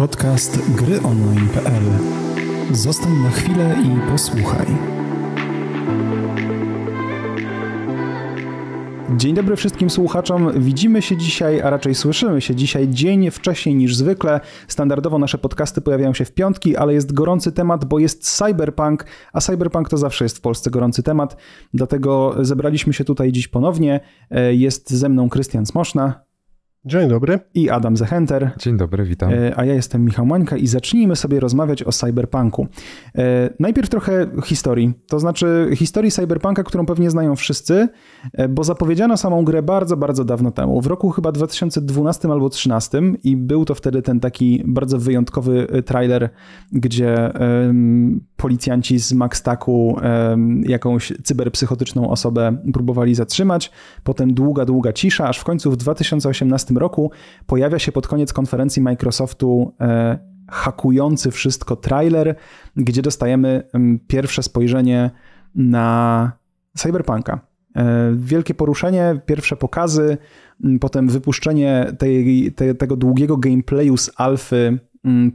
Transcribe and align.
Podcast 0.00 0.74
gryonline.pl 0.76 1.82
Zostań 2.72 3.12
na 3.12 3.30
chwilę 3.30 3.76
i 3.84 4.10
posłuchaj. 4.10 4.66
Dzień 9.16 9.34
dobry 9.34 9.56
wszystkim 9.56 9.90
słuchaczom. 9.90 10.62
Widzimy 10.62 11.02
się 11.02 11.16
dzisiaj, 11.16 11.60
a 11.60 11.70
raczej 11.70 11.94
słyszymy 11.94 12.40
się 12.40 12.54
dzisiaj 12.54 12.88
dzień 12.88 13.30
wcześniej 13.30 13.74
niż 13.74 13.96
zwykle. 13.96 14.40
Standardowo 14.68 15.18
nasze 15.18 15.38
podcasty 15.38 15.80
pojawiają 15.80 16.14
się 16.14 16.24
w 16.24 16.32
piątki, 16.32 16.76
ale 16.76 16.94
jest 16.94 17.12
gorący 17.12 17.52
temat, 17.52 17.84
bo 17.84 17.98
jest 17.98 18.36
cyberpunk, 18.36 19.06
a 19.32 19.40
cyberpunk 19.40 19.88
to 19.88 19.96
zawsze 19.96 20.24
jest 20.24 20.38
w 20.38 20.40
Polsce 20.40 20.70
gorący 20.70 21.02
temat. 21.02 21.36
Dlatego 21.74 22.34
zebraliśmy 22.40 22.92
się 22.92 23.04
tutaj 23.04 23.32
dziś 23.32 23.48
ponownie. 23.48 24.00
Jest 24.50 24.90
ze 24.90 25.08
mną 25.08 25.28
Krystian 25.28 25.66
Smoszna. 25.66 26.29
Dzień 26.84 27.08
dobry. 27.08 27.38
I 27.54 27.70
Adam 27.70 27.96
Zechenter. 27.96 28.50
Dzień 28.58 28.76
dobry, 28.76 29.04
witam. 29.04 29.32
E, 29.32 29.58
a 29.58 29.64
ja 29.64 29.74
jestem 29.74 30.04
Michał 30.04 30.26
Mańka 30.26 30.56
i 30.56 30.66
zacznijmy 30.66 31.16
sobie 31.16 31.40
rozmawiać 31.40 31.82
o 31.82 31.92
cyberpunku. 31.92 32.66
E, 33.18 33.50
najpierw 33.58 33.88
trochę 33.88 34.26
historii, 34.44 34.92
to 35.08 35.20
znaczy 35.20 35.70
historii 35.74 36.10
cyberpunka, 36.10 36.62
którą 36.62 36.86
pewnie 36.86 37.10
znają 37.10 37.36
wszyscy, 37.36 37.88
e, 38.32 38.48
bo 38.48 38.64
zapowiedziano 38.64 39.16
samą 39.16 39.44
grę 39.44 39.62
bardzo, 39.62 39.96
bardzo 39.96 40.24
dawno 40.24 40.50
temu, 40.50 40.80
w 40.80 40.86
roku 40.86 41.10
chyba 41.10 41.32
2012 41.32 42.28
albo 42.28 42.48
2013 42.48 43.02
i 43.24 43.36
był 43.36 43.64
to 43.64 43.74
wtedy 43.74 44.02
ten 44.02 44.20
taki 44.20 44.62
bardzo 44.66 44.98
wyjątkowy 44.98 45.66
trailer, 45.86 46.30
gdzie 46.72 47.32
um, 47.40 48.20
policjanci 48.36 48.98
z 48.98 49.12
Maxtaku 49.12 49.98
um, 50.02 50.62
jakąś 50.62 51.12
cyberpsychotyczną 51.24 52.10
osobę 52.10 52.56
próbowali 52.72 53.14
zatrzymać, 53.14 53.70
potem 54.04 54.34
długa, 54.34 54.64
długa 54.64 54.92
cisza, 54.92 55.28
aż 55.28 55.38
w 55.38 55.44
końcu 55.44 55.70
w 55.70 55.76
2018 55.76 56.69
roku 56.78 57.10
pojawia 57.46 57.78
się 57.78 57.92
pod 57.92 58.08
koniec 58.08 58.32
konferencji 58.32 58.82
Microsoftu 58.82 59.74
e, 59.80 60.18
hakujący 60.50 61.30
wszystko 61.30 61.76
trailer, 61.76 62.36
gdzie 62.76 63.02
dostajemy 63.02 63.62
pierwsze 64.06 64.42
spojrzenie 64.42 65.10
na 65.54 66.32
Cyberpunka. 66.76 67.40
E, 67.76 68.12
wielkie 68.16 68.54
poruszenie, 68.54 69.20
pierwsze 69.26 69.56
pokazy, 69.56 70.18
potem 70.80 71.08
wypuszczenie 71.08 71.92
tej, 71.98 72.52
tej, 72.52 72.76
tego 72.76 72.96
długiego 72.96 73.36
gameplayu 73.36 73.96
z 73.96 74.10
alfy 74.16 74.78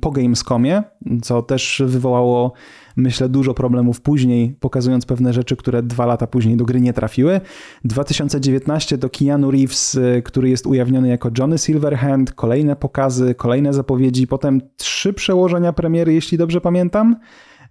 po 0.01 0.11
Gamescomie, 0.11 0.83
co 1.21 1.41
też 1.41 1.83
wywołało 1.85 2.53
myślę, 2.95 3.29
dużo 3.29 3.53
problemów 3.53 4.01
później, 4.01 4.55
pokazując 4.59 5.05
pewne 5.05 5.33
rzeczy, 5.33 5.55
które 5.55 5.83
dwa 5.83 6.05
lata 6.05 6.27
później 6.27 6.57
do 6.57 6.65
gry 6.65 6.81
nie 6.81 6.93
trafiły. 6.93 7.41
2019 7.83 8.97
to 8.97 9.09
Keanu 9.09 9.51
Reeves, 9.51 9.95
y, 9.95 10.21
który 10.25 10.49
jest 10.49 10.67
ujawniony 10.67 11.07
jako 11.07 11.29
Johnny 11.37 11.57
Silverhand, 11.57 12.33
kolejne 12.33 12.75
pokazy, 12.75 13.35
kolejne 13.35 13.73
zapowiedzi, 13.73 14.27
potem 14.27 14.61
trzy 14.77 15.13
przełożenia 15.13 15.73
premiery, 15.73 16.13
jeśli 16.13 16.37
dobrze 16.37 16.61
pamiętam, 16.61 17.15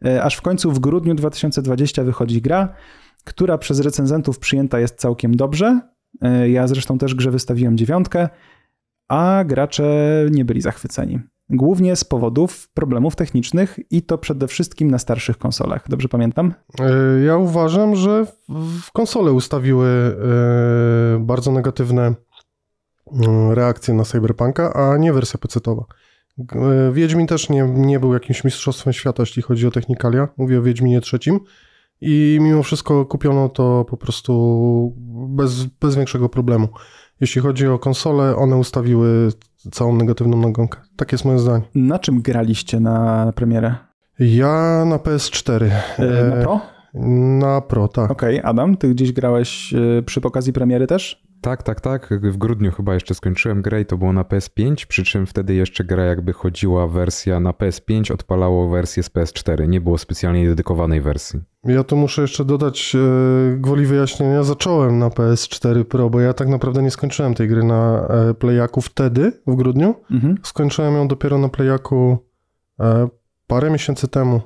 y, 0.07 0.23
aż 0.23 0.37
w 0.37 0.43
końcu 0.43 0.73
w 0.73 0.79
grudniu 0.79 1.15
2020 1.15 2.05
wychodzi 2.05 2.43
gra, 2.43 2.75
która 3.25 3.59
przez 3.59 3.81
recenzentów 3.81 4.39
przyjęta 4.39 4.81
jest 4.81 4.99
całkiem 4.99 5.37
dobrze. 5.37 5.81
Y, 6.45 6.51
ja 6.51 6.67
zresztą 6.67 6.99
też 6.99 7.15
grze 7.15 7.31
wystawiłem 7.31 7.79
dziewiątkę, 7.79 8.29
a 9.09 9.45
gracze 9.47 9.85
nie 10.31 10.45
byli 10.45 10.61
zachwyceni. 10.61 11.21
Głównie 11.51 11.97
z 11.97 12.05
powodów 12.05 12.69
problemów 12.75 13.17
technicznych 13.17 13.79
i 13.91 14.03
to 14.03 14.19
przede 14.19 14.49
wszystkim 14.49 14.91
na 14.91 14.99
starszych 14.99 15.39
konsolach. 15.39 15.89
Dobrze 15.89 16.09
pamiętam? 16.09 16.55
E, 16.81 17.21
ja 17.25 17.37
uważam, 17.37 17.97
że 17.97 18.27
konsole 18.93 19.33
ustawiły 19.33 19.87
e, 19.87 21.19
bardzo 21.21 21.53
negatywne 21.53 22.15
mm, 23.13 23.53
reakcje 23.53 23.95
na 23.95 24.05
Cyberpunka, 24.05 24.75
a 24.75 24.97
nie 24.97 25.13
wersja 25.13 25.41
PC-towa. 25.41 25.85
E, 26.39 26.93
Wiedźmin 26.93 27.27
też 27.27 27.49
nie, 27.49 27.63
nie 27.63 28.01
był 28.01 28.15
jakimś 28.15 28.45
mistrzostwem 28.45 28.93
świata, 28.93 29.23
jeśli 29.23 29.43
chodzi 29.43 29.67
o 29.67 29.71
technikalia. 29.71 30.29
Mówię 30.37 30.59
o 30.59 30.63
Wiedźminie 30.63 31.01
trzecim. 31.01 31.41
I 32.01 32.39
mimo 32.41 32.63
wszystko 32.63 33.07
kupiono 33.07 33.49
to 33.49 33.85
po 33.89 33.97
prostu 33.97 34.93
bez, 35.29 35.65
bez 35.65 35.97
większego 35.97 36.29
problemu. 36.29 36.69
Jeśli 37.21 37.41
chodzi 37.43 37.67
o 37.67 37.79
konsole, 37.79 38.37
one 38.37 38.57
ustawiły 38.57 39.33
całą 39.73 39.97
negatywną 39.97 40.37
nagonkę. 40.37 40.81
Tak 40.97 41.13
jest 41.13 41.25
moje 41.25 41.39
zdanie. 41.39 41.65
Na 41.75 41.99
czym 41.99 42.23
graliście 42.23 42.81
na 42.81 43.33
premierę? 43.35 43.75
Ja 44.19 44.85
na 44.85 44.97
PS4. 44.97 45.71
E, 45.99 46.25
na 46.25 46.43
Pro? 46.43 46.61
Na 46.95 47.61
Pro, 47.61 47.89
tak. 47.89 48.11
Okej, 48.11 48.39
okay. 48.39 48.51
Adam, 48.51 48.77
ty 48.77 48.89
gdzieś 48.89 49.13
grałeś 49.13 49.75
e, 49.75 50.03
przy 50.03 50.21
okazji 50.21 50.53
premiery 50.53 50.87
też? 50.87 51.25
Tak, 51.41 51.63
tak, 51.63 51.81
tak. 51.81 52.15
W 52.23 52.37
grudniu 52.37 52.73
chyba 52.73 52.95
jeszcze 52.95 53.15
skończyłem 53.15 53.63
grę 53.63 53.81
i 53.81 53.87
to 53.87 53.99
było 53.99 54.13
na 54.13 54.23
PS5, 54.23 54.87
przy 54.87 55.05
czym 55.05 55.27
wtedy 55.27 55.55
jeszcze 55.55 55.85
gra 55.85 56.05
jakby 56.05 56.33
chodziła 56.33 56.87
wersja 56.87 57.41
na 57.41 57.51
PS5, 57.51 58.13
odpalało 58.13 58.69
wersję 58.69 59.03
z 59.03 59.11
PS4. 59.11 59.69
Nie 59.69 59.81
było 59.81 59.99
specjalnie 59.99 60.49
dedykowanej 60.49 61.01
wersji. 61.01 61.41
Ja 61.65 61.85
tu 61.85 61.97
muszę 61.97 62.23
jeszcze 62.23 62.45
dodać 62.45 62.97
e, 62.97 63.57
gwoli 63.57 63.87
wyjaśnienia. 63.87 64.43
Zacząłem 64.43 64.99
na 64.99 65.09
PS4 65.09 65.85
Pro, 65.85 66.11
bo 66.11 66.21
ja 66.21 66.33
tak 66.33 66.49
naprawdę 66.49 66.83
nie 66.83 66.91
skończyłem 66.91 67.35
tej 67.35 67.49
gry 67.49 67.65
na 67.65 68.09
e, 68.09 68.35
Playaku 68.35 68.81
wtedy, 68.81 69.33
w 69.47 69.55
grudniu. 69.55 69.95
Mhm. 70.11 70.39
Skończyłem 70.43 70.95
ją 70.95 71.09
dopiero 71.09 71.39
na 71.39 71.49
Playaku 71.49 72.19
parę 73.47 73.71
miesięcy 73.71 74.09
temu 74.09 74.41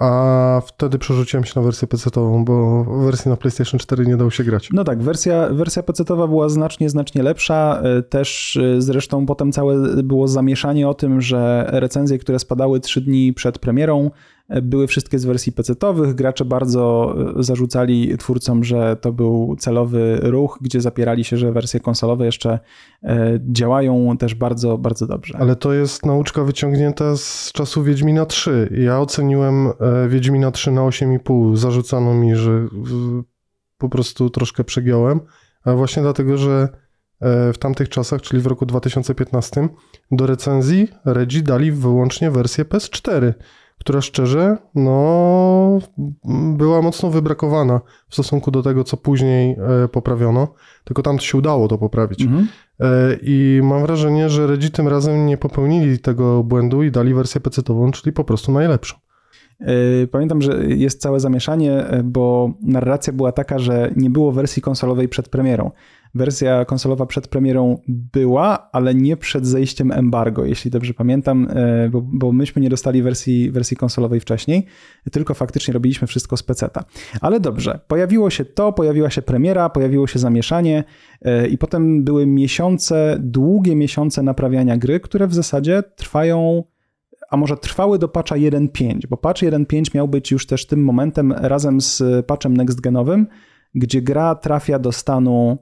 a 0.00 0.62
wtedy 0.66 0.98
przerzuciłem 0.98 1.44
się 1.44 1.52
na 1.56 1.62
wersję 1.62 1.88
PC-ową, 1.88 2.44
bo 2.44 2.84
wersji 2.84 3.28
na 3.28 3.36
PlayStation 3.36 3.80
4 3.80 4.06
nie 4.06 4.16
dało 4.16 4.30
się 4.30 4.44
grać. 4.44 4.68
No 4.72 4.84
tak, 4.84 5.02
wersja, 5.02 5.48
wersja 5.48 5.82
PC-owa 5.82 6.28
była 6.28 6.48
znacznie, 6.48 6.90
znacznie 6.90 7.22
lepsza. 7.22 7.82
E, 7.82 8.02
też 8.02 8.56
e, 8.56 8.82
zresztą 8.82 9.26
potem 9.26 9.52
całe 9.52 10.02
było 10.02 10.28
zamieszanie 10.28 10.88
o 10.88 10.94
tym, 10.94 11.20
że 11.20 11.66
recenzje, 11.72 12.18
które 12.18 12.38
spadały 12.38 12.80
trzy 12.80 13.00
dni 13.00 13.32
przed 13.32 13.58
premierą, 13.58 14.10
były 14.48 14.86
wszystkie 14.86 15.18
z 15.18 15.24
wersji 15.24 15.52
PC-owych. 15.52 16.14
Gracze 16.14 16.44
bardzo 16.44 17.14
e, 17.38 17.42
zarzucali 17.42 18.18
twórcom, 18.18 18.64
że 18.64 18.96
to 19.00 19.12
był 19.12 19.56
celowy 19.58 20.20
ruch, 20.22 20.58
gdzie 20.60 20.80
zapierali 20.80 21.24
się, 21.24 21.36
że 21.36 21.52
wersje 21.52 21.80
konsolowe 21.80 22.24
jeszcze 22.24 22.58
e, 23.02 23.40
działają 23.52 24.16
też 24.16 24.34
bardzo, 24.34 24.78
bardzo 24.78 25.06
dobrze. 25.06 25.38
Ale 25.38 25.56
to 25.56 25.72
jest 25.72 26.06
nauczka 26.06 26.44
wyciągnięta 26.44 27.16
z 27.16 27.52
czasu 27.52 27.82
Wiedźmina 27.82 28.26
3. 28.26 28.68
Ja 28.84 29.00
oceniłem 29.00 29.66
e, 29.66 30.08
Wiedźmina 30.08 30.50
3 30.50 30.70
na 30.70 30.80
8,5. 30.80 31.56
Zarzucano 31.56 32.14
mi, 32.14 32.36
że 32.36 32.66
po 33.78 33.88
prostu 33.88 34.30
troszkę 34.30 34.64
przegiąłem, 34.64 35.20
ale 35.64 35.76
właśnie 35.76 36.02
dlatego, 36.02 36.36
że 36.36 36.68
w 37.52 37.58
tamtych 37.58 37.88
czasach, 37.88 38.22
czyli 38.22 38.42
w 38.42 38.46
roku 38.46 38.66
2015, 38.66 39.68
do 40.10 40.26
recenzji 40.26 40.88
Redzi 41.04 41.42
dali 41.42 41.72
wyłącznie 41.72 42.30
wersję 42.30 42.64
PS4 42.64 43.32
która 43.78 44.00
szczerze, 44.00 44.56
no, 44.74 45.78
była 46.56 46.82
mocno 46.82 47.10
wybrakowana 47.10 47.80
w 48.08 48.14
stosunku 48.14 48.50
do 48.50 48.62
tego, 48.62 48.84
co 48.84 48.96
później 48.96 49.56
e, 49.84 49.88
poprawiono, 49.88 50.48
tylko 50.84 51.02
tam 51.02 51.18
się 51.18 51.38
udało 51.38 51.68
to 51.68 51.78
poprawić. 51.78 52.22
Mhm. 52.22 52.48
E, 52.80 52.86
I 53.22 53.60
mam 53.62 53.82
wrażenie, 53.82 54.28
że 54.28 54.46
Redzi 54.46 54.70
tym 54.70 54.88
razem 54.88 55.26
nie 55.26 55.36
popełnili 55.36 55.98
tego 55.98 56.44
błędu 56.44 56.82
i 56.82 56.90
dali 56.90 57.14
wersję 57.14 57.40
PC-ową, 57.40 57.90
czyli 57.90 58.12
po 58.12 58.24
prostu 58.24 58.52
najlepszą. 58.52 58.96
E, 59.60 60.06
pamiętam, 60.06 60.42
że 60.42 60.64
jest 60.66 61.00
całe 61.00 61.20
zamieszanie, 61.20 61.84
bo 62.04 62.52
narracja 62.62 63.12
była 63.12 63.32
taka, 63.32 63.58
że 63.58 63.92
nie 63.96 64.10
było 64.10 64.32
wersji 64.32 64.62
konsolowej 64.62 65.08
przed 65.08 65.28
premierą. 65.28 65.70
Wersja 66.14 66.64
konsolowa 66.64 67.06
przed 67.06 67.28
premierą 67.28 67.78
była, 67.88 68.68
ale 68.72 68.94
nie 68.94 69.16
przed 69.16 69.46
zejściem 69.46 69.92
embargo, 69.92 70.44
jeśli 70.44 70.70
dobrze 70.70 70.94
pamiętam, 70.94 71.48
e, 71.50 71.88
bo, 71.88 72.02
bo 72.02 72.32
myśmy 72.32 72.62
nie 72.62 72.70
dostali 72.70 73.02
wersji, 73.02 73.50
wersji 73.50 73.76
konsolowej 73.76 74.20
wcześniej, 74.20 74.66
tylko 75.12 75.34
faktycznie 75.34 75.74
robiliśmy 75.74 76.06
wszystko 76.06 76.36
z 76.36 76.42
peceta. 76.42 76.84
Ale 77.20 77.40
dobrze, 77.40 77.80
pojawiło 77.88 78.30
się 78.30 78.44
to, 78.44 78.72
pojawiła 78.72 79.10
się 79.10 79.22
premiera, 79.22 79.70
pojawiło 79.70 80.06
się 80.06 80.18
zamieszanie 80.18 80.84
e, 81.22 81.46
i 81.46 81.58
potem 81.58 82.04
były 82.04 82.26
miesiące, 82.26 83.16
długie 83.20 83.76
miesiące 83.76 84.22
naprawiania 84.22 84.76
gry, 84.76 85.00
które 85.00 85.26
w 85.26 85.34
zasadzie 85.34 85.82
trwają 85.96 86.64
a 87.30 87.36
może 87.36 87.56
trwały 87.56 87.98
do 87.98 88.08
patcha 88.08 88.36
1.5, 88.36 89.06
bo 89.08 89.16
patch 89.16 89.42
1.5 89.42 89.94
miał 89.94 90.08
być 90.08 90.30
już 90.30 90.46
też 90.46 90.66
tym 90.66 90.84
momentem 90.84 91.32
razem 91.32 91.80
z 91.80 92.02
patchem 92.26 92.56
next-genowym, 92.56 93.26
gdzie 93.74 94.02
gra 94.02 94.34
trafia 94.34 94.78
do 94.78 94.92
stanu 94.92 95.58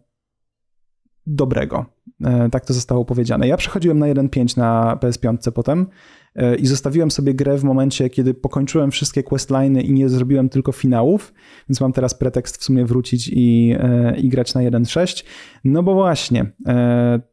dobrego. 1.26 1.86
E, 2.24 2.48
tak 2.50 2.66
to 2.66 2.74
zostało 2.74 3.04
powiedziane. 3.04 3.48
Ja 3.48 3.56
przechodziłem 3.56 3.98
na 3.98 4.06
1.5 4.06 4.56
na 4.56 4.98
PS5 5.00 5.52
potem 5.52 5.86
e, 6.34 6.56
i 6.56 6.66
zostawiłem 6.66 7.10
sobie 7.10 7.34
grę 7.34 7.58
w 7.58 7.64
momencie, 7.64 8.10
kiedy 8.10 8.34
pokończyłem 8.34 8.90
wszystkie 8.90 9.22
questliny 9.22 9.82
i 9.82 9.92
nie 9.92 10.08
zrobiłem 10.08 10.48
tylko 10.48 10.72
finałów, 10.72 11.34
więc 11.68 11.80
mam 11.80 11.92
teraz 11.92 12.14
pretekst 12.14 12.56
w 12.56 12.64
sumie 12.64 12.84
wrócić 12.84 13.30
i, 13.32 13.76
e, 13.78 14.16
i 14.16 14.28
grać 14.28 14.54
na 14.54 14.60
1.6. 14.60 15.24
No 15.64 15.82
bo 15.82 15.94
właśnie, 15.94 16.52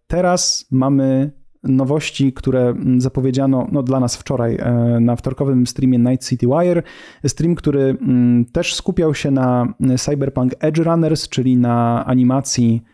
teraz 0.07 0.67
mamy 0.71 1.31
nowości, 1.63 2.33
które 2.33 2.73
zapowiedziano 2.97 3.67
no, 3.71 3.83
dla 3.83 3.99
nas 3.99 4.17
wczoraj 4.17 4.57
na 5.01 5.15
wtorkowym 5.15 5.67
streamie 5.67 5.99
Night 5.99 6.29
City 6.29 6.47
Wire. 6.47 6.83
Stream, 7.27 7.55
który 7.55 7.97
też 8.51 8.75
skupiał 8.75 9.13
się 9.13 9.31
na 9.31 9.73
Cyberpunk 9.97 10.53
Edge 10.59 10.77
Runners, 10.77 11.29
czyli 11.29 11.57
na 11.57 12.05
animacji 12.05 12.81
mm, 12.83 12.92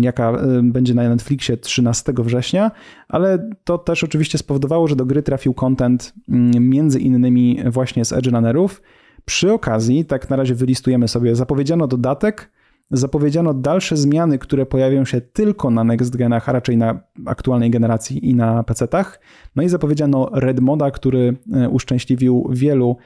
jaka 0.00 0.32
będzie 0.62 0.94
na 0.94 1.08
Netflixie 1.08 1.56
13 1.56 2.12
września, 2.18 2.70
ale 3.08 3.50
to 3.64 3.78
też 3.78 4.04
oczywiście 4.04 4.38
spowodowało, 4.38 4.88
że 4.88 4.96
do 4.96 5.06
gry 5.06 5.22
trafił 5.22 5.54
content 5.54 6.14
mm, 6.28 6.68
między 6.68 7.00
innymi 7.00 7.58
właśnie 7.66 8.04
z 8.04 8.12
Edge 8.12 8.26
Runnerów. 8.26 8.82
Przy 9.24 9.52
okazji, 9.52 10.04
tak 10.04 10.30
na 10.30 10.36
razie 10.36 10.54
wylistujemy 10.54 11.08
sobie, 11.08 11.36
zapowiedziano 11.36 11.86
dodatek, 11.86 12.50
zapowiedziano 12.90 13.54
dalsze 13.54 13.96
zmiany, 13.96 14.38
które 14.38 14.66
pojawią 14.66 15.04
się 15.04 15.20
tylko 15.20 15.70
na 15.70 15.84
next 15.84 16.16
genach, 16.16 16.48
a 16.48 16.52
raczej 16.52 16.76
na 16.76 17.00
aktualnej 17.26 17.70
generacji 17.70 18.30
i 18.30 18.34
na 18.34 18.62
PC-tach. 18.62 19.20
No 19.56 19.62
i 19.62 19.68
zapowiedziano 19.68 20.30
Red 20.32 20.60
Moda, 20.60 20.90
który 20.90 21.36
e, 21.52 21.68
uszczęśliwił 21.68 22.48
wielu, 22.50 22.96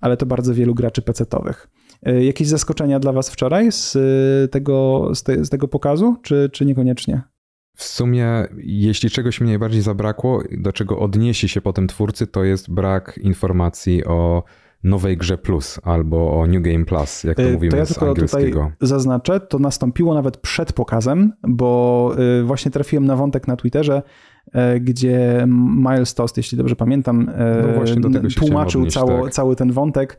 ale 0.00 0.16
to 0.16 0.26
bardzo 0.26 0.54
wielu 0.54 0.74
graczy 0.74 1.02
PC-towych. 1.02 1.68
E, 2.02 2.24
jakieś 2.24 2.48
zaskoczenia 2.48 3.00
dla 3.00 3.12
Was 3.12 3.30
wczoraj 3.30 3.72
z 3.72 3.96
e, 3.96 4.48
tego, 4.48 5.08
z, 5.14 5.22
te, 5.22 5.44
z 5.44 5.48
tego 5.48 5.68
pokazu, 5.68 6.16
czy, 6.22 6.50
czy 6.52 6.66
niekoniecznie? 6.66 7.22
W 7.76 7.84
sumie, 7.84 8.46
jeśli 8.58 9.10
czegoś 9.10 9.40
mi 9.40 9.48
najbardziej 9.48 9.82
zabrakło, 9.82 10.42
do 10.58 10.72
czego 10.72 10.98
odniesie 10.98 11.48
się 11.48 11.60
potem 11.60 11.86
twórcy, 11.86 12.26
to 12.26 12.44
jest 12.44 12.70
brak 12.70 13.20
informacji 13.22 14.04
o 14.04 14.42
nowej 14.84 15.16
grze 15.16 15.38
plus 15.38 15.80
albo 15.82 16.40
o 16.40 16.46
New 16.46 16.62
Game 16.62 16.84
Plus, 16.84 17.24
jak 17.24 17.36
to 17.36 17.42
y, 17.42 17.52
mówimy 17.52 17.70
to 17.70 17.76
ja 17.76 17.86
z 17.86 17.94
tylko 17.94 18.14
Tutaj 18.14 18.52
zaznaczę, 18.80 19.40
to 19.40 19.58
nastąpiło 19.58 20.14
nawet 20.14 20.36
przed 20.36 20.72
pokazem, 20.72 21.32
bo 21.48 22.14
właśnie 22.44 22.70
trafiłem 22.70 23.04
na 23.04 23.16
wątek 23.16 23.48
na 23.48 23.56
Twitterze, 23.56 24.02
gdzie 24.80 25.46
Miles 25.76 26.14
Toast, 26.14 26.36
jeśli 26.36 26.58
dobrze 26.58 26.76
pamiętam, 26.76 27.30
no 28.22 28.28
tłumaczył 28.36 28.80
odnieść, 28.80 28.96
cało, 28.96 29.24
tak. 29.24 29.32
cały 29.32 29.56
ten 29.56 29.72
wątek, 29.72 30.18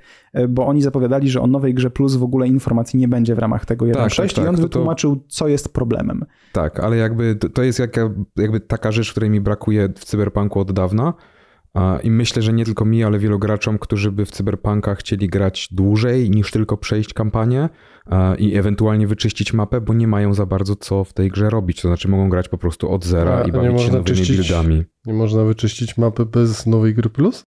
bo 0.50 0.68
oni 0.68 0.81
zapowiadali, 0.81 1.30
że 1.30 1.42
o 1.42 1.48
nowej 1.48 1.74
grze 1.74 1.89
plus 1.89 2.16
w 2.16 2.24
ogóle 2.24 2.48
informacji 2.48 3.00
nie 3.00 3.07
będzie 3.07 3.36
w 3.36 3.39
ramach 3.39 3.66
tego 3.66 3.86
1.6 3.86 3.94
tak, 3.94 4.16
tak, 4.16 4.33
tak, 4.33 4.45
i 4.45 4.48
on 4.48 4.56
wytłumaczył, 4.56 5.16
to... 5.16 5.22
co 5.28 5.48
jest 5.48 5.74
problemem. 5.74 6.25
Tak, 6.51 6.80
ale 6.80 6.98
jakby 6.98 7.36
to 7.36 7.63
jest 7.63 7.80
jaka, 7.80 8.10
jakby 8.38 8.60
taka 8.60 8.92
rzecz, 8.92 9.12
której 9.12 9.30
mi 9.30 9.42
brakuje 9.42 9.89
w 9.95 10.06
Cyberpunku 10.06 10.60
od 10.60 10.72
dawna, 10.72 11.13
i 12.03 12.12
myślę, 12.12 12.41
że 12.41 12.53
nie 12.53 12.65
tylko 12.65 12.85
mi, 12.85 13.03
ale 13.03 13.19
wielu 13.19 13.39
graczom, 13.39 13.79
którzy 13.79 14.12
by 14.12 14.25
w 14.25 14.31
cyberpunkach 14.31 15.00
chcieli 15.00 15.27
grać 15.27 15.68
dłużej 15.71 16.29
niż 16.29 16.51
tylko 16.51 16.77
przejść 16.77 17.13
kampanię 17.13 17.69
i 18.38 18.56
ewentualnie 18.56 19.07
wyczyścić 19.07 19.53
mapę, 19.53 19.81
bo 19.81 19.94
nie 19.94 20.07
mają 20.07 20.33
za 20.33 20.45
bardzo 20.45 20.75
co 20.75 21.03
w 21.03 21.13
tej 21.13 21.29
grze 21.29 21.50
robić. 21.50 21.81
To 21.81 21.88
znaczy 21.88 22.07
mogą 22.07 22.29
grać 22.29 22.50
po 22.50 22.57
prostu 22.57 22.91
od 22.91 23.06
zera 23.06 23.38
A, 23.38 23.44
i 23.44 23.51
bawić 23.51 23.81
się 23.81 23.91
nowymi 23.91 24.06
czyścić, 24.18 24.38
buildami. 24.38 24.83
Nie 25.06 25.13
można 25.13 25.44
wyczyścić 25.44 25.97
mapy 25.97 26.25
bez 26.25 26.65
nowej 26.65 26.94
gry 26.94 27.09
plus? 27.09 27.44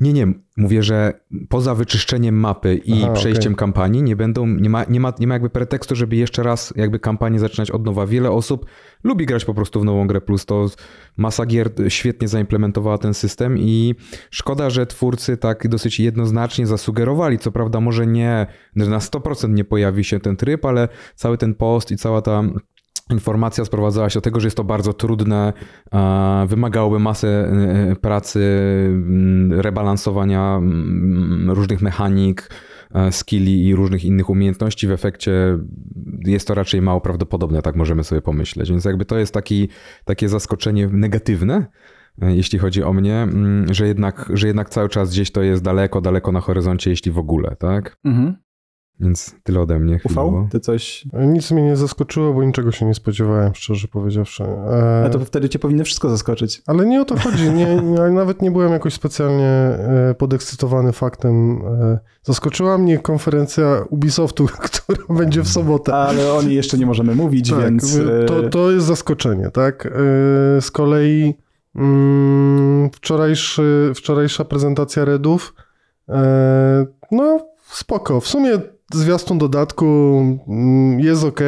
Nie, 0.00 0.12
nie. 0.12 0.26
Mówię, 0.56 0.82
że 0.82 1.20
poza 1.48 1.74
wyczyszczeniem 1.74 2.34
mapy 2.34 2.80
i 2.84 3.02
Aha, 3.04 3.12
przejściem 3.12 3.52
okay. 3.52 3.58
kampanii 3.58 4.02
nie 4.02 4.16
będą, 4.16 4.46
nie 4.46 4.70
ma, 4.70 4.84
nie, 4.84 5.00
ma, 5.00 5.12
nie 5.18 5.26
ma 5.26 5.34
jakby 5.34 5.50
pretekstu, 5.50 5.96
żeby 5.96 6.16
jeszcze 6.16 6.42
raz 6.42 6.72
jakby 6.76 6.98
kampanię 6.98 7.38
zaczynać 7.38 7.70
od 7.70 7.84
nowa. 7.84 8.06
Wiele 8.06 8.30
osób 8.30 8.66
lubi 9.04 9.26
grać 9.26 9.44
po 9.44 9.54
prostu 9.54 9.80
w 9.80 9.84
nową 9.84 10.06
grę 10.06 10.20
plus. 10.20 10.46
To 10.46 10.66
masa 11.16 11.46
gier 11.46 11.70
świetnie 11.88 12.28
zaimplementowała 12.28 12.98
ten 12.98 13.14
system 13.14 13.58
i 13.58 13.94
szkoda, 14.30 14.70
że 14.70 14.86
twórcy 14.86 15.36
tak 15.36 15.68
dosyć 15.68 16.00
jednoznacznie 16.00 16.66
zasugerowali. 16.66 17.38
Co 17.38 17.52
prawda 17.52 17.80
może 17.80 18.06
nie, 18.06 18.46
na 18.76 18.98
100% 18.98 19.48
nie 19.50 19.64
pojawi 19.64 20.04
się 20.04 20.20
ten 20.20 20.36
tryb, 20.36 20.64
ale 20.64 20.88
cały 21.14 21.38
ten 21.38 21.54
post 21.54 21.90
i 21.90 21.96
cała 21.96 22.22
ta 22.22 22.42
informacja 23.10 23.64
sprowadzała 23.64 24.10
się 24.10 24.16
do 24.16 24.20
tego, 24.20 24.40
że 24.40 24.46
jest 24.46 24.56
to 24.56 24.64
bardzo 24.64 24.92
trudne, 24.92 25.52
wymagałoby 26.46 26.98
masy 26.98 27.28
e, 27.28 27.96
pracy, 27.96 28.40
mm, 28.88 29.60
rebalansowania 29.60 30.56
mm, 30.56 31.50
różnych 31.50 31.82
mechanik, 31.82 32.50
e, 32.94 33.12
skilli 33.12 33.66
i 33.66 33.74
różnych 33.74 34.04
innych 34.04 34.30
umiejętności. 34.30 34.86
W 34.86 34.90
efekcie 34.90 35.58
jest 36.24 36.48
to 36.48 36.54
raczej 36.54 36.82
mało 36.82 37.00
prawdopodobne, 37.00 37.62
tak 37.62 37.76
możemy 37.76 38.04
sobie 38.04 38.22
pomyśleć. 38.22 38.70
Więc 38.70 38.84
jakby 38.84 39.04
to 39.04 39.18
jest 39.18 39.34
taki, 39.34 39.68
takie 40.04 40.28
zaskoczenie 40.28 40.88
negatywne, 40.92 41.66
e, 42.22 42.36
jeśli 42.36 42.58
chodzi 42.58 42.82
o 42.82 42.92
mnie, 42.92 43.16
mm, 43.16 43.74
że 43.74 43.86
jednak, 43.86 44.30
że 44.34 44.46
jednak 44.46 44.70
cały 44.70 44.88
czas 44.88 45.10
gdzieś 45.10 45.30
to 45.30 45.42
jest 45.42 45.62
daleko, 45.62 46.00
daleko 46.00 46.32
na 46.32 46.40
horyzoncie, 46.40 46.90
jeśli 46.90 47.12
w 47.12 47.18
ogóle, 47.18 47.56
tak? 47.58 47.96
Mhm. 48.04 48.47
Więc 49.00 49.34
tyle 49.42 49.60
ode 49.60 49.78
mnie. 49.78 50.00
Ufał? 50.04 50.48
Ty 50.50 50.60
coś. 50.60 51.04
Nic 51.12 51.50
mnie 51.50 51.62
nie 51.62 51.76
zaskoczyło, 51.76 52.34
bo 52.34 52.44
niczego 52.44 52.72
się 52.72 52.86
nie 52.86 52.94
spodziewałem, 52.94 53.54
szczerze 53.54 53.88
powiedziawszy. 53.88 54.44
E... 54.44 55.04
A 55.06 55.08
to 55.08 55.20
wtedy 55.20 55.48
cię 55.48 55.58
powinno 55.58 55.84
wszystko 55.84 56.10
zaskoczyć. 56.10 56.62
Ale 56.66 56.86
nie 56.86 57.00
o 57.00 57.04
to 57.04 57.18
chodzi. 57.18 57.50
Nie, 57.50 57.76
nie, 57.82 58.00
nawet 58.10 58.42
nie 58.42 58.50
byłem 58.50 58.72
jakoś 58.72 58.94
specjalnie 58.94 59.46
e, 59.46 60.14
podekscytowany 60.18 60.92
faktem. 60.92 61.62
E, 61.66 61.98
zaskoczyła 62.22 62.78
mnie 62.78 62.98
konferencja 62.98 63.84
Ubisoftu, 63.90 64.46
która 64.66 65.04
będzie 65.10 65.42
w 65.42 65.48
sobotę. 65.48 65.94
Ale 65.94 66.32
o 66.32 66.42
niej 66.42 66.54
jeszcze 66.54 66.78
nie 66.78 66.86
możemy 66.86 67.14
mówić, 67.14 67.50
tak, 67.50 67.60
więc. 67.60 67.98
To, 68.26 68.46
e, 68.46 68.48
to 68.48 68.70
jest 68.70 68.86
zaskoczenie, 68.86 69.50
tak? 69.50 69.88
Z 70.60 70.70
kolei 70.70 71.34
mm, 71.74 72.90
wczorajszy, 72.90 73.92
wczorajsza 73.94 74.44
prezentacja 74.44 75.04
Redów. 75.04 75.54
No, 77.10 77.48
spoko. 77.70 78.20
W 78.20 78.28
sumie 78.28 78.58
zwiastun 78.94 79.38
dodatku 79.38 79.84
mm, 80.48 81.00
jest 81.00 81.24
ok 81.24 81.40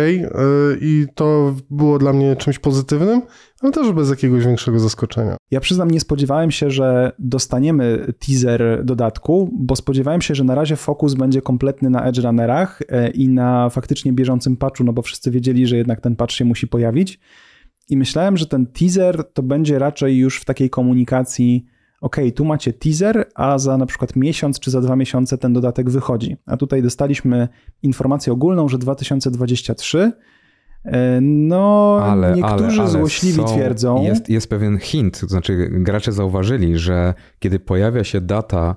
i 0.80 1.06
to 1.14 1.54
było 1.70 1.98
dla 1.98 2.12
mnie 2.12 2.36
czymś 2.36 2.58
pozytywnym, 2.58 3.22
ale 3.60 3.72
też 3.72 3.92
bez 3.92 4.10
jakiegoś 4.10 4.46
większego 4.46 4.78
zaskoczenia. 4.78 5.36
Ja 5.50 5.60
przyznam, 5.60 5.90
nie 5.90 6.00
spodziewałem 6.00 6.50
się, 6.50 6.70
że 6.70 7.12
dostaniemy 7.18 8.12
teaser 8.26 8.84
dodatku, 8.84 9.50
bo 9.52 9.76
spodziewałem 9.76 10.22
się, 10.22 10.34
że 10.34 10.44
na 10.44 10.54
razie 10.54 10.76
fokus 10.76 11.14
będzie 11.14 11.42
kompletny 11.42 11.90
na 11.90 12.04
Edge 12.04 12.18
Runnerach 12.18 12.80
e, 12.88 13.10
i 13.10 13.28
na 13.28 13.70
faktycznie 13.70 14.12
bieżącym 14.12 14.56
patchu, 14.56 14.84
no 14.84 14.92
bo 14.92 15.02
wszyscy 15.02 15.30
wiedzieli, 15.30 15.66
że 15.66 15.76
jednak 15.76 16.00
ten 16.00 16.16
patch 16.16 16.34
się 16.34 16.44
musi 16.44 16.66
pojawić. 16.66 17.20
I 17.90 17.96
myślałem, 17.96 18.36
że 18.36 18.46
ten 18.46 18.66
teaser 18.66 19.32
to 19.32 19.42
będzie 19.42 19.78
raczej 19.78 20.18
już 20.18 20.40
w 20.40 20.44
takiej 20.44 20.70
komunikacji 20.70 21.66
ok, 22.00 22.16
tu 22.34 22.44
macie 22.44 22.72
teaser, 22.72 23.26
a 23.34 23.58
za 23.58 23.76
na 23.76 23.86
przykład 23.86 24.16
miesiąc 24.16 24.60
czy 24.60 24.70
za 24.70 24.80
dwa 24.80 24.96
miesiące 24.96 25.38
ten 25.38 25.52
dodatek 25.52 25.90
wychodzi. 25.90 26.36
A 26.46 26.56
tutaj 26.56 26.82
dostaliśmy 26.82 27.48
informację 27.82 28.32
ogólną, 28.32 28.68
że 28.68 28.78
2023. 28.78 30.12
E, 30.84 31.20
no, 31.20 32.00
ale, 32.02 32.32
niektórzy 32.34 32.80
ale, 32.80 32.80
ale 32.80 32.90
złośliwi 32.90 33.40
są, 33.40 33.44
twierdzą. 33.44 34.02
Jest, 34.02 34.28
jest 34.28 34.50
pewien 34.50 34.78
hint, 34.78 35.20
to 35.20 35.26
znaczy 35.26 35.68
gracze 35.72 36.12
zauważyli, 36.12 36.78
że 36.78 37.14
kiedy 37.38 37.58
pojawia 37.58 38.04
się 38.04 38.20
data 38.20 38.76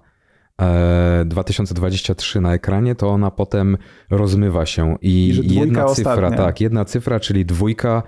2023 1.26 2.40
e, 2.40 2.42
na 2.42 2.54
ekranie, 2.54 2.96
to 2.96 3.10
ona 3.10 3.32
potem 3.32 3.78
rozmywa 4.10 4.66
się 4.66 4.98
i, 5.02 5.10
I 5.44 5.56
jedna 5.56 5.86
cyfra, 5.86 6.14
ostatnia. 6.14 6.38
tak, 6.38 6.62
jedna 6.62 6.86
cyfra, 6.86 7.20
czyli 7.20 7.46
dwójka 7.46 8.04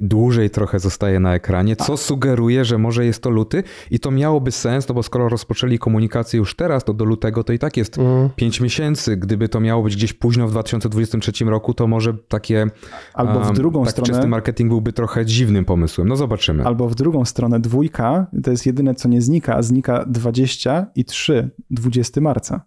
dłużej 0.00 0.50
trochę 0.50 0.78
zostaje 0.78 1.20
na 1.20 1.34
ekranie, 1.34 1.76
co 1.76 1.96
sugeruje, 1.96 2.64
że 2.64 2.78
może 2.78 3.04
jest 3.06 3.22
to 3.22 3.30
luty 3.30 3.62
i 3.90 4.00
to 4.00 4.10
miałoby 4.10 4.52
sens, 4.52 4.88
no 4.88 4.94
bo 4.94 5.02
skoro 5.02 5.28
rozpoczęli 5.28 5.78
komunikację 5.78 6.38
już 6.38 6.56
teraz, 6.56 6.84
to 6.84 6.94
do 6.94 7.04
lutego 7.04 7.44
to 7.44 7.52
i 7.52 7.58
tak 7.58 7.76
jest 7.76 7.98
mm. 7.98 8.30
5 8.36 8.60
miesięcy. 8.60 9.16
Gdyby 9.16 9.48
to 9.48 9.60
miało 9.60 9.82
być 9.82 9.96
gdzieś 9.96 10.12
późno 10.12 10.48
w 10.48 10.50
2023 10.50 11.44
roku, 11.44 11.74
to 11.74 11.86
może 11.86 12.14
takie 12.28 12.66
albo 13.14 13.40
w 13.40 13.52
drugą 13.52 13.84
tak 13.84 13.90
stronę 13.90 14.08
czysty 14.08 14.28
marketing 14.28 14.70
byłby 14.70 14.92
trochę 14.92 15.26
dziwnym 15.26 15.64
pomysłem. 15.64 16.08
No 16.08 16.16
zobaczymy. 16.16 16.64
Albo 16.64 16.88
w 16.88 16.94
drugą 16.94 17.24
stronę 17.24 17.60
dwójka 17.60 18.26
to 18.44 18.50
jest 18.50 18.66
jedyne 18.66 18.94
co 18.94 19.08
nie 19.08 19.22
znika, 19.22 19.56
a 19.56 19.62
znika 19.62 20.04
20 20.08 20.86
i 20.94 21.04
3 21.04 21.50
20 21.70 22.20
marca. 22.20 22.62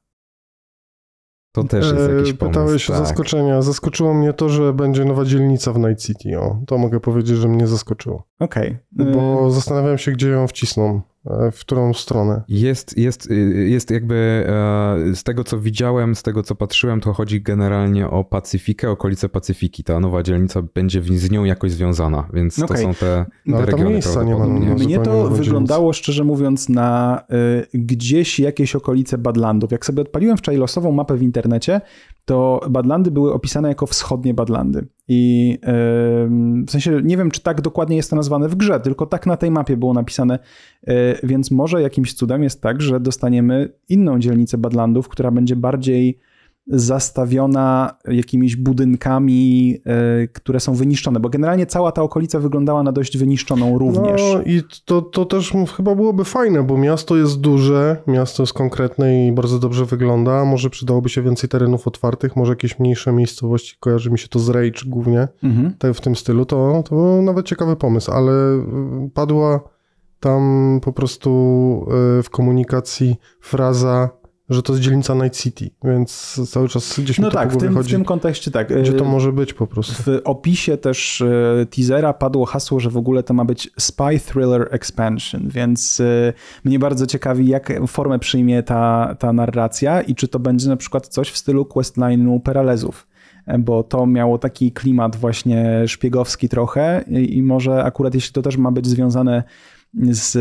To 1.51 1.63
też 1.63 1.85
jest 1.93 2.13
jakiś 2.17 2.33
pomysł. 2.33 2.59
Pytałeś 2.59 2.87
tak. 2.87 2.95
o 2.95 2.99
zaskoczenia. 2.99 3.61
Zaskoczyło 3.61 4.13
mnie 4.13 4.33
to, 4.33 4.49
że 4.49 4.73
będzie 4.73 5.05
nowa 5.05 5.25
dzielnica 5.25 5.73
w 5.73 5.79
Night 5.79 6.05
City. 6.05 6.39
O, 6.39 6.61
to 6.67 6.77
mogę 6.77 6.99
powiedzieć, 6.99 7.37
że 7.37 7.47
mnie 7.47 7.67
zaskoczyło. 7.67 8.23
Okej. 8.39 8.77
Okay. 8.99 9.11
Bo 9.11 9.47
y- 9.47 9.51
zastanawiam 9.51 9.97
się, 9.97 10.11
gdzie 10.11 10.29
ją 10.29 10.47
wcisną. 10.47 11.01
E, 11.25 11.51
w 11.51 11.59
którą 11.59 11.93
stronę? 11.93 12.43
Jest, 12.47 12.97
jest, 12.97 13.31
y, 13.31 13.35
jest 13.69 13.91
jakby 13.91 14.45
e, 14.47 15.15
z 15.15 15.23
tego, 15.23 15.43
co 15.43 15.59
widziałem, 15.59 16.15
z 16.15 16.23
tego, 16.23 16.43
co 16.43 16.55
patrzyłem, 16.55 17.01
to 17.01 17.13
chodzi 17.13 17.41
generalnie 17.41 18.09
o 18.09 18.23
Pacyfikę, 18.23 18.89
okolice 18.89 19.29
Pacyfiki. 19.29 19.83
Ta 19.83 19.99
nowa 19.99 20.23
dzielnica 20.23 20.61
będzie 20.61 21.01
z 21.03 21.31
nią 21.31 21.43
jakoś 21.43 21.71
związana, 21.71 22.27
więc 22.33 22.59
okay. 22.59 22.77
to 22.77 22.83
są 22.83 22.93
te, 22.93 23.25
no, 23.45 23.57
te 23.57 23.65
regiony 23.65 23.89
miejsca 23.89 24.23
nie 24.23 24.35
ma. 24.35 24.47
No, 24.47 24.75
Mnie 24.75 24.99
to 24.99 25.29
wyglądało, 25.29 25.93
szczerze 25.93 26.23
mówiąc, 26.23 26.69
na 26.69 27.21
y, 27.73 27.77
gdzieś 27.77 28.39
jakieś 28.39 28.75
okolice 28.75 29.17
Badlandów. 29.17 29.71
Jak 29.71 29.85
sobie 29.85 30.01
odpaliłem 30.01 30.37
wczoraj 30.37 30.59
losową 30.59 30.91
mapę 30.91 31.15
w 31.15 31.23
internecie, 31.23 31.81
to 32.25 32.61
Badlandy 32.69 33.11
były 33.11 33.33
opisane 33.33 33.67
jako 33.69 33.85
wschodnie 33.85 34.33
Badlandy. 34.33 34.87
I 35.13 35.57
w 36.67 36.71
sensie 36.71 37.01
nie 37.03 37.17
wiem, 37.17 37.31
czy 37.31 37.41
tak 37.41 37.61
dokładnie 37.61 37.95
jest 37.95 38.09
to 38.09 38.15
nazwane 38.15 38.49
w 38.49 38.55
grze, 38.55 38.79
tylko 38.79 39.05
tak 39.05 39.25
na 39.25 39.37
tej 39.37 39.51
mapie 39.51 39.77
było 39.77 39.93
napisane, 39.93 40.39
e, 40.87 41.27
więc 41.27 41.51
może 41.51 41.81
jakimś 41.81 42.13
cudem 42.13 42.43
jest 42.43 42.61
tak, 42.61 42.81
że 42.81 42.99
dostaniemy 42.99 43.69
inną 43.89 44.19
dzielnicę 44.19 44.57
Badlandów, 44.57 45.09
która 45.09 45.31
będzie 45.31 45.55
bardziej 45.55 46.19
zastawiona 46.71 47.95
jakimiś 48.07 48.55
budynkami, 48.55 49.77
e, 49.85 50.27
które 50.27 50.59
są 50.59 50.73
wyniszczone, 50.73 51.19
bo 51.19 51.29
generalnie 51.29 51.65
cała 51.65 51.91
ta 51.91 52.01
okolica 52.01 52.39
wyglądała 52.39 52.83
na 52.83 52.91
dość 52.91 53.17
wyniszczoną 53.17 53.77
również. 53.77 54.21
No 54.33 54.41
i 54.41 54.61
to, 54.85 55.01
to 55.01 55.25
też 55.25 55.53
chyba 55.77 55.95
byłoby 55.95 56.25
fajne, 56.25 56.63
bo 56.63 56.77
miasto 56.77 57.17
jest 57.17 57.39
duże, 57.39 57.97
miasto 58.07 58.43
jest 58.43 58.53
konkretne 58.53 59.27
i 59.27 59.31
bardzo 59.31 59.59
dobrze 59.59 59.85
wygląda. 59.85 60.45
Może 60.45 60.69
przydałoby 60.69 61.09
się 61.09 61.21
więcej 61.21 61.49
terenów 61.49 61.87
otwartych, 61.87 62.35
może 62.35 62.51
jakieś 62.51 62.79
mniejsze 62.79 63.11
miejscowości, 63.11 63.75
kojarzy 63.79 64.11
mi 64.11 64.19
się 64.19 64.27
to 64.27 64.39
z 64.39 64.49
Rage 64.49 64.81
głównie, 64.85 65.27
mhm. 65.43 65.73
tak 65.79 65.93
w 65.93 66.01
tym 66.01 66.15
stylu, 66.15 66.45
to, 66.45 66.83
to 66.89 66.95
był 66.95 67.21
nawet 67.21 67.45
ciekawy 67.45 67.75
pomysł, 67.75 68.11
ale 68.11 68.31
padła 69.13 69.59
tam 70.19 70.79
po 70.83 70.93
prostu 70.93 71.29
e, 72.19 72.23
w 72.23 72.29
komunikacji 72.29 73.15
fraza 73.41 74.09
że 74.51 74.63
to 74.63 74.73
jest 74.73 74.83
dzielnica 74.83 75.13
Night 75.13 75.39
City, 75.39 75.69
więc 75.83 76.41
cały 76.49 76.69
czas 76.69 76.99
gdzieś 76.99 77.19
no 77.19 77.27
mi 77.27 77.31
to 77.31 77.37
tak, 77.37 77.53
w 77.53 77.57
tym, 77.57 77.73
chodzi, 77.73 77.89
w 77.89 77.91
tym 77.91 78.05
kontekście 78.05 78.51
tak. 78.51 78.81
Gdzie 78.81 78.93
to 78.93 79.05
może 79.05 79.33
być 79.33 79.53
po 79.53 79.67
prostu. 79.67 80.03
W 80.03 80.21
opisie 80.23 80.77
też 80.77 81.21
e, 81.21 81.65
teasera 81.65 82.13
padło 82.13 82.45
hasło, 82.45 82.79
że 82.79 82.89
w 82.89 82.97
ogóle 82.97 83.23
to 83.23 83.33
ma 83.33 83.45
być 83.45 83.69
Spy 83.79 84.19
Thriller 84.19 84.67
Expansion, 84.71 85.49
więc 85.49 85.99
e, 85.99 86.33
mnie 86.63 86.79
bardzo 86.79 87.07
ciekawi, 87.07 87.47
jak 87.47 87.73
formę 87.87 88.19
przyjmie 88.19 88.63
ta, 88.63 89.15
ta 89.19 89.33
narracja 89.33 90.01
i 90.01 90.15
czy 90.15 90.27
to 90.27 90.39
będzie 90.39 90.69
na 90.69 90.77
przykład 90.77 91.07
coś 91.07 91.29
w 91.29 91.37
stylu 91.37 91.63
questline'u 91.63 92.41
Peralezów 92.41 93.07
bo 93.59 93.83
to 93.83 94.05
miało 94.05 94.37
taki 94.37 94.71
klimat 94.71 95.15
właśnie 95.15 95.83
szpiegowski 95.87 96.49
trochę 96.49 97.03
i 97.27 97.43
może 97.43 97.83
akurat 97.83 98.15
jeśli 98.15 98.33
to 98.33 98.41
też 98.41 98.57
ma 98.57 98.71
być 98.71 98.87
związane 98.87 99.43
z 99.93 100.37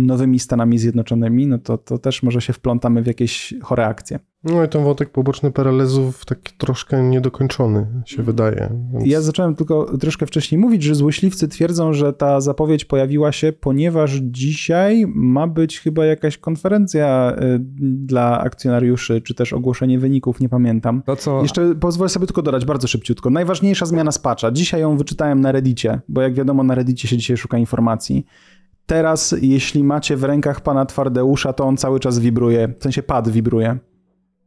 nowymi 0.00 0.38
Stanami 0.38 0.78
Zjednoczonymi, 0.78 1.46
no 1.46 1.58
to, 1.58 1.78
to 1.78 1.98
też 1.98 2.22
może 2.22 2.40
się 2.40 2.52
wplątamy 2.52 3.02
w 3.02 3.06
jakieś 3.06 3.54
chore 3.62 3.86
akcje. 3.86 4.18
No 4.44 4.64
i 4.64 4.68
ten 4.68 4.84
wątek 4.84 5.10
poboczny 5.10 5.50
paralezów 5.50 6.24
taki 6.24 6.56
troszkę 6.58 7.02
niedokończony 7.02 7.86
się 8.06 8.22
wydaje. 8.22 8.70
Więc... 8.92 9.06
Ja 9.06 9.20
zacząłem 9.20 9.54
tylko 9.54 9.98
troszkę 9.98 10.26
wcześniej 10.26 10.58
mówić, 10.58 10.82
że 10.82 10.94
złośliwcy 10.94 11.48
twierdzą, 11.48 11.92
że 11.92 12.12
ta 12.12 12.40
zapowiedź 12.40 12.84
pojawiła 12.84 13.32
się, 13.32 13.52
ponieważ 13.52 14.12
dzisiaj 14.22 15.04
ma 15.14 15.46
być 15.46 15.80
chyba 15.80 16.06
jakaś 16.06 16.38
konferencja 16.38 17.36
y, 17.42 17.58
dla 17.80 18.40
akcjonariuszy, 18.40 19.20
czy 19.20 19.34
też 19.34 19.52
ogłoszenie 19.52 19.98
wyników, 19.98 20.40
nie 20.40 20.48
pamiętam. 20.48 21.02
To 21.06 21.16
co... 21.16 21.42
Jeszcze 21.42 21.74
pozwolę 21.74 22.08
sobie 22.08 22.26
tylko 22.26 22.42
dodać 22.42 22.64
bardzo 22.64 22.88
szybciutko. 22.88 23.30
Najważniejsza 23.30 23.86
zmiana 23.86 24.12
z 24.12 24.18
patcha. 24.18 24.50
Dzisiaj 24.50 24.80
ją 24.80 24.96
wyczytałem 24.96 25.40
na 25.40 25.52
Reddicie, 25.52 26.00
bo 26.08 26.20
jak 26.20 26.34
wiadomo 26.34 26.62
na 26.62 26.74
Reddicie 26.74 27.08
się 27.08 27.16
dzisiaj 27.16 27.36
szuka 27.36 27.58
informacji. 27.58 28.26
Teraz, 28.86 29.34
jeśli 29.40 29.84
macie 29.84 30.16
w 30.16 30.24
rękach 30.24 30.60
pana 30.60 30.86
Twardeusza, 30.86 31.52
to 31.52 31.64
on 31.64 31.76
cały 31.76 32.00
czas 32.00 32.18
wibruje, 32.18 32.74
w 32.78 32.82
sensie 32.82 33.02
pad 33.02 33.28
wibruje. 33.28 33.78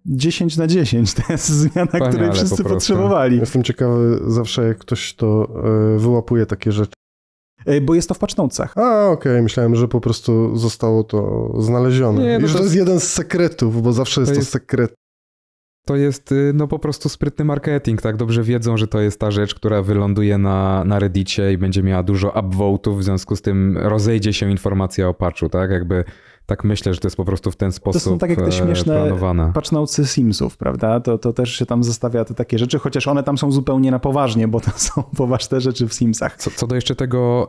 10 0.06 0.58
na 0.58 0.67
10 0.67 1.13
to 1.13 1.22
jest 1.29 1.50
zmiana, 1.50 1.91
Panie, 1.91 2.10
której 2.10 2.32
wszyscy 2.32 2.63
po 2.63 2.70
potrzebowali. 2.70 3.39
Jestem 3.39 3.63
ciekawy 3.63 4.20
zawsze, 4.27 4.67
jak 4.67 4.77
ktoś 4.77 5.13
to 5.13 5.48
e, 5.96 6.00
wyłapuje 6.00 6.46
takie 6.46 6.72
rzeczy. 6.72 6.94
E, 7.65 7.82
bo 7.82 7.96
jest 7.96 8.10
to 8.10 8.13
w 8.13 8.20
patchnotesach. 8.20 8.77
A, 8.77 9.10
okej, 9.10 9.32
okay. 9.32 9.41
myślałem, 9.41 9.75
że 9.75 9.88
po 9.88 10.01
prostu 10.01 10.58
zostało 10.58 11.03
to 11.03 11.51
znalezione. 11.60 12.22
Nie, 12.22 12.39
no 12.39 12.46
I 12.46 12.50
że 12.50 12.58
to 12.58 12.63
jest 12.63 12.75
jeden 12.75 13.00
z 13.00 13.03
sekretów, 13.03 13.84
bo 13.84 13.94
zawsze 13.94 14.25
to, 14.25 14.32
jest... 14.32 14.41
to 14.41 14.46
sekret 14.46 14.94
to 15.88 15.96
jest 15.96 16.32
y, 16.32 16.51
no 16.56 16.67
po 16.67 16.79
prostu 16.79 17.10
sprytny 17.10 17.46
marketing, 17.46 18.01
tak? 18.01 18.17
Dobrze 18.17 18.44
wiedzą, 18.44 18.77
że 18.77 18.88
to 18.88 19.01
jest 19.01 19.20
ta 19.20 19.32
rzecz, 19.32 19.56
która 19.56 19.82
wyląduje 19.82 20.38
na, 20.38 20.84
na 20.84 21.00
Reddicie 21.00 21.53
i 21.53 21.58
będzie 21.58 21.84
miała 21.84 22.03
dużo 22.03 22.29
upvote'ów, 22.29 22.98
w 22.98 23.03
związku 23.03 23.36
z 23.36 23.41
tym 23.41 23.77
rozejdzie 23.77 24.34
się 24.34 24.51
informacja 24.51 25.10
o 25.10 25.13
patchu, 25.13 25.50
tak? 25.50 25.72
Jakby 25.72 26.03
tak 26.48 26.63
myślę, 26.63 26.94
że 26.94 27.00
to 27.00 27.08
jest 27.08 27.17
po 27.17 27.25
prostu 27.25 27.51
w 27.51 27.56
ten 27.56 27.72
sposób 27.72 28.03
To 28.03 28.10
są 28.10 28.17
tak 28.17 28.29
jak 28.29 28.39
te 28.39 28.46
e, 28.46 28.51
śmieszne 28.51 28.94
planowane. 28.94 29.51
patchnotesy 29.53 30.06
Simsów, 30.06 30.58
prawda? 30.58 31.00
To, 31.00 31.17
to 31.17 31.34
też 31.34 31.53
się 31.53 31.65
tam 31.65 31.84
zostawia 31.84 32.25
te 32.25 32.34
takie 32.34 32.60
rzeczy, 32.60 32.79
chociaż 32.79 33.08
one 33.08 33.24
tam 33.24 33.38
są 33.38 33.51
zupełnie 33.51 33.91
na 33.91 34.00
poważnie, 34.00 34.48
bo 34.48 34.60
to 34.60 34.72
są 34.88 35.03
poważne 35.03 35.62
rzeczy 35.62 35.88
w 35.88 35.94
Simsach. 35.94 36.38
Co, 36.38 36.51
co 36.51 36.67
do 36.67 36.75
jeszcze 36.75 36.96
tego, 36.96 37.48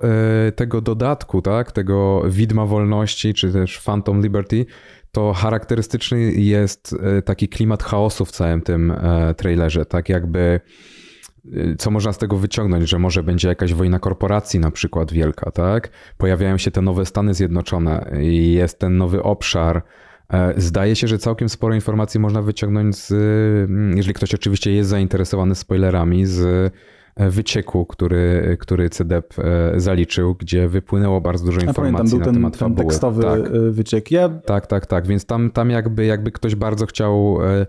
e, 0.48 0.52
tego 0.52 0.80
dodatku, 0.80 1.42
tak? 1.42 1.72
Tego 1.72 2.22
widma 2.26 2.66
wolności, 2.66 3.34
czy 3.34 3.52
też 3.52 3.80
Phantom 3.80 4.22
Liberty, 4.22 4.66
to 5.12 5.32
charakterystyczny 5.32 6.32
jest 6.32 6.96
e, 7.02 7.22
taki 7.22 7.48
klimat 7.48 7.82
chaosu 7.82 8.24
w 8.24 8.30
całym 8.30 8.60
tym 8.60 8.90
e, 8.90 9.34
trailerze, 9.34 9.86
tak 9.86 10.08
jakby 10.08 10.60
e, 11.52 11.76
co 11.78 11.90
można 11.90 12.12
z 12.12 12.18
tego 12.18 12.36
wyciągnąć, 12.36 12.88
że 12.88 12.98
może 12.98 13.22
będzie 13.22 13.48
jakaś 13.48 13.74
wojna 13.74 13.98
korporacji 13.98 14.60
na 14.60 14.70
przykład 14.70 15.12
wielka, 15.12 15.50
tak? 15.50 15.90
Pojawiają 16.18 16.58
się 16.58 16.70
te 16.70 16.82
nowe 16.82 17.06
Stany 17.06 17.34
Zjednoczone 17.34 18.10
i 18.20 18.52
jest 18.52 18.78
ten 18.78 18.96
nowy 18.96 19.22
obszar. 19.22 19.82
Zdaje 20.56 20.96
się, 20.96 21.08
że 21.08 21.18
całkiem 21.18 21.48
sporo 21.48 21.74
informacji 21.74 22.20
można 22.20 22.42
wyciągnąć 22.42 22.96
z, 22.96 23.10
jeżeli 23.96 24.14
ktoś 24.14 24.34
oczywiście 24.34 24.72
jest 24.72 24.90
zainteresowany 24.90 25.54
spoilerami, 25.54 26.26
z 26.26 26.72
wycieku, 27.18 27.86
który, 27.86 28.56
który 28.60 28.90
CDEP 28.90 29.34
zaliczył, 29.76 30.34
gdzie 30.34 30.68
wypłynęło 30.68 31.20
bardzo 31.20 31.44
dużo 31.44 31.60
informacji 31.60 32.18
pamiętam, 32.18 32.18
na 32.18 32.24
ten, 32.24 32.34
temat 32.34 32.58
ten 32.58 32.74
tekstowy 32.74 33.22
tak. 33.22 33.40
E, 33.40 33.70
wyciek. 33.70 34.10
Ja... 34.10 34.28
Tak, 34.28 34.66
tak, 34.66 34.86
tak. 34.86 35.06
Więc 35.06 35.24
tam, 35.24 35.50
tam 35.50 35.70
jakby, 35.70 36.06
jakby 36.06 36.32
ktoś 36.32 36.54
bardzo 36.54 36.86
chciał 36.86 37.38
e, 37.42 37.48
E, 37.48 37.62
e, 37.62 37.66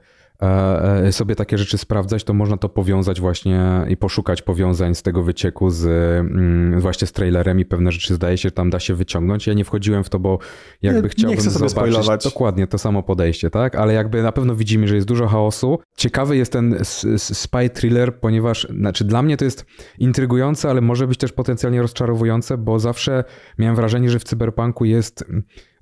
sobie 1.11 1.35
takie 1.35 1.57
rzeczy 1.57 1.77
sprawdzać, 1.77 2.23
to 2.23 2.33
można 2.33 2.57
to 2.57 2.69
powiązać 2.69 3.21
właśnie 3.21 3.85
i 3.89 3.97
poszukać 3.97 4.41
powiązań 4.41 4.95
z 4.95 5.01
tego 5.01 5.23
wycieku 5.23 5.69
z 5.69 5.85
mm, 5.85 6.79
właśnie 6.79 7.07
z 7.07 7.11
trailerem 7.11 7.59
i 7.59 7.65
pewne 7.65 7.91
rzeczy 7.91 8.13
zdaje 8.13 8.37
się 8.37 8.51
tam 8.51 8.69
da 8.69 8.79
się 8.79 8.93
wyciągnąć. 8.93 9.47
Ja 9.47 9.53
nie 9.53 9.65
wchodziłem 9.65 10.03
w 10.03 10.09
to, 10.09 10.19
bo 10.19 10.39
jakby 10.81 11.01
nie, 11.01 11.09
chciałbym 11.09 11.29
nie 11.29 11.41
chcę 11.41 11.51
sobie 11.51 11.69
zobaczyć 11.69 11.93
spoilować. 11.93 12.23
dokładnie 12.23 12.67
to 12.67 12.77
samo 12.77 13.03
podejście, 13.03 13.49
tak? 13.49 13.75
Ale 13.75 13.93
jakby 13.93 14.23
na 14.23 14.31
pewno 14.31 14.55
widzimy, 14.55 14.87
że 14.87 14.95
jest 14.95 15.07
dużo 15.07 15.27
chaosu. 15.27 15.79
Ciekawy 15.97 16.37
jest 16.37 16.51
ten 16.51 16.77
spy 17.17 17.69
thriller, 17.69 18.19
ponieważ 18.19 18.67
znaczy 18.79 19.03
dla 19.03 19.21
mnie 19.21 19.37
to 19.37 19.45
jest 19.45 19.65
intrygujące, 19.97 20.69
ale 20.69 20.81
może 20.81 21.07
być 21.07 21.17
też 21.17 21.31
potencjalnie 21.31 21.81
rozczarowujące, 21.81 22.57
bo 22.57 22.79
zawsze 22.79 23.23
miałem 23.57 23.75
wrażenie, 23.75 24.09
że 24.09 24.19
w 24.19 24.23
cyberpunku 24.23 24.85
jest 24.85 25.25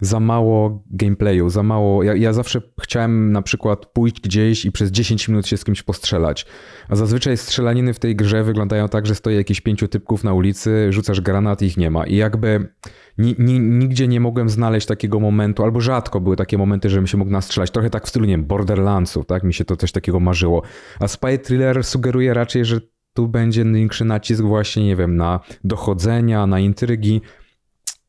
za 0.01 0.19
mało 0.19 0.83
gameplayu, 0.91 1.49
za 1.49 1.63
mało. 1.63 2.03
Ja, 2.03 2.15
ja, 2.15 2.33
zawsze 2.33 2.61
chciałem 2.81 3.31
na 3.31 3.41
przykład 3.41 3.85
pójść 3.85 4.21
gdzieś 4.21 4.65
i 4.65 4.71
przez 4.71 4.91
10 4.91 5.27
minut 5.27 5.47
się 5.47 5.57
z 5.57 5.63
kimś 5.63 5.83
postrzelać. 5.83 6.45
A 6.89 6.95
zazwyczaj 6.95 7.37
strzelaniny 7.37 7.93
w 7.93 7.99
tej 7.99 8.15
grze 8.15 8.43
wyglądają 8.43 8.89
tak, 8.89 9.05
że 9.05 9.15
stoi 9.15 9.35
jakieś 9.35 9.61
pięciu 9.61 9.87
typków 9.87 10.23
na 10.23 10.33
ulicy, 10.33 10.87
rzucasz 10.89 11.21
granat 11.21 11.61
i 11.61 11.65
ich 11.65 11.77
nie 11.77 11.91
ma. 11.91 12.05
I 12.05 12.15
jakby 12.15 12.73
ni, 13.17 13.35
ni, 13.39 13.59
nigdzie 13.59 14.07
nie 14.07 14.19
mogłem 14.19 14.49
znaleźć 14.49 14.87
takiego 14.87 15.19
momentu, 15.19 15.63
albo 15.63 15.81
rzadko 15.81 16.21
były 16.21 16.35
takie 16.35 16.57
momenty, 16.57 16.89
żebym 16.89 17.07
się 17.07 17.17
mógł 17.17 17.31
nastrzelać. 17.31 17.71
Trochę 17.71 17.89
tak 17.89 18.05
w 18.05 18.09
stylu, 18.09 18.25
nie 18.25 18.33
wiem, 18.33 18.45
Borderlandsów, 18.45 19.25
tak? 19.25 19.43
Mi 19.43 19.53
się 19.53 19.65
to 19.65 19.77
coś 19.77 19.91
takiego 19.91 20.19
marzyło. 20.19 20.61
A 20.99 21.07
Spy 21.07 21.37
Thriller 21.37 21.83
sugeruje 21.83 22.33
raczej, 22.33 22.65
że 22.65 22.81
tu 23.13 23.27
będzie 23.27 23.65
większy 23.65 24.05
nacisk 24.05 24.43
właśnie, 24.43 24.85
nie 24.85 24.95
wiem, 24.95 25.15
na 25.15 25.39
dochodzenia, 25.63 26.47
na 26.47 26.59
intrygi, 26.59 27.21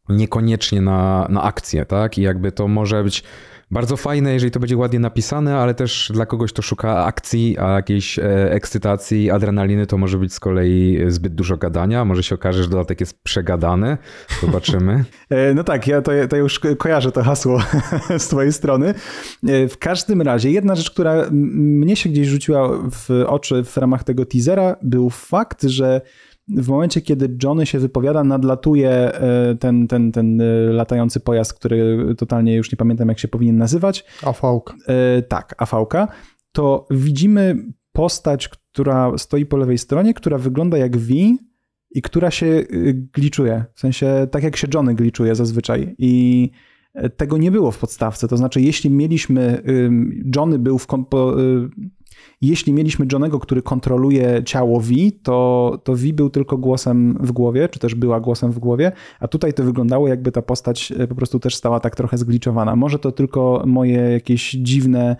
niekoniecznie 0.09 0.81
na, 0.81 1.27
na 1.31 1.43
akcję, 1.43 1.85
tak? 1.85 2.19
I 2.19 2.23
jakby 2.23 2.53
to 2.53 2.69
może 2.69 3.05
być 3.05 3.25
bardzo 3.71 3.97
fajne, 3.97 4.33
jeżeli 4.33 4.51
to 4.51 4.61
będzie 4.61 4.77
ładnie 4.77 4.99
napisane, 4.99 5.57
ale 5.57 5.75
też 5.75 6.11
dla 6.15 6.27
kogoś, 6.27 6.53
kto 6.53 6.63
szuka 6.63 7.05
akcji, 7.05 7.59
a 7.59 7.73
jakiejś 7.73 8.19
e, 8.19 8.53
ekscytacji, 8.53 9.31
adrenaliny, 9.31 9.87
to 9.87 9.99
może 9.99 10.19
być 10.19 10.33
z 10.33 10.41
kolei 10.41 10.99
zbyt 11.09 11.35
dużo 11.35 11.57
gadania. 11.57 12.05
Może 12.05 12.23
się 12.23 12.35
okaże, 12.35 12.63
że 12.63 12.69
dodatek 12.69 13.01
jest 13.01 13.23
przegadany. 13.23 13.99
Zobaczymy. 14.41 15.05
E, 15.31 15.55
no 15.55 15.65
tak, 15.65 15.87
ja 15.87 16.03
to, 16.03 16.13
to 16.29 16.37
już 16.37 16.61
kojarzę 16.79 17.13
to 17.13 17.23
hasło 17.23 17.63
z 18.19 18.29
twojej 18.29 18.53
strony. 18.53 18.95
E, 19.49 19.69
w 19.69 19.79
każdym 19.79 20.23
razie, 20.23 20.51
jedna 20.51 20.75
rzecz, 20.75 20.91
która 20.91 21.27
mnie 21.31 21.97
się 21.97 22.09
gdzieś 22.09 22.29
rzuciła 22.29 22.69
w 22.69 23.25
oczy 23.27 23.65
w 23.65 23.77
ramach 23.77 24.05
tego 24.05 24.27
teasera, 24.27 24.77
był 24.83 25.11
fakt, 25.11 25.63
że 25.63 26.01
w 26.49 26.69
momencie, 26.69 27.01
kiedy 27.01 27.37
Johnny 27.43 27.67
się 27.67 27.79
wypowiada, 27.79 28.25
nadlatuje 28.25 28.91
e, 28.91 29.55
ten, 29.55 29.89
ten, 29.89 30.13
ten 30.13 30.41
e, 30.41 30.45
latający 30.73 31.21
pojazd, 31.21 31.55
który 31.55 32.15
totalnie 32.19 32.55
już 32.57 32.73
nie 32.73 32.77
pamiętam, 32.77 33.09
jak 33.09 33.19
się 33.19 33.29
powinien 33.29 33.57
nazywać. 33.57 34.05
Afałka. 34.23 34.75
E, 34.87 35.23
tak, 35.23 35.55
afałka. 35.59 36.09
To 36.53 36.87
widzimy 36.91 37.57
postać, 37.93 38.49
która 38.49 39.19
stoi 39.19 39.47
po 39.47 39.57
lewej 39.57 39.79
stronie, 39.79 40.15
która 40.15 40.39
wygląda 40.39 40.79
jak 40.79 40.97
V 40.97 41.15
i 41.91 42.03
która 42.03 42.31
się 42.31 42.65
gliczuje. 42.93 43.65
W 43.75 43.81
sensie 43.81 44.27
tak 44.31 44.43
jak 44.43 44.57
się 44.57 44.69
Johnny 44.75 44.95
gliczuje 44.95 45.35
zazwyczaj. 45.35 45.95
I 45.99 46.51
tego 47.17 47.39
nie 47.39 47.51
było 47.51 47.71
w 47.71 47.79
podstawce. 47.79 48.29
To 48.29 48.37
znaczy, 48.37 48.61
jeśli 48.61 48.91
mieliśmy, 48.91 49.63
Johnny 50.37 50.59
był 50.59 50.79
w, 50.79 50.87
jeśli 52.41 52.73
mieliśmy 52.73 53.07
Johnego, 53.13 53.39
który 53.39 53.63
kontroluje 53.63 54.43
ciało 54.45 54.81
V, 54.81 54.95
to, 55.23 55.79
to 55.85 55.95
V 55.95 56.13
był 56.13 56.31
tylko 56.31 56.59
głosem 56.59 57.19
w 57.21 57.33
głowie, 57.33 57.69
czy 57.69 57.79
też 57.79 57.95
była 57.95 58.21
głosem 58.21 58.53
w 58.53 58.59
głowie, 58.59 58.93
a 59.21 59.29
tutaj 59.29 59.55
to 59.55 59.65
wyglądało 59.65 60.09
jakby 60.09 60.33
ta 60.33 60.43
postać 60.43 60.93
e, 60.99 61.07
po 61.07 61.15
prostu 61.15 61.41
też 61.41 61.55
stała 61.55 61.81
tak 61.81 61.97
trochę 61.97 62.19
zgliczowana. 62.19 62.77
Może 62.77 62.99
to 62.99 63.13
tylko 63.13 63.63
moje 63.67 63.97
jakieś 63.97 64.51
dziwne 64.51 65.17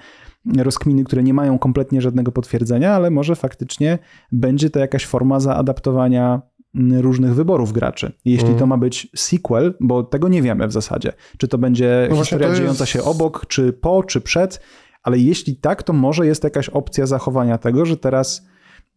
rozkminy, 0.57 1.05
które 1.05 1.23
nie 1.23 1.35
mają 1.35 1.59
kompletnie 1.59 2.01
żadnego 2.01 2.33
potwierdzenia, 2.33 2.93
ale 2.93 3.11
może 3.11 3.37
faktycznie 3.37 3.99
będzie 4.33 4.71
to 4.71 4.79
jakaś 4.79 5.07
forma 5.07 5.41
zaadaptowania 5.41 6.43
różnych 7.01 7.35
wyborów 7.35 7.73
graczy. 7.73 8.13
Jeśli 8.25 8.47
mm. 8.47 8.59
to 8.59 8.67
ma 8.67 8.79
być 8.79 9.09
sequel, 9.17 9.75
bo 9.81 10.03
tego 10.03 10.29
nie 10.29 10.43
wiemy 10.43 10.69
w 10.69 10.73
zasadzie, 10.73 11.13
czy 11.39 11.49
to 11.49 11.59
będzie 11.59 12.09
no 12.11 12.17
historia 12.17 12.47
to 12.47 12.51
jest... 12.51 12.61
dziejąca 12.61 12.87
się 12.87 13.03
obok, 13.03 13.47
czy 13.49 13.73
po, 13.73 14.03
czy 14.03 14.21
przed, 14.21 14.61
ale 15.09 15.19
jeśli 15.19 15.57
tak, 15.57 15.83
to 15.83 15.93
może 15.93 16.27
jest 16.27 16.45
jakaś 16.45 16.69
opcja 16.69 17.07
zachowania 17.07 17.59
tego, 17.59 17.87
że 17.87 17.97
teraz 17.97 18.47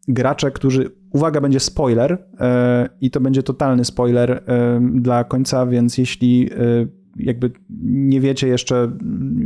gracze, 0.08 0.52
którzy, 0.52 0.92
uwaga, 1.12 1.42
będzie 1.42 1.60
spoiler 1.60 2.18
e, 2.40 2.90
i 3.02 3.12
to 3.12 3.20
będzie 3.20 3.44
totalny 3.44 3.86
spoiler 3.86 4.32
e, 4.32 4.42
dla 4.94 5.24
końca, 5.24 5.66
więc 5.66 5.98
jeśli 5.98 6.50
e, 6.54 6.58
jakby 7.16 7.52
nie 7.84 8.22
wiecie 8.22 8.48
jeszcze, 8.48 8.92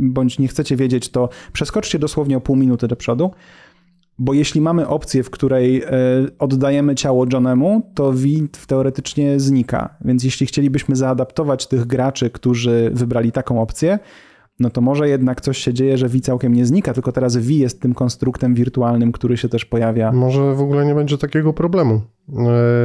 bądź 0.00 0.38
nie 0.38 0.48
chcecie 0.48 0.76
wiedzieć, 0.76 1.08
to 1.08 1.28
przeskoczcie 1.52 1.98
dosłownie 1.98 2.36
o 2.36 2.40
pół 2.40 2.56
minuty 2.56 2.88
do 2.88 2.96
przodu, 2.96 3.30
bo 4.18 4.34
jeśli 4.34 4.60
mamy 4.60 4.88
opcję, 4.88 5.22
w 5.22 5.30
której 5.30 5.82
oddajemy 6.38 6.94
ciało 6.94 7.26
Johnemu, 7.32 7.90
to 7.94 8.12
V 8.12 8.28
teoretycznie 8.66 9.40
znika. 9.40 9.96
Więc 10.04 10.24
jeśli 10.24 10.46
chcielibyśmy 10.46 10.96
zaadaptować 10.96 11.66
tych 11.66 11.86
graczy, 11.86 12.30
którzy 12.30 12.90
wybrali 12.94 13.32
taką 13.32 13.62
opcję, 13.62 13.98
no 14.60 14.70
to 14.70 14.80
może 14.80 15.08
jednak 15.08 15.40
coś 15.40 15.58
się 15.58 15.74
dzieje, 15.74 15.98
że 15.98 16.08
V 16.08 16.20
całkiem 16.20 16.54
nie 16.54 16.66
znika, 16.66 16.92
tylko 16.92 17.12
teraz 17.12 17.36
V 17.36 17.52
jest 17.52 17.80
tym 17.80 17.94
konstruktem 17.94 18.54
wirtualnym, 18.54 19.12
który 19.12 19.36
się 19.36 19.48
też 19.48 19.64
pojawia. 19.64 20.12
Może 20.12 20.54
w 20.54 20.60
ogóle 20.60 20.86
nie 20.86 20.94
będzie 20.94 21.18
takiego 21.18 21.52
problemu. 21.52 22.00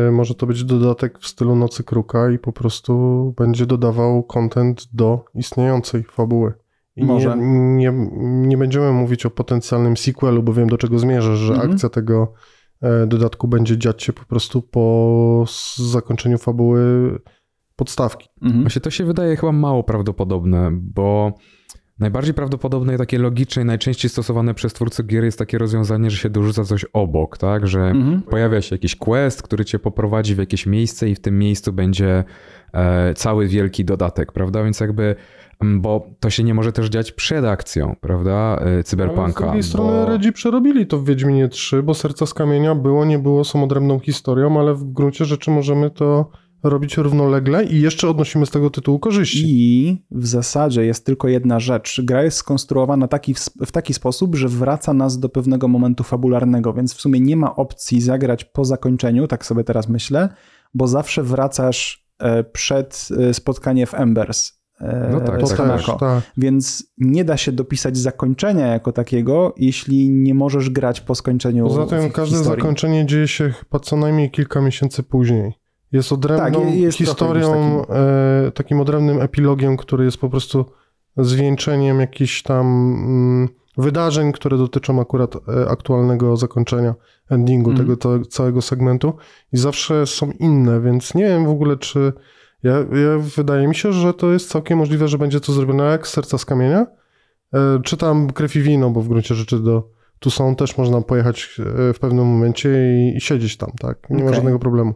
E, 0.08 0.12
może 0.12 0.36
to 0.36 0.48
być 0.48 0.64
dodatek 0.64 1.20
w 1.20 1.28
stylu 1.28 1.56
Nocy 1.56 1.84
Kruka 1.84 2.32
i 2.32 2.40
po 2.40 2.52
prostu 2.52 3.34
będzie 3.38 3.66
dodawał 3.66 4.24
content 4.24 4.88
do 4.94 5.26
istniejącej 5.36 6.04
fabuły. 6.04 6.54
I 6.96 7.06
może. 7.06 7.38
Nie, 7.38 7.92
nie, 7.92 7.94
nie 8.48 8.58
będziemy 8.58 8.92
mówić 8.92 9.26
o 9.26 9.30
potencjalnym 9.30 9.98
sequelu, 9.98 10.44
bo 10.44 10.54
wiem 10.54 10.70
do 10.70 10.78
czego 10.78 11.00
zmierzasz, 11.00 11.40
że 11.40 11.54
mhm. 11.54 11.72
akcja 11.72 11.90
tego 11.90 12.34
e, 12.82 13.08
dodatku 13.08 13.48
będzie 13.48 13.78
dziać 13.78 14.04
się 14.04 14.14
po 14.14 14.26
prostu 14.26 14.62
po 14.62 15.46
zakończeniu 15.78 16.38
fabuły 16.38 16.82
podstawki. 17.76 18.30
Mhm. 18.42 18.62
Właśnie 18.62 18.82
to 18.82 18.90
się 18.90 19.06
wydaje 19.06 19.36
chyba 19.36 19.52
mało 19.52 19.84
prawdopodobne, 19.84 20.70
bo 20.72 21.34
Najbardziej 22.02 22.34
prawdopodobne 22.34 22.96
i 22.96 22.98
takie 22.98 23.18
logiczne 23.20 23.62
i 23.62 23.66
najczęściej 23.66 24.10
stosowane 24.10 24.54
przez 24.54 24.74
twórców 24.74 25.06
gier 25.06 25.24
jest 25.24 25.40
takie 25.40 25.58
rozwiązanie, 25.58 26.10
że 26.10 26.18
się 26.18 26.30
dorzuca 26.30 26.64
coś 26.64 26.86
obok, 26.94 27.38
tak? 27.38 27.68
Że 27.68 27.80
mhm. 27.80 28.22
pojawia 28.22 28.62
się 28.62 28.76
jakiś 28.76 28.96
quest, 28.96 29.42
który 29.42 29.66
cię 29.66 29.80
poprowadzi 29.80 30.36
w 30.36 30.38
jakieś 30.38 30.66
miejsce 30.66 31.10
i 31.10 31.16
w 31.16 31.20
tym 31.20 31.40
miejscu 31.40 31.74
będzie 31.74 32.24
e, 32.74 33.14
cały 33.14 33.48
wielki 33.48 33.86
dodatek, 33.86 34.32
prawda? 34.32 34.64
Więc 34.64 34.80
jakby 34.80 35.16
bo 35.64 36.08
to 36.20 36.30
się 36.30 36.44
nie 36.44 36.54
może 36.54 36.72
też 36.72 36.90
dziać 36.90 37.12
przed 37.12 37.46
akcją, 37.46 37.96
prawda, 38.02 38.60
e, 38.62 38.84
cyberpunka. 38.84 39.24
Ale 39.24 39.32
z 39.32 39.36
drugiej 39.36 39.62
bo... 39.62 39.68
strony 39.68 40.06
Redzi 40.06 40.34
przerobili 40.34 40.88
to 40.88 40.98
w 40.98 41.06
Wiedźminie 41.06 41.48
3, 41.48 41.84
bo 41.84 41.94
Serca 41.94 42.26
z 42.26 42.34
Kamienia 42.34 42.76
było, 42.76 43.06
nie 43.06 43.20
było, 43.20 43.44
są 43.44 43.64
odrębną 43.64 44.00
historią, 44.00 44.60
ale 44.60 44.74
w 44.74 44.84
gruncie 44.84 45.26
rzeczy 45.26 45.52
możemy 45.52 45.90
to 45.90 46.32
robić 46.64 46.98
równolegle 46.98 47.66
i 47.66 47.82
jeszcze 47.82 48.10
odnosimy 48.10 48.46
z 48.46 48.50
tego 48.50 48.70
tytułu 48.70 49.00
korzyści. 49.00 49.46
I 49.48 49.98
w 50.12 50.28
zasadzie 50.28 50.86
jest 50.86 51.06
tylko 51.06 51.28
jedna 51.28 51.60
rzecz. 51.60 52.02
Gra 52.04 52.24
jest 52.24 52.38
skonstruowana 52.38 53.08
taki, 53.08 53.36
w 53.66 53.72
taki 53.72 53.94
sposób, 53.94 54.36
że 54.36 54.48
wraca 54.48 54.94
nas 54.94 55.20
do 55.20 55.30
pewnego 55.30 55.68
momentu 55.68 56.04
fabularnego, 56.04 56.74
więc 56.74 56.94
w 56.94 57.02
sumie 57.02 57.20
nie 57.20 57.38
ma 57.38 57.56
opcji 57.56 58.02
zagrać 58.02 58.46
po 58.46 58.66
zakończeniu, 58.66 59.28
tak 59.28 59.46
sobie 59.46 59.64
teraz 59.64 59.90
myślę, 59.90 60.30
bo 60.74 60.88
zawsze 60.88 61.24
wracasz 61.24 62.08
e, 62.20 62.44
przed 62.44 63.08
e, 63.20 63.34
spotkanie 63.34 63.86
w 63.86 63.94
Embers. 63.94 64.62
E, 64.82 65.10
no 65.12 65.22
tak, 65.22 65.42
tak, 65.58 66.00
tak. 66.00 66.24
Więc 66.38 66.94
nie 66.98 67.26
da 67.26 67.38
się 67.38 67.52
dopisać 67.52 67.98
zakończenia 67.98 68.68
jako 68.68 68.92
takiego, 68.92 69.54
jeśli 69.58 70.10
nie 70.10 70.34
możesz 70.34 70.70
grać 70.70 71.02
po 71.02 71.16
skończeniu. 71.16 71.64
Poza 71.64 71.86
tym 71.86 72.12
każde 72.12 72.38
historii. 72.38 72.62
zakończenie 72.62 73.06
dzieje 73.06 73.28
się 73.28 73.50
chyba 73.50 73.80
co 73.80 73.96
najmniej 73.98 74.32
kilka 74.32 74.62
miesięcy 74.62 75.04
później. 75.04 75.61
Jest 75.92 76.12
odrębną 76.12 76.66
tak, 76.66 76.76
jest 76.76 76.98
historią, 76.98 77.82
takim... 77.82 77.96
E, 78.48 78.52
takim 78.52 78.80
odrębnym 78.80 79.22
epilogiem, 79.22 79.78
który 79.78 80.06
jest 80.06 80.18
po 80.18 80.30
prostu 80.30 80.66
zwieńczeniem 81.18 82.00
jakichś 82.00 82.44
tam 82.44 82.66
mm, 82.66 83.50
wydarzeń, 83.78 84.32
które 84.32 84.58
dotyczą 84.58 85.02
akurat 85.02 85.36
e, 85.36 85.70
aktualnego 85.70 86.38
zakończenia, 86.38 86.96
endingu 87.30 87.72
mm. 87.72 87.88
tego 87.98 88.26
całego 88.30 88.62
segmentu 88.62 89.14
i 89.54 89.58
zawsze 89.58 90.08
są 90.08 90.32
inne, 90.32 90.82
więc 90.82 91.16
nie 91.16 91.24
wiem 91.24 91.46
w 91.46 91.50
ogóle, 91.50 91.78
czy 91.78 92.14
ja, 92.64 92.74
ja, 92.74 93.18
wydaje 93.36 93.68
mi 93.68 93.76
się, 93.76 93.94
że 93.94 94.14
to 94.14 94.32
jest 94.32 94.50
całkiem 94.50 94.78
możliwe, 94.78 95.08
że 95.08 95.18
będzie 95.18 95.40
to 95.40 95.54
zrobione 95.54 95.84
jak 95.84 96.08
Serca 96.08 96.38
z 96.38 96.46
Kamienia, 96.46 96.88
e, 97.54 97.80
czy 97.84 97.98
tam 97.98 98.30
Krew 98.32 98.56
i 98.56 98.62
Wino, 98.62 98.90
bo 98.90 99.02
w 99.02 99.08
gruncie 99.08 99.36
rzeczy 99.36 99.60
do 99.60 99.90
tu 100.20 100.30
są 100.30 100.56
też 100.56 100.78
można 100.78 101.02
pojechać 101.02 101.60
w 101.94 102.00
pewnym 102.00 102.26
momencie 102.26 102.70
i, 102.70 103.18
i 103.18 103.22
siedzieć 103.22 103.58
tam, 103.58 103.72
tak? 103.80 104.10
Nie 104.10 104.16
okay. 104.16 104.30
ma 104.30 104.36
żadnego 104.36 104.60
problemu. 104.60 104.94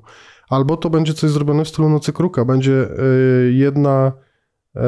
Albo 0.50 0.78
to 0.78 0.90
będzie 0.90 1.14
coś 1.14 1.30
zrobione 1.30 1.66
w 1.66 1.70
stylu 1.70 1.90
Nocy 1.90 2.14
Kruka. 2.14 2.46
Będzie 2.46 2.90
e, 2.90 2.96
jedna 3.52 4.12
e, 4.76 4.82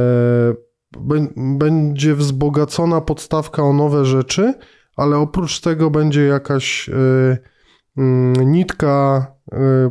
będzie 1.37 2.15
wzbogacona 2.15 3.01
podstawka 3.01 3.63
o 3.63 3.73
nowe 3.73 4.05
rzeczy, 4.05 4.53
ale 4.97 5.17
oprócz 5.17 5.61
tego 5.61 5.89
będzie 5.89 6.25
jakaś 6.25 6.89
e, 6.89 6.93
mm, 7.97 8.51
nitka, 8.51 9.27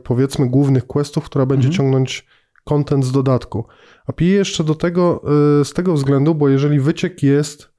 powiedzmy, 0.05 0.48
głównych 0.48 0.87
questów, 0.87 1.24
która 1.24 1.46
będzie 1.46 1.68
mhm. 1.68 1.76
ciągnąć 1.76 2.26
content 2.64 3.05
z 3.05 3.12
dodatku. 3.12 3.66
A 4.07 4.12
piję 4.12 4.35
jeszcze 4.35 4.64
do 4.64 4.74
tego 4.74 5.22
z 5.64 5.72
tego 5.72 5.94
względu, 5.94 6.35
bo 6.35 6.48
jeżeli 6.48 6.81
wyciek 6.81 7.22
jest 7.22 7.70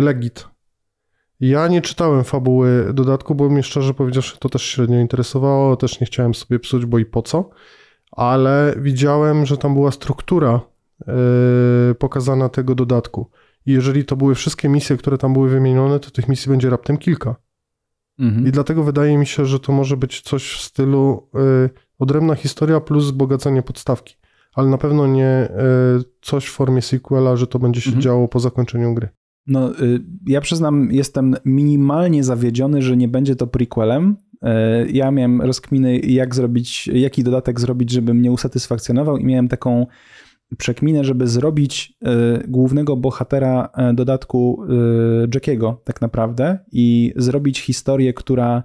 legit, 0.00 0.48
ja 1.40 1.68
nie 1.68 1.82
czytałem 1.82 2.24
fabuły 2.24 2.92
dodatku, 2.94 3.34
bo 3.34 3.48
mnie 3.48 3.62
szczerze 3.62 3.94
powiedziawszy 3.94 4.38
to 4.38 4.48
też 4.48 4.62
średnio 4.62 5.00
interesowało, 5.00 5.76
też 5.76 6.00
nie 6.00 6.06
chciałem 6.06 6.34
sobie 6.34 6.58
psuć, 6.58 6.86
bo 6.86 6.98
i 6.98 7.04
po 7.04 7.22
co, 7.22 7.50
ale 8.12 8.74
widziałem, 8.78 9.46
że 9.46 9.56
tam 9.56 9.74
była 9.74 9.90
struktura 9.90 10.60
yy, 11.06 11.94
pokazana 11.98 12.48
tego 12.48 12.74
dodatku. 12.74 13.30
I 13.66 13.72
jeżeli 13.72 14.04
to 14.04 14.16
były 14.16 14.34
wszystkie 14.34 14.68
misje, 14.68 14.96
które 14.96 15.18
tam 15.18 15.32
były 15.32 15.48
wymienione, 15.48 16.00
to 16.00 16.10
tych 16.10 16.28
misji 16.28 16.50
będzie 16.50 16.70
raptem 16.70 16.98
kilka. 16.98 17.36
Mhm. 18.18 18.46
I 18.46 18.50
dlatego 18.50 18.82
wydaje 18.82 19.18
mi 19.18 19.26
się, 19.26 19.46
że 19.46 19.60
to 19.60 19.72
może 19.72 19.96
być 19.96 20.20
coś 20.20 20.52
w 20.52 20.60
stylu 20.60 21.28
yy, 21.34 21.70
odrębna 21.98 22.34
historia 22.34 22.80
plus 22.80 23.04
wzbogacenie 23.04 23.62
podstawki. 23.62 24.16
Ale 24.54 24.68
na 24.68 24.78
pewno 24.78 25.06
nie 25.06 25.48
yy, 25.96 26.04
coś 26.22 26.46
w 26.46 26.52
formie 26.52 26.82
sequela, 26.82 27.36
że 27.36 27.46
to 27.46 27.58
będzie 27.58 27.80
się 27.80 27.88
mhm. 27.90 28.02
działo 28.02 28.28
po 28.28 28.40
zakończeniu 28.40 28.94
gry. 28.94 29.08
No, 29.46 29.80
y, 29.80 30.00
ja 30.26 30.40
przyznam, 30.40 30.92
jestem 30.92 31.34
minimalnie 31.44 32.24
zawiedziony, 32.24 32.82
że 32.82 32.96
nie 32.96 33.08
będzie 33.08 33.36
to 33.36 33.46
prequelem. 33.46 34.16
Y, 34.34 34.90
ja 34.92 35.10
miałem 35.10 35.42
rozkminy, 35.42 35.98
jak 35.98 36.34
zrobić, 36.34 36.86
jaki 36.86 37.24
dodatek 37.24 37.60
zrobić, 37.60 37.90
żeby 37.90 38.14
mnie 38.14 38.32
usatysfakcjonował, 38.32 39.16
i 39.16 39.24
miałem 39.24 39.48
taką 39.48 39.86
przekminę, 40.58 41.04
żeby 41.04 41.26
zrobić 41.28 41.98
y, 42.42 42.48
głównego 42.48 42.96
bohatera 42.96 43.68
dodatku 43.94 44.62
Jackiego, 45.34 45.80
tak 45.84 46.00
naprawdę, 46.00 46.58
i 46.72 47.12
zrobić 47.16 47.60
historię, 47.60 48.14
która 48.14 48.62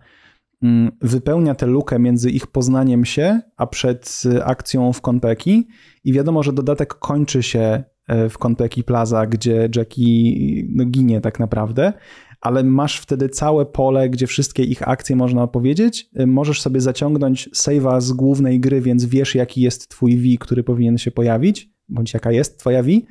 mm, 0.63 0.91
wypełnia 1.02 1.56
tę 1.56 1.65
lukę 1.65 2.00
między 2.00 2.32
ich 2.32 2.48
poznaniem 2.48 3.06
się, 3.06 3.41
a 3.58 3.67
przed 3.67 4.24
akcją 4.44 4.94
w 4.94 5.02
Konpeki. 5.02 5.67
I 6.04 6.13
wiadomo, 6.13 6.44
że 6.44 6.54
dodatek 6.54 6.94
kończy 6.94 7.44
się 7.44 7.84
E, 7.84 7.90
w 8.30 8.38
Konpeki 8.38 8.84
Plaza, 8.84 9.28
gdzie 9.28 9.69
Jackie 9.76 10.65
no, 10.69 10.86
ginie 10.86 11.21
tak 11.21 11.39
naprawdę, 11.39 11.93
ale 12.41 12.63
masz 12.63 13.00
wtedy 13.00 13.30
całe 13.30 13.65
pole, 13.65 14.10
gdzie 14.10 14.28
wszystkie 14.28 14.63
ich 14.63 14.88
akcje 14.88 15.15
można 15.15 15.43
opowiedzieć. 15.43 16.10
E, 16.15 16.26
możesz 16.26 16.62
sobie 16.62 16.82
zaciągnąć 16.82 17.50
save'a 17.50 18.02
z 18.02 18.12
głównej 18.12 18.60
gry, 18.60 18.82
więc 18.82 19.06
wiesz, 19.06 19.36
jaki 19.36 19.62
jest 19.62 19.88
twój 19.88 20.17
V, 20.17 20.38
który 20.39 20.63
powinien 20.63 20.97
się 20.97 21.12
pojawić, 21.12 21.69
bądź 21.89 22.13
jaka 22.13 22.32
jest 22.32 22.60
twoja 22.60 22.84
V 22.84 22.91
E, 22.91 23.02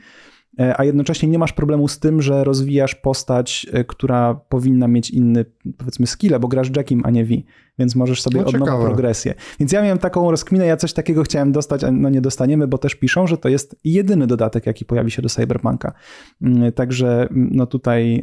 a 0.59 0.85
jednocześnie 0.85 1.29
nie 1.29 1.39
masz 1.39 1.53
problemu 1.53 1.89
z 1.89 1.99
tym, 1.99 2.23
że 2.23 2.45
rozwijasz 2.45 2.95
postać, 2.95 3.67
e, 3.73 3.85
która 3.85 4.35
powinna 4.35 4.89
mieć 4.89 5.11
inny, 5.11 5.45
powiedzmy, 5.79 6.07
skill, 6.07 6.39
bo 6.41 6.49
grasz 6.49 6.71
Jackiem, 6.77 7.03
a 7.05 7.11
nie 7.11 7.25
V, 7.25 7.35
więc 7.79 7.97
możesz 7.97 8.23
sobie 8.23 8.41
no, 8.41 8.47
od 8.47 8.59
nowa 8.59 8.81
progresję. 8.81 9.35
Więc 9.61 9.73
ja 9.73 9.83
miałem 9.83 9.99
taką 9.99 10.31
rozkminę, 10.31 10.67
ja 10.67 10.77
coś 10.77 10.93
takiego 10.93 11.23
chciałem 11.23 11.53
dostać, 11.53 11.85
a 11.85 11.91
no 11.91 12.11
nie 12.11 12.21
dostaniemy, 12.21 12.69
bo 12.69 12.79
też 12.79 12.95
piszą, 12.95 13.27
że 13.27 13.39
to 13.39 13.49
jest 13.49 13.77
jedyny 13.85 14.27
dodatek, 14.27 14.67
jaki 14.67 14.85
pojawi 14.85 15.11
się 15.11 15.23
do 15.23 15.29
Cyberpunka. 15.29 15.93
Mm, 16.43 16.73
także 16.73 17.29
mm, 17.31 17.51
no 17.53 17.67
tutaj 17.67 18.23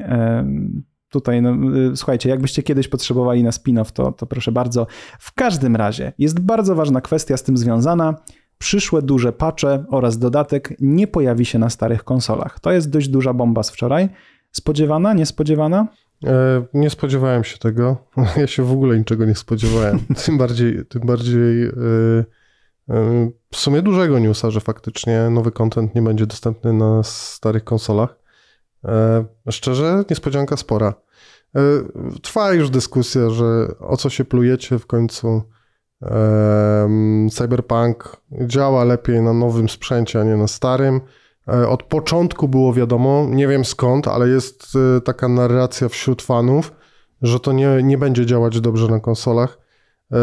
tutaj, 1.10 1.42
no, 1.42 1.78
y, 1.94 1.96
słuchajcie, 1.96 2.30
jakbyście 2.30 2.64
kiedyś 2.64 2.88
potrzebowali 2.88 3.44
na 3.44 3.50
spin-off, 3.50 3.92
to, 3.92 4.12
to 4.12 4.26
proszę 4.26 4.52
bardzo. 4.52 4.88
W 5.20 5.34
każdym 5.34 5.76
razie 5.76 6.14
jest 6.18 6.40
bardzo 6.40 6.76
ważna 6.76 7.02
kwestia 7.02 7.38
z 7.38 7.44
tym 7.44 7.58
związana 7.58 8.16
przyszłe 8.58 9.02
duże 9.02 9.34
patche 9.34 9.84
oraz 9.90 10.18
dodatek 10.18 10.74
nie 10.80 11.08
pojawi 11.08 11.46
się 11.46 11.60
na 11.60 11.70
starych 11.70 12.04
konsolach. 12.04 12.60
To 12.60 12.72
jest 12.72 12.90
dość 12.90 13.08
duża 13.08 13.34
bomba 13.34 13.64
z 13.64 13.70
wczoraj. 13.70 14.10
Spodziewana, 14.52 15.14
niespodziewana? 15.14 15.88
E, 16.26 16.66
nie 16.74 16.90
spodziewałem 16.90 17.44
się 17.44 17.58
tego. 17.58 17.98
Ja 18.38 18.48
się 18.48 18.64
w 18.64 18.72
ogóle 18.72 18.98
niczego 18.98 19.26
nie 19.26 19.36
spodziewałem. 19.36 20.00
tym 20.26 20.38
bardziej, 20.38 20.86
tym 20.86 21.02
bardziej 21.02 21.64
e, 21.64 21.70
e, 22.90 23.32
w 23.52 23.58
sumie 23.58 23.82
dużego 23.82 24.20
newsa, 24.20 24.52
że 24.52 24.60
faktycznie 24.62 25.30
nowy 25.30 25.52
content 25.52 25.96
nie 25.96 26.02
będzie 26.02 26.26
dostępny 26.26 26.74
na 26.74 27.04
starych 27.04 27.64
konsolach. 27.64 28.20
Szczerze, 29.50 30.04
niespodzianka 30.10 30.58
spora. 30.58 30.94
Trwa 32.22 32.54
już 32.54 32.70
dyskusja, 32.70 33.30
że 33.30 33.68
o 33.80 33.98
co 33.98 34.10
się 34.10 34.26
plujecie 34.26 34.80
w 34.80 34.86
końcu 34.86 35.44
Cyberpunk 37.32 38.18
działa 38.32 38.84
lepiej 38.84 39.22
na 39.22 39.34
nowym 39.34 39.70
sprzęcie, 39.70 40.22
a 40.22 40.24
nie 40.24 40.36
na 40.36 40.48
starym, 40.48 41.02
E, 41.48 41.70
od 41.70 41.84
początku 41.84 42.48
było 42.48 42.74
wiadomo, 42.74 43.28
nie 43.30 43.48
wiem 43.48 43.66
skąd, 43.66 44.08
ale 44.08 44.28
jest 44.30 44.74
e, 44.98 45.02
taka 45.02 45.28
narracja 45.28 45.90
wśród 45.90 46.22
fanów, 46.22 46.74
że 47.22 47.40
to 47.40 47.52
nie, 47.52 47.84
nie 47.84 47.98
będzie 47.98 48.26
działać 48.26 48.62
dobrze 48.62 48.88
na 48.88 49.00
konsolach. 49.00 49.60
E, 50.12 50.18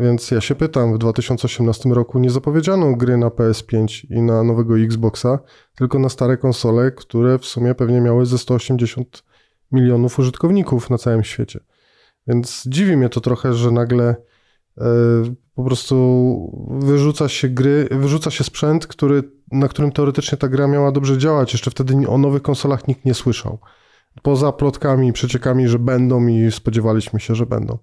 więc 0.00 0.30
ja 0.30 0.40
się 0.40 0.54
pytam, 0.54 0.94
w 0.94 0.98
2018 0.98 1.88
roku 1.88 2.18
nie 2.18 2.30
zapowiedziano 2.30 2.96
gry 2.96 3.16
na 3.16 3.28
PS5 3.28 4.06
i 4.10 4.22
na 4.22 4.42
nowego 4.42 4.78
Xboxa, 4.78 5.38
tylko 5.74 5.98
na 5.98 6.08
stare 6.08 6.36
konsole, 6.36 6.90
które 6.90 7.38
w 7.38 7.44
sumie 7.44 7.74
pewnie 7.74 8.00
miały 8.00 8.26
ze 8.26 8.38
180 8.38 9.22
milionów 9.72 10.18
użytkowników 10.18 10.90
na 10.90 10.98
całym 10.98 11.24
świecie. 11.24 11.60
Więc 12.26 12.64
dziwi 12.66 12.96
mnie 12.96 13.08
to 13.08 13.20
trochę, 13.20 13.54
że 13.54 13.70
nagle 13.70 14.16
po 15.54 15.64
prostu 15.64 16.68
wyrzuca 16.80 17.28
się 17.28 17.48
gry, 17.48 17.88
wyrzuca 17.90 18.30
się 18.30 18.44
sprzęt, 18.44 18.86
który, 18.86 19.22
na 19.52 19.68
którym 19.68 19.92
teoretycznie 19.92 20.38
ta 20.38 20.48
gra 20.48 20.66
miała 20.66 20.92
dobrze 20.92 21.18
działać. 21.18 21.52
Jeszcze 21.52 21.70
wtedy 21.70 22.08
o 22.08 22.18
nowych 22.18 22.42
konsolach 22.42 22.88
nikt 22.88 23.04
nie 23.04 23.14
słyszał. 23.14 23.58
Poza 24.22 24.52
plotkami 24.52 25.08
i 25.08 25.12
przeciekami, 25.12 25.68
że 25.68 25.78
będą 25.78 26.26
i 26.26 26.52
spodziewaliśmy 26.52 27.20
się, 27.20 27.34
że 27.34 27.46
będą. 27.46 27.78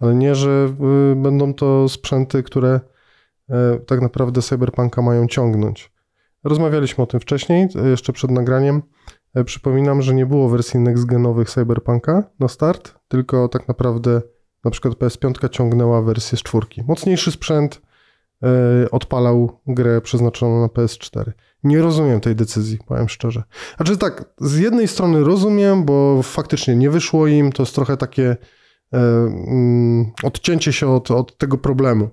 Ale 0.00 0.14
nie, 0.14 0.34
że 0.34 0.74
y, 1.12 1.16
będą 1.16 1.54
to 1.54 1.88
sprzęty, 1.88 2.42
które 2.42 2.80
y, 3.50 3.54
tak 3.86 4.00
naprawdę 4.00 4.42
Cyberpunka 4.42 5.02
mają 5.02 5.26
ciągnąć. 5.26 5.92
Rozmawialiśmy 6.44 7.04
o 7.04 7.06
tym 7.06 7.20
wcześniej, 7.20 7.68
jeszcze 7.90 8.12
przed 8.12 8.30
nagraniem. 8.30 8.82
E, 9.34 9.44
przypominam, 9.44 10.02
że 10.02 10.14
nie 10.14 10.26
było 10.26 10.48
wersji 10.48 10.80
next-genowych 10.80 11.50
Cyberpunka 11.50 12.22
na 12.40 12.48
start, 12.48 12.94
tylko 13.08 13.48
tak 13.48 13.68
naprawdę 13.68 14.22
na 14.64 14.70
przykład 14.70 14.94
PS5 14.94 15.50
ciągnęła 15.50 16.02
wersję 16.02 16.38
z 16.38 16.42
czwórki. 16.42 16.82
Mocniejszy 16.88 17.32
sprzęt 17.32 17.82
yy, 18.42 18.48
odpalał 18.90 19.60
grę 19.66 20.00
przeznaczoną 20.00 20.60
na 20.60 20.66
PS4. 20.66 21.32
Nie 21.64 21.82
rozumiem 21.82 22.20
tej 22.20 22.36
decyzji, 22.36 22.78
powiem 22.86 23.08
szczerze. 23.08 23.42
Znaczy 23.76 23.96
tak, 23.96 24.24
z 24.40 24.58
jednej 24.58 24.88
strony 24.88 25.24
rozumiem, 25.24 25.84
bo 25.84 26.22
faktycznie 26.22 26.76
nie 26.76 26.90
wyszło 26.90 27.26
im, 27.26 27.52
to 27.52 27.62
jest 27.62 27.74
trochę 27.74 27.96
takie 27.96 28.36
yy, 28.92 28.98
yy, 28.98 30.06
odcięcie 30.22 30.72
się 30.72 30.88
od, 30.88 31.10
od 31.10 31.38
tego 31.38 31.58
problemu. 31.58 32.10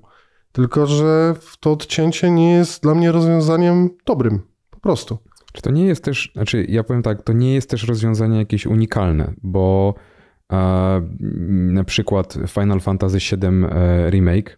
Tylko, 0.51 0.87
że 0.87 1.35
to 1.59 1.71
odcięcie 1.71 2.31
nie 2.31 2.53
jest 2.53 2.83
dla 2.83 2.95
mnie 2.95 3.11
rozwiązaniem 3.11 3.89
dobrym. 4.05 4.41
Po 4.69 4.79
prostu. 4.79 5.17
Czy 5.53 5.61
to 5.61 5.71
nie 5.71 5.85
jest 5.85 6.03
też, 6.03 6.31
znaczy 6.33 6.65
ja 6.69 6.83
powiem 6.83 7.03
tak, 7.03 7.23
to 7.23 7.33
nie 7.33 7.53
jest 7.53 7.69
też 7.69 7.83
rozwiązanie 7.83 8.37
jakieś 8.37 8.65
unikalne, 8.65 9.33
bo 9.43 9.95
na 11.71 11.83
przykład 11.83 12.37
Final 12.47 12.79
Fantasy 12.79 13.17
VII 13.17 13.47
e, 13.47 14.09
Remake 14.09 14.57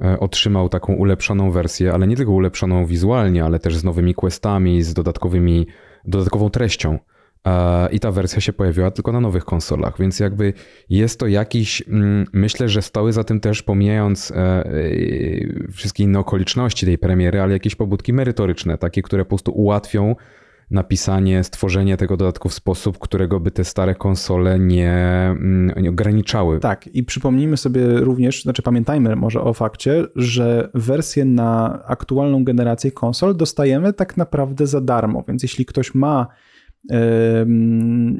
e, 0.00 0.20
otrzymał 0.20 0.68
taką 0.68 0.94
ulepszoną 0.94 1.50
wersję, 1.50 1.92
ale 1.92 2.06
nie 2.06 2.16
tylko 2.16 2.32
ulepszoną 2.32 2.86
wizualnie, 2.86 3.44
ale 3.44 3.58
też 3.58 3.76
z 3.76 3.84
nowymi 3.84 4.14
questami, 4.14 4.82
z 4.82 4.94
dodatkowymi, 4.94 5.66
dodatkową 6.04 6.50
treścią. 6.50 6.98
E, 7.46 7.88
I 7.92 8.00
ta 8.00 8.10
wersja 8.10 8.40
się 8.40 8.52
pojawiła 8.52 8.90
tylko 8.90 9.12
na 9.12 9.20
nowych 9.20 9.44
konsolach, 9.44 9.98
więc 9.98 10.20
jakby 10.20 10.52
jest 10.90 11.20
to 11.20 11.26
jakiś, 11.26 11.82
mm, 11.88 12.26
myślę, 12.32 12.68
że 12.68 12.82
stoły 12.82 13.12
za 13.12 13.24
tym 13.24 13.40
też, 13.40 13.62
pomijając 13.62 14.32
wszystkie 15.72 16.04
inne 16.04 16.18
okoliczności 16.18 16.86
tej 16.86 16.98
premiery, 16.98 17.40
ale 17.40 17.52
jakieś 17.52 17.74
pobudki 17.74 18.12
merytoryczne, 18.12 18.78
takie, 18.78 19.02
które 19.02 19.24
po 19.24 19.28
prostu 19.28 19.52
ułatwią 19.52 20.14
napisanie, 20.70 21.44
stworzenie 21.44 21.96
tego 21.96 22.16
dodatku 22.16 22.48
w 22.48 22.54
sposób, 22.54 22.98
którego 22.98 23.40
by 23.40 23.50
te 23.50 23.64
stare 23.64 23.94
konsole 23.94 24.58
nie, 24.58 24.92
mm, 25.30 25.82
nie 25.82 25.90
ograniczały. 25.90 26.60
Tak, 26.60 26.86
i 26.86 27.04
przypomnijmy 27.04 27.56
sobie 27.56 27.86
również, 28.00 28.42
znaczy 28.42 28.62
pamiętajmy 28.62 29.16
może 29.16 29.40
o 29.40 29.52
fakcie, 29.52 30.04
że 30.16 30.70
wersję 30.74 31.24
na 31.24 31.82
aktualną 31.86 32.44
generację 32.44 32.92
konsol 32.92 33.36
dostajemy 33.36 33.92
tak 33.92 34.16
naprawdę 34.16 34.66
za 34.66 34.80
darmo, 34.80 35.24
więc 35.28 35.42
jeśli 35.42 35.66
ktoś 35.66 35.94
ma 35.94 36.26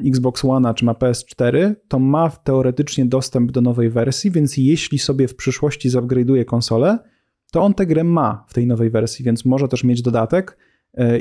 Xbox 0.05 0.45
One 0.45 0.73
czy 0.73 0.85
ma 0.85 0.93
PS4, 0.93 1.75
to 1.87 1.99
ma 1.99 2.29
teoretycznie 2.29 3.05
dostęp 3.05 3.51
do 3.51 3.61
nowej 3.61 3.89
wersji, 3.89 4.31
więc 4.31 4.57
jeśli 4.57 4.99
sobie 4.99 5.27
w 5.27 5.35
przyszłości 5.35 5.89
zupgrade'uje 5.89 6.45
konsolę, 6.45 6.99
to 7.51 7.61
on 7.61 7.73
tę 7.73 7.85
grę 7.85 8.03
ma 8.03 8.45
w 8.47 8.53
tej 8.53 8.67
nowej 8.67 8.89
wersji, 8.89 9.25
więc 9.25 9.45
może 9.45 9.67
też 9.67 9.83
mieć 9.83 10.01
dodatek 10.01 10.57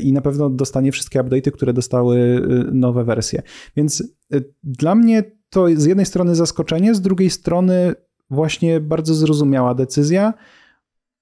i 0.03 0.13
na 0.13 0.21
pewno 0.21 0.51
dostanie 0.51 0.93
wszystkie 0.93 1.21
update'y, 1.21 1.51
które 1.51 1.73
dostały 1.73 2.19
e, 2.19 2.73
nowe 2.73 3.05
wersje. 3.05 3.43
Więc 3.77 4.03
e, 4.33 4.41
dla 4.65 4.95
mnie 4.95 5.25
to 5.51 5.67
z 5.77 5.85
jednej 5.85 6.07
strony 6.07 6.35
zaskoczenie, 6.35 6.95
z 6.95 7.01
drugiej 7.01 7.31
strony 7.31 7.95
właśnie 8.31 8.81
bardzo 8.81 9.15
zrozumiała 9.15 9.75
decyzja. 9.75 10.35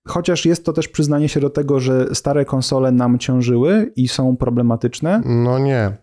Chociaż 0.08 0.46
jest 0.46 0.64
to 0.64 0.72
też 0.72 0.88
przyznanie 0.88 1.28
się 1.28 1.40
do 1.40 1.50
tego, 1.50 1.80
że 1.80 2.14
stare 2.14 2.44
konsole 2.44 2.92
nam 2.92 3.18
ciążyły 3.18 3.92
i 3.96 4.08
są 4.08 4.36
problematyczne. 4.36 5.22
No 5.24 5.58
nie. 5.58 5.96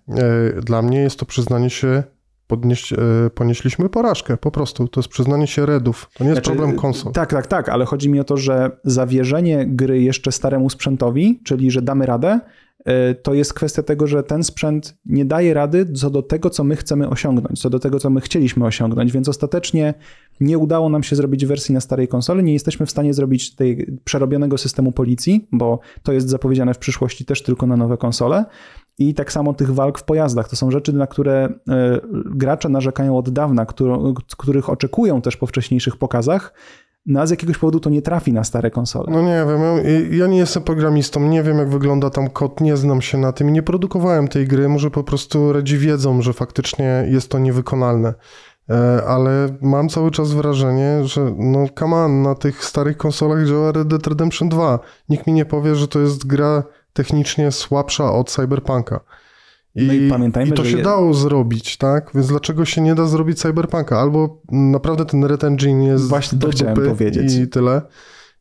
Dla 0.61 0.81
mnie 0.81 0.99
jest 0.99 1.19
to 1.19 1.25
przyznanie 1.25 1.69
się 1.69 2.03
podnieś, 2.47 2.93
e, 2.93 2.97
ponieśliśmy 3.35 3.89
porażkę, 3.89 4.37
po 4.37 4.51
prostu. 4.51 4.87
To 4.87 4.99
jest 4.99 5.09
przyznanie 5.09 5.47
się 5.47 5.65
redów. 5.65 6.09
To 6.13 6.23
nie 6.23 6.29
jest 6.29 6.41
znaczy, 6.41 6.57
problem 6.57 6.79
konsol. 6.79 7.13
Tak, 7.13 7.29
tak, 7.29 7.47
tak, 7.47 7.69
ale 7.69 7.85
chodzi 7.85 8.09
mi 8.09 8.19
o 8.19 8.23
to, 8.23 8.37
że 8.37 8.71
zawierzenie 8.83 9.65
gry 9.67 10.01
jeszcze 10.01 10.31
staremu 10.31 10.69
sprzętowi, 10.69 11.41
czyli 11.43 11.71
że 11.71 11.81
damy 11.81 12.05
radę, 12.05 12.39
e, 12.85 13.15
to 13.15 13.33
jest 13.33 13.53
kwestia 13.53 13.83
tego, 13.83 14.07
że 14.07 14.23
ten 14.23 14.43
sprzęt 14.43 14.97
nie 15.05 15.25
daje 15.25 15.53
rady 15.53 15.93
co 15.93 16.09
do 16.09 16.21
tego, 16.21 16.49
co 16.49 16.63
my 16.63 16.75
chcemy 16.75 17.09
osiągnąć, 17.09 17.61
co 17.61 17.69
do 17.69 17.79
tego, 17.79 17.99
co 17.99 18.09
my 18.09 18.21
chcieliśmy 18.21 18.65
osiągnąć, 18.65 19.11
więc 19.11 19.29
ostatecznie 19.29 19.93
nie 20.39 20.57
udało 20.57 20.89
nam 20.89 21.03
się 21.03 21.15
zrobić 21.15 21.45
wersji 21.45 21.73
na 21.73 21.81
starej 21.81 22.07
konsoli, 22.07 22.43
nie 22.43 22.53
jesteśmy 22.53 22.85
w 22.85 22.91
stanie 22.91 23.13
zrobić 23.13 23.55
tej 23.55 23.97
przerobionego 24.03 24.57
systemu 24.57 24.91
policji, 24.91 25.47
bo 25.51 25.79
to 26.03 26.13
jest 26.13 26.29
zapowiedziane 26.29 26.73
w 26.73 26.77
przyszłości 26.77 27.25
też 27.25 27.43
tylko 27.43 27.67
na 27.67 27.77
nowe 27.77 27.97
konsole. 27.97 28.45
I 28.97 29.13
tak 29.13 29.31
samo 29.31 29.53
tych 29.53 29.73
walk 29.73 29.99
w 29.99 30.03
pojazdach. 30.03 30.49
To 30.49 30.55
są 30.55 30.71
rzeczy, 30.71 30.93
na 30.93 31.07
które 31.07 31.49
e, 31.69 31.99
gracze 32.25 32.69
narzekają 32.69 33.17
od 33.17 33.29
dawna, 33.29 33.65
których 34.37 34.69
oczekują 34.69 35.21
też 35.21 35.37
po 35.37 35.47
wcześniejszych 35.47 35.97
pokazach, 35.97 36.53
no 37.05 37.21
a 37.21 37.25
z 37.25 37.29
jakiegoś 37.29 37.57
powodu 37.57 37.79
to 37.79 37.89
nie 37.89 38.01
trafi 38.01 38.33
na 38.33 38.43
stare 38.43 38.71
konsole. 38.71 39.11
No 39.11 39.21
nie 39.21 39.45
wiem, 39.47 39.61
ja 40.11 40.27
nie 40.27 40.37
jestem 40.37 40.63
programistą, 40.63 41.27
nie 41.29 41.43
wiem 41.43 41.57
jak 41.57 41.69
wygląda 41.69 42.09
tam 42.09 42.29
kod, 42.29 42.61
nie 42.61 42.77
znam 42.77 43.01
się 43.01 43.17
na 43.17 43.31
tym 43.31 43.49
i 43.49 43.51
nie 43.51 43.63
produkowałem 43.63 44.27
tej 44.27 44.47
gry, 44.47 44.69
może 44.69 44.91
po 44.91 45.03
prostu 45.03 45.53
radzi 45.53 45.77
wiedzą, 45.77 46.21
że 46.21 46.33
faktycznie 46.33 47.07
jest 47.09 47.29
to 47.29 47.39
niewykonalne. 47.39 48.13
E, 48.69 49.03
ale 49.07 49.57
mam 49.61 49.89
cały 49.89 50.11
czas 50.11 50.31
wrażenie, 50.31 50.99
że 51.03 51.35
no 51.37 51.65
come 51.79 51.95
on, 51.95 52.21
na 52.21 52.35
tych 52.35 52.65
starych 52.65 52.97
konsolach 52.97 53.47
działa 53.47 53.71
Red 53.71 53.87
Dead 53.87 54.07
Redemption 54.07 54.49
2. 54.49 54.79
Nikt 55.09 55.27
mi 55.27 55.33
nie 55.33 55.45
powie, 55.45 55.75
że 55.75 55.87
to 55.87 55.99
jest 55.99 56.27
gra 56.27 56.63
technicznie 56.93 57.51
słabsza 57.51 58.13
od 58.13 58.31
Cyberpunka. 58.31 58.99
I, 59.75 59.83
no 59.87 59.93
i 59.93 60.09
pamiętajmy, 60.09 60.51
i 60.51 60.53
to 60.53 60.65
się 60.65 60.77
je... 60.77 60.83
dało 60.83 61.13
zrobić, 61.13 61.77
tak? 61.77 62.11
Więc 62.15 62.27
dlaczego 62.27 62.65
się 62.65 62.81
nie 62.81 62.95
da 62.95 63.05
zrobić 63.05 63.39
Cyberpunka? 63.39 63.99
Albo 63.99 64.41
naprawdę 64.51 65.05
ten 65.05 65.23
Red 65.23 65.43
Engine 65.43 65.83
jest 65.83 66.07
Właśnie 66.07 66.39
to 66.39 66.49
chciałem 66.49 66.75
powiedzieć. 66.75 67.35
I 67.35 67.47
tyle. 67.47 67.81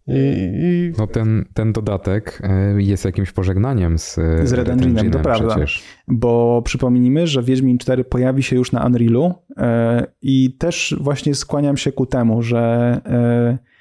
I, 0.06 0.12
i... 0.14 0.92
No 0.98 1.06
ten, 1.06 1.44
ten 1.54 1.72
dodatek 1.72 2.42
e, 2.44 2.82
jest 2.82 3.04
jakimś 3.04 3.32
pożegnaniem 3.32 3.98
z, 3.98 4.14
z 4.44 4.52
Red, 4.52 4.68
Red 4.68 4.78
Engine'em, 4.78 5.10
to 5.10 5.18
prawda. 5.18 5.48
Przecież. 5.48 5.82
Bo 6.08 6.62
przypomnijmy, 6.64 7.26
że 7.26 7.42
Wiedźmin 7.42 7.78
4 7.78 8.04
pojawi 8.04 8.42
się 8.42 8.56
już 8.56 8.72
na 8.72 8.86
Unrealu 8.86 9.34
e, 9.56 10.06
i 10.22 10.56
też 10.58 10.96
właśnie 11.00 11.34
skłaniam 11.34 11.76
się 11.76 11.92
ku 11.92 12.06
temu, 12.06 12.42
że 12.42 12.60
e, 13.06 13.71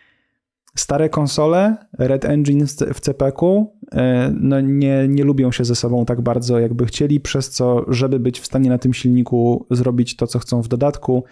Stare 0.76 1.10
konsole, 1.10 1.76
Red 2.00 2.26
Engine 2.26 2.66
w 2.94 3.00
CPK-u 3.00 3.78
e, 3.92 4.34
no 4.40 4.62
nie, 4.62 5.08
nie 5.08 5.24
lubią 5.24 5.52
się 5.52 5.66
ze 5.66 5.76
sobą 5.76 6.06
tak 6.06 6.22
bardzo, 6.22 6.60
jakby 6.60 6.86
chcieli, 6.86 7.20
przez 7.20 7.50
co, 7.50 7.86
żeby 7.88 8.20
być 8.20 8.40
w 8.40 8.46
stanie 8.46 8.70
na 8.70 8.78
tym 8.78 8.94
silniku 8.94 9.66
zrobić 9.72 10.16
to, 10.16 10.28
co 10.28 10.40
chcą 10.40 10.62
w 10.62 10.68
dodatku, 10.68 11.24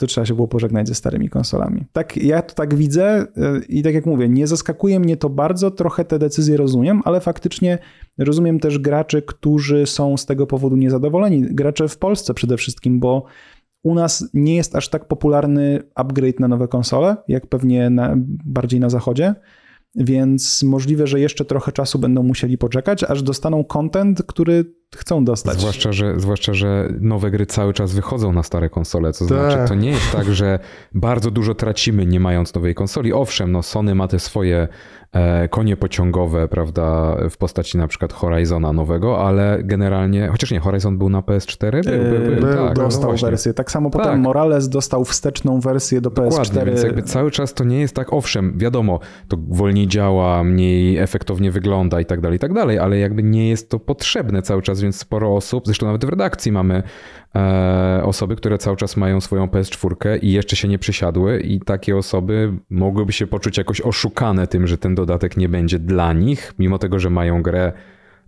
to 0.00 0.06
trzeba 0.06 0.26
się 0.26 0.34
było 0.34 0.48
pożegnać 0.48 0.88
ze 0.88 0.94
starymi 0.94 1.28
konsolami. 1.28 1.84
Tak, 1.92 2.16
ja 2.16 2.42
to 2.42 2.54
tak 2.54 2.74
widzę 2.74 3.04
e, 3.04 3.26
i 3.68 3.82
tak 3.82 3.94
jak 3.94 4.06
mówię, 4.06 4.28
nie 4.28 4.46
zaskakuje 4.46 5.00
mnie 5.00 5.16
to 5.16 5.30
bardzo, 5.30 5.70
trochę 5.70 6.04
te 6.04 6.18
decyzje 6.18 6.56
rozumiem, 6.56 7.02
ale 7.04 7.20
faktycznie 7.20 7.78
rozumiem 8.18 8.60
też 8.60 8.78
graczy, 8.78 9.22
którzy 9.22 9.86
są 9.86 10.16
z 10.16 10.26
tego 10.26 10.46
powodu 10.46 10.76
niezadowoleni. 10.76 11.42
Gracze 11.50 11.88
w 11.88 11.98
Polsce 11.98 12.34
przede 12.34 12.56
wszystkim, 12.56 13.00
bo 13.00 13.24
u 13.82 13.94
nas 13.94 14.30
nie 14.34 14.56
jest 14.56 14.76
aż 14.76 14.88
tak 14.88 15.08
popularny 15.08 15.82
upgrade 15.94 16.40
na 16.40 16.48
nowe 16.48 16.68
konsole, 16.68 17.16
jak 17.28 17.46
pewnie 17.46 17.90
na, 17.90 18.14
bardziej 18.44 18.80
na 18.80 18.90
zachodzie, 18.90 19.34
więc 19.94 20.62
możliwe, 20.62 21.06
że 21.06 21.20
jeszcze 21.20 21.44
trochę 21.44 21.72
czasu 21.72 21.98
będą 21.98 22.22
musieli 22.22 22.58
poczekać, 22.58 23.04
aż 23.04 23.22
dostaną 23.22 23.64
content, 23.64 24.22
który 24.26 24.64
chcą 24.96 25.24
dostać. 25.24 25.58
Zwłaszcza 25.58 25.92
że, 25.92 26.20
zwłaszcza, 26.20 26.54
że 26.54 26.88
nowe 27.00 27.30
gry 27.30 27.46
cały 27.46 27.72
czas 27.72 27.92
wychodzą 27.92 28.32
na 28.32 28.42
stare 28.42 28.70
konsole, 28.70 29.12
co 29.12 29.24
znaczy 29.24 29.68
to 29.68 29.74
nie 29.74 29.90
jest 29.90 30.12
tak, 30.12 30.34
że 30.34 30.58
bardzo 30.94 31.30
dużo 31.30 31.54
tracimy 31.54 32.06
nie 32.06 32.20
mając 32.20 32.54
nowej 32.54 32.74
konsoli. 32.74 33.12
Owszem, 33.12 33.52
no 33.52 33.62
Sony 33.62 33.94
ma 33.94 34.08
te 34.08 34.18
swoje 34.18 34.68
konie 35.50 35.76
pociągowe, 35.76 36.48
prawda, 36.48 37.16
w 37.30 37.36
postaci 37.36 37.78
na 37.78 37.86
przykład 37.86 38.12
Horizona 38.12 38.72
nowego, 38.72 39.26
ale 39.26 39.58
generalnie, 39.62 40.28
chociaż 40.28 40.50
nie, 40.50 40.60
Horizon 40.60 40.98
był 40.98 41.08
na 41.08 41.20
PS4? 41.20 41.70
Był, 41.70 42.20
był, 42.20 42.40
był, 42.40 42.66
tak, 42.66 42.76
dostał 42.76 43.12
no 43.12 43.18
wersję. 43.18 43.54
Tak 43.54 43.70
samo 43.70 43.90
potem 43.90 44.10
tak. 44.10 44.20
Morales 44.20 44.68
dostał 44.68 45.04
wsteczną 45.04 45.60
wersję 45.60 46.00
do 46.00 46.10
PS4. 46.10 46.28
Dokładnie, 46.30 46.64
więc 46.64 46.82
jakby 46.82 47.02
cały 47.02 47.30
czas 47.30 47.54
to 47.54 47.64
nie 47.64 47.80
jest 47.80 47.94
tak, 47.94 48.12
owszem, 48.12 48.58
wiadomo, 48.58 49.00
to 49.28 49.36
wolniej 49.48 49.88
działa, 49.88 50.44
mniej 50.44 50.98
efektownie 50.98 51.50
wygląda 51.50 52.00
i 52.00 52.06
tak 52.06 52.20
dalej, 52.20 52.36
i 52.36 52.40
tak 52.40 52.52
dalej, 52.52 52.78
ale 52.78 52.98
jakby 52.98 53.22
nie 53.22 53.48
jest 53.48 53.70
to 53.70 53.78
potrzebne 53.78 54.42
cały 54.42 54.62
czas, 54.62 54.80
więc 54.80 54.96
sporo 54.96 55.36
osób, 55.36 55.66
zresztą 55.66 55.86
nawet 55.86 56.04
w 56.04 56.08
redakcji 56.08 56.52
mamy 56.52 56.74
e, 56.74 56.82
osoby, 58.02 58.36
które 58.36 58.58
cały 58.58 58.76
czas 58.76 58.96
mają 58.96 59.20
swoją 59.20 59.46
PS4 59.46 60.18
i 60.22 60.32
jeszcze 60.32 60.56
się 60.56 60.68
nie 60.68 60.78
przysiadły 60.78 61.40
i 61.40 61.60
takie 61.60 61.96
osoby 61.96 62.52
mogłyby 62.70 63.12
się 63.12 63.26
poczuć 63.26 63.58
jakoś 63.58 63.80
oszukane 63.80 64.46
tym, 64.46 64.66
że 64.66 64.78
ten 64.78 64.94
dodatek 64.94 65.36
nie 65.36 65.48
będzie 65.48 65.78
dla 65.78 66.12
nich, 66.12 66.54
mimo 66.58 66.78
tego, 66.78 66.98
że 66.98 67.10
mają 67.10 67.42
grę 67.42 67.72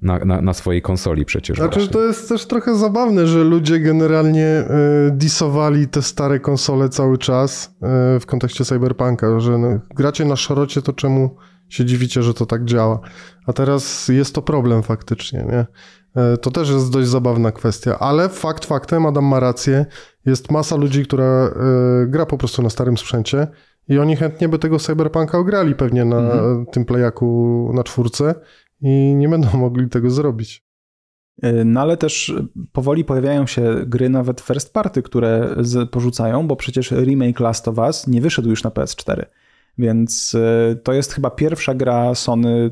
na, 0.02 0.18
na, 0.18 0.40
na, 0.40 0.52
swojej 0.52 0.82
konsoli 0.82 1.24
przecież. 1.24 1.56
Znaczy, 1.56 1.74
właśnie. 1.74 1.92
to 1.92 2.04
jest 2.04 2.28
też 2.28 2.46
trochę 2.46 2.74
zabawne, 2.76 3.26
że 3.26 3.44
ludzie 3.44 3.80
generalnie 3.80 4.64
y, 5.08 5.10
disowali 5.10 5.88
te 5.88 6.02
stare 6.02 6.40
konsole 6.40 6.88
cały 6.88 7.18
czas 7.18 7.74
y, 8.16 8.20
w 8.20 8.26
kontekście 8.26 8.64
Cyberpunka, 8.64 9.40
że 9.40 9.58
no, 9.58 9.80
gracie 9.94 10.24
na 10.24 10.36
szorocie, 10.36 10.82
to 10.82 10.92
czemu 10.92 11.36
się 11.68 11.84
dziwicie, 11.84 12.22
że 12.22 12.34
to 12.34 12.46
tak 12.46 12.64
działa? 12.64 13.00
A 13.46 13.52
teraz 13.52 14.08
jest 14.08 14.34
to 14.34 14.42
problem 14.42 14.82
faktycznie, 14.82 15.44
nie? 15.50 15.66
Y, 16.34 16.38
to 16.38 16.50
też 16.50 16.70
jest 16.70 16.92
dość 16.92 17.08
zabawna 17.08 17.52
kwestia, 17.52 17.98
ale 17.98 18.28
fakt 18.28 18.64
faktem, 18.64 19.06
Adam 19.06 19.24
ma 19.24 19.40
rację, 19.40 19.86
jest 20.26 20.50
masa 20.50 20.76
ludzi, 20.76 21.04
która 21.04 21.50
gra 22.06 22.26
po 22.26 22.38
prostu 22.38 22.62
na 22.62 22.70
starym 22.70 22.98
sprzęcie 22.98 23.46
i 23.88 23.98
oni 23.98 24.16
chętnie 24.16 24.48
by 24.48 24.58
tego 24.58 24.78
Cyberpunka 24.78 25.38
ograli 25.38 25.74
pewnie 25.74 26.04
na 26.04 26.18
mhm. 26.18 26.66
tym 26.66 26.84
playaku 26.84 27.70
na 27.74 27.84
czwórce 27.84 28.34
i 28.80 29.14
nie 29.16 29.28
będą 29.28 29.58
mogli 29.58 29.88
tego 29.88 30.10
zrobić. 30.10 30.64
E, 31.42 31.64
no 31.64 31.80
ale 31.80 31.96
też 31.96 32.34
powoli 32.72 33.04
pojawiają 33.04 33.46
się 33.46 33.74
gry 33.86 34.08
nawet 34.08 34.40
first 34.40 34.72
party, 34.72 35.02
które 35.02 35.56
porzucają, 35.90 36.46
bo 36.46 36.56
przecież 36.56 36.90
remake 36.90 37.40
Last 37.40 37.68
of 37.68 37.78
Us 37.78 38.06
nie 38.06 38.20
wyszedł 38.20 38.48
już 38.48 38.62
na 38.62 38.70
PS4. 38.70 39.24
Więc 39.78 40.34
e, 40.34 40.76
to 40.76 40.92
jest 40.92 41.12
chyba 41.12 41.30
pierwsza 41.30 41.74
gra 41.74 42.14
Sony 42.14 42.70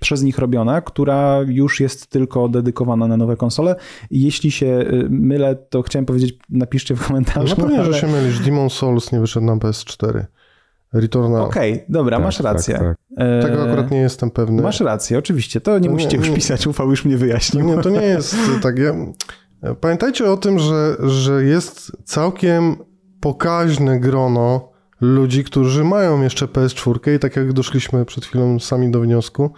przez 0.00 0.22
nich 0.22 0.38
robiona, 0.38 0.80
która 0.80 1.40
już 1.46 1.80
jest 1.80 2.06
tylko 2.06 2.48
dedykowana 2.48 3.08
na 3.08 3.16
nowe 3.16 3.36
konsole. 3.36 3.76
I 4.10 4.22
jeśli 4.22 4.50
się 4.50 4.66
e, 4.66 5.08
mylę, 5.08 5.56
to 5.56 5.82
chciałem 5.82 6.06
powiedzieć, 6.06 6.38
napiszcie 6.50 6.96
w 6.96 7.06
komentarzu. 7.06 7.54
No 7.58 7.64
pewnie, 7.64 7.80
ale... 7.80 7.92
że 7.92 8.00
się 8.00 8.06
mylisz. 8.06 8.40
Demon 8.40 8.70
Souls 8.70 9.12
nie 9.12 9.20
wyszedł 9.20 9.46
na 9.46 9.56
PS4. 9.56 10.24
Returnal. 10.92 11.42
Okej, 11.42 11.72
okay, 11.72 11.84
dobra, 11.88 12.16
tak, 12.16 12.24
masz 12.24 12.36
tak, 12.36 12.44
rację. 12.44 12.74
Tak, 12.74 12.96
tak. 13.16 13.42
Tego 13.42 13.62
akurat 13.62 13.90
nie 13.90 13.98
jestem 13.98 14.30
pewny. 14.30 14.62
Masz 14.62 14.80
rację, 14.80 15.18
oczywiście. 15.18 15.60
To 15.60 15.78
nie 15.78 15.88
to 15.88 15.92
musicie 15.92 16.18
nie, 16.18 16.26
już 16.26 16.34
pisać, 16.34 16.66
Ufał 16.66 16.90
już 16.90 17.04
mnie 17.04 17.16
wyjaśnił. 17.16 17.66
Nie, 17.66 17.82
to 17.82 17.90
nie 17.90 18.02
jest 18.02 18.36
tak. 18.62 18.78
Ja... 18.78 18.94
Pamiętajcie 19.80 20.30
o 20.30 20.36
tym, 20.36 20.58
że, 20.58 20.96
że 21.08 21.44
jest 21.44 21.92
całkiem 22.04 22.76
pokaźne 23.20 24.00
grono 24.00 24.73
ludzi, 25.04 25.44
którzy 25.44 25.84
mają 25.84 26.22
jeszcze 26.22 26.46
PS4 26.46 27.14
i 27.16 27.18
tak 27.18 27.36
jak 27.36 27.52
doszliśmy 27.52 28.04
przed 28.04 28.24
chwilą 28.24 28.58
sami 28.60 28.90
do 28.90 29.00
wniosku, 29.00 29.50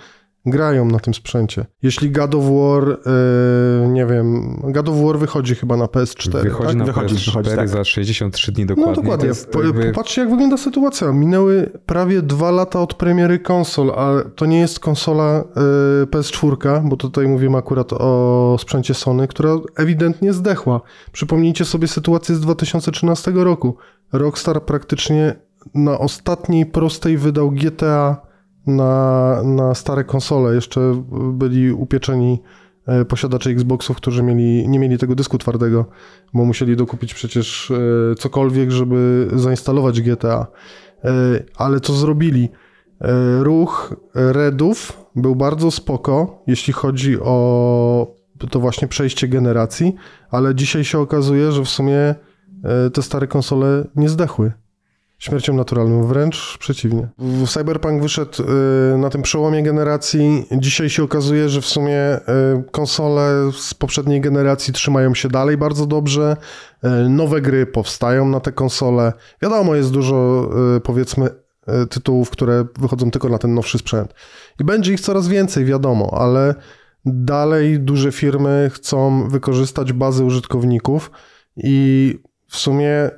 grają 0.46 0.84
na 0.84 0.98
tym 0.98 1.14
sprzęcie. 1.14 1.66
Jeśli 1.82 2.10
God 2.10 2.34
of 2.34 2.44
War, 2.44 2.88
yy, 2.88 3.88
nie 3.88 4.06
wiem, 4.06 4.56
God 4.64 4.88
of 4.88 4.96
War 5.04 5.18
wychodzi 5.18 5.54
chyba 5.54 5.76
na 5.76 5.84
PS4. 5.84 6.42
Wychodzi 6.42 6.68
tak? 6.68 6.76
na 6.76 6.84
wychodzi, 6.84 7.14
PS4 7.14 7.26
wychodzi, 7.26 7.50
tak. 7.56 7.68
za 7.68 7.84
63 7.84 8.52
dni 8.52 8.66
dokładnie. 8.66 8.92
No 8.96 9.02
dokładnie. 9.02 9.30
Po, 9.52 9.62
jakby... 9.62 9.84
Popatrzcie 9.84 10.20
jak 10.20 10.30
wygląda 10.30 10.56
sytuacja. 10.56 11.12
Minęły 11.12 11.70
prawie 11.86 12.22
dwa 12.22 12.50
lata 12.50 12.80
od 12.80 12.94
premiery 12.94 13.38
konsol, 13.38 13.90
a 13.90 14.12
to 14.36 14.46
nie 14.46 14.60
jest 14.60 14.80
konsola 14.80 15.44
yy, 16.00 16.06
PS4, 16.06 16.88
bo 16.88 16.96
tutaj 16.96 17.28
mówimy 17.28 17.58
akurat 17.58 17.92
o 17.92 18.56
sprzęcie 18.60 18.94
Sony, 18.94 19.28
która 19.28 19.50
ewidentnie 19.76 20.32
zdechła. 20.32 20.80
Przypomnijcie 21.12 21.64
sobie 21.64 21.88
sytuację 21.88 22.34
z 22.34 22.40
2013 22.40 23.32
roku. 23.34 23.76
Rockstar 24.12 24.64
praktycznie 24.64 25.34
na 25.74 25.98
ostatniej 25.98 26.66
prostej 26.66 27.18
wydał 27.18 27.50
GTA 27.50 28.26
na, 28.66 29.42
na 29.44 29.74
stare 29.74 30.04
konsole. 30.04 30.54
Jeszcze 30.54 31.02
byli 31.32 31.72
upieczeni 31.72 32.42
e, 32.86 33.04
posiadacze 33.04 33.50
Xboxów, 33.50 33.96
którzy 33.96 34.22
mieli, 34.22 34.68
nie 34.68 34.78
mieli 34.78 34.98
tego 34.98 35.14
dysku 35.14 35.38
twardego, 35.38 35.84
bo 36.34 36.44
musieli 36.44 36.76
dokupić 36.76 37.14
przecież 37.14 37.70
e, 37.70 38.14
cokolwiek, 38.14 38.70
żeby 38.70 39.28
zainstalować 39.34 40.00
GTA. 40.00 40.46
E, 41.04 41.10
ale 41.56 41.80
co 41.80 41.92
zrobili? 41.92 42.48
Ruch 43.40 43.96
Redów 44.14 45.06
był 45.16 45.36
bardzo 45.36 45.70
spoko, 45.70 46.42
jeśli 46.46 46.72
chodzi 46.72 47.20
o 47.20 48.16
to 48.50 48.60
właśnie 48.60 48.88
przejście 48.88 49.28
generacji, 49.28 49.94
ale 50.30 50.54
dzisiaj 50.54 50.84
się 50.84 50.98
okazuje, 50.98 51.52
że 51.52 51.62
w 51.62 51.68
sumie 51.68 52.14
te 52.92 53.02
stare 53.02 53.26
konsole 53.26 53.84
nie 53.96 54.08
zdechły 54.08 54.52
śmiercią 55.18 55.54
naturalną, 55.54 56.06
wręcz 56.06 56.58
przeciwnie. 56.58 57.08
Cyberpunk 57.46 58.02
wyszedł 58.02 58.42
y, 58.42 58.98
na 58.98 59.10
tym 59.10 59.22
przełomie 59.22 59.62
generacji. 59.62 60.46
Dzisiaj 60.52 60.90
się 60.90 61.02
okazuje, 61.02 61.48
że 61.48 61.60
w 61.60 61.66
sumie 61.66 62.16
y, 62.16 62.20
konsole 62.70 63.50
z 63.52 63.74
poprzedniej 63.74 64.20
generacji 64.20 64.72
trzymają 64.72 65.14
się 65.14 65.28
dalej 65.28 65.56
bardzo 65.56 65.86
dobrze. 65.86 66.36
Nowe 67.08 67.40
gry 67.40 67.66
powstają 67.66 68.28
na 68.28 68.40
te 68.40 68.52
konsole. 68.52 69.12
Wiadomo, 69.42 69.74
jest 69.74 69.92
dużo 69.92 70.50
powiedzmy 70.84 71.28
tytułów, 71.90 72.30
które 72.30 72.64
wychodzą 72.78 73.10
tylko 73.10 73.28
na 73.28 73.38
ten 73.38 73.54
nowszy 73.54 73.78
sprzęt. 73.78 74.14
I 74.60 74.64
będzie 74.64 74.92
ich 74.92 75.00
coraz 75.00 75.28
więcej, 75.28 75.64
wiadomo, 75.64 76.18
ale 76.20 76.54
dalej 77.04 77.80
duże 77.80 78.12
firmy 78.12 78.70
chcą 78.74 79.28
wykorzystać 79.28 79.92
bazę 79.92 80.24
użytkowników 80.24 81.10
i 81.56 82.14
w 82.48 82.56
sumie 82.56 83.10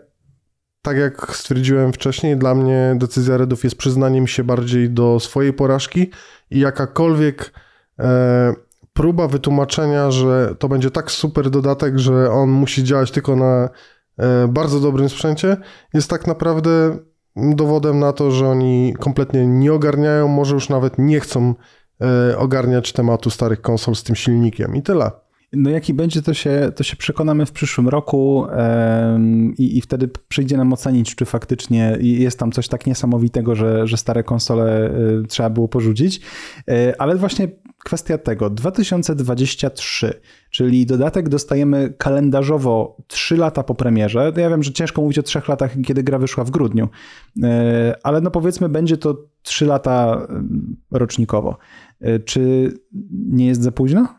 tak 0.82 0.96
jak 0.96 1.36
stwierdziłem 1.36 1.92
wcześniej, 1.92 2.36
dla 2.36 2.54
mnie 2.54 2.94
decyzja 2.96 3.36
Redów 3.36 3.64
jest 3.64 3.76
przyznaniem 3.76 4.26
się 4.26 4.44
bardziej 4.44 4.90
do 4.90 5.20
swojej 5.20 5.52
porażki 5.52 6.10
i 6.50 6.60
jakakolwiek 6.60 7.52
e, 7.98 8.54
próba 8.92 9.28
wytłumaczenia, 9.28 10.10
że 10.10 10.54
to 10.58 10.68
będzie 10.68 10.90
tak 10.90 11.10
super 11.10 11.50
dodatek, 11.50 11.98
że 11.98 12.30
on 12.30 12.50
musi 12.50 12.84
działać 12.84 13.10
tylko 13.10 13.36
na 13.36 13.68
e, 14.18 14.48
bardzo 14.48 14.80
dobrym 14.80 15.08
sprzęcie, 15.08 15.56
jest 15.94 16.10
tak 16.10 16.26
naprawdę 16.26 16.98
dowodem 17.36 17.98
na 17.98 18.12
to, 18.12 18.30
że 18.30 18.48
oni 18.48 18.94
kompletnie 19.00 19.46
nie 19.46 19.72
ogarniają, 19.72 20.28
może 20.28 20.54
już 20.54 20.68
nawet 20.68 20.98
nie 20.98 21.20
chcą 21.20 21.54
e, 22.00 22.38
ogarniać 22.38 22.92
tematu 22.92 23.30
starych 23.30 23.60
konsol 23.60 23.94
z 23.94 24.02
tym 24.02 24.16
silnikiem 24.16 24.76
i 24.76 24.82
tyle. 24.82 25.10
No 25.52 25.70
jaki 25.70 25.94
będzie, 25.94 26.22
to 26.22 26.34
się, 26.34 26.72
to 26.76 26.84
się 26.84 26.96
przekonamy 26.96 27.46
w 27.46 27.52
przyszłym 27.52 27.88
roku 27.88 28.46
i, 29.58 29.78
i 29.78 29.80
wtedy 29.80 30.08
przyjdzie 30.28 30.56
nam 30.56 30.72
ocenić, 30.72 31.14
czy 31.14 31.24
faktycznie 31.24 31.98
jest 32.00 32.38
tam 32.38 32.52
coś 32.52 32.68
tak 32.68 32.86
niesamowitego, 32.86 33.54
że, 33.54 33.86
że 33.86 33.96
stare 33.96 34.24
konsole 34.24 34.90
y, 35.22 35.26
trzeba 35.28 35.50
było 35.50 35.68
porzucić. 35.68 36.20
Y, 36.70 36.98
ale 36.98 37.16
właśnie 37.16 37.48
kwestia 37.84 38.18
tego, 38.18 38.50
2023, 38.50 40.20
czyli 40.50 40.86
dodatek 40.86 41.28
dostajemy 41.28 41.94
kalendarzowo 41.98 42.96
3 43.06 43.36
lata 43.36 43.62
po 43.62 43.74
premierze. 43.74 44.32
Ja 44.36 44.50
wiem, 44.50 44.62
że 44.62 44.72
ciężko 44.72 45.02
mówić 45.02 45.18
o 45.18 45.22
3 45.22 45.40
latach, 45.48 45.72
kiedy 45.86 46.02
gra 46.02 46.18
wyszła 46.18 46.44
w 46.44 46.50
grudniu, 46.50 46.88
y, 47.36 47.40
ale 48.02 48.20
no 48.20 48.30
powiedzmy, 48.30 48.68
będzie 48.68 48.96
to 48.96 49.24
3 49.42 49.66
lata 49.66 50.26
rocznikowo. 50.90 51.56
Czy 52.24 52.72
nie 53.28 53.46
jest 53.46 53.62
za 53.62 53.72
późno? 53.72 54.17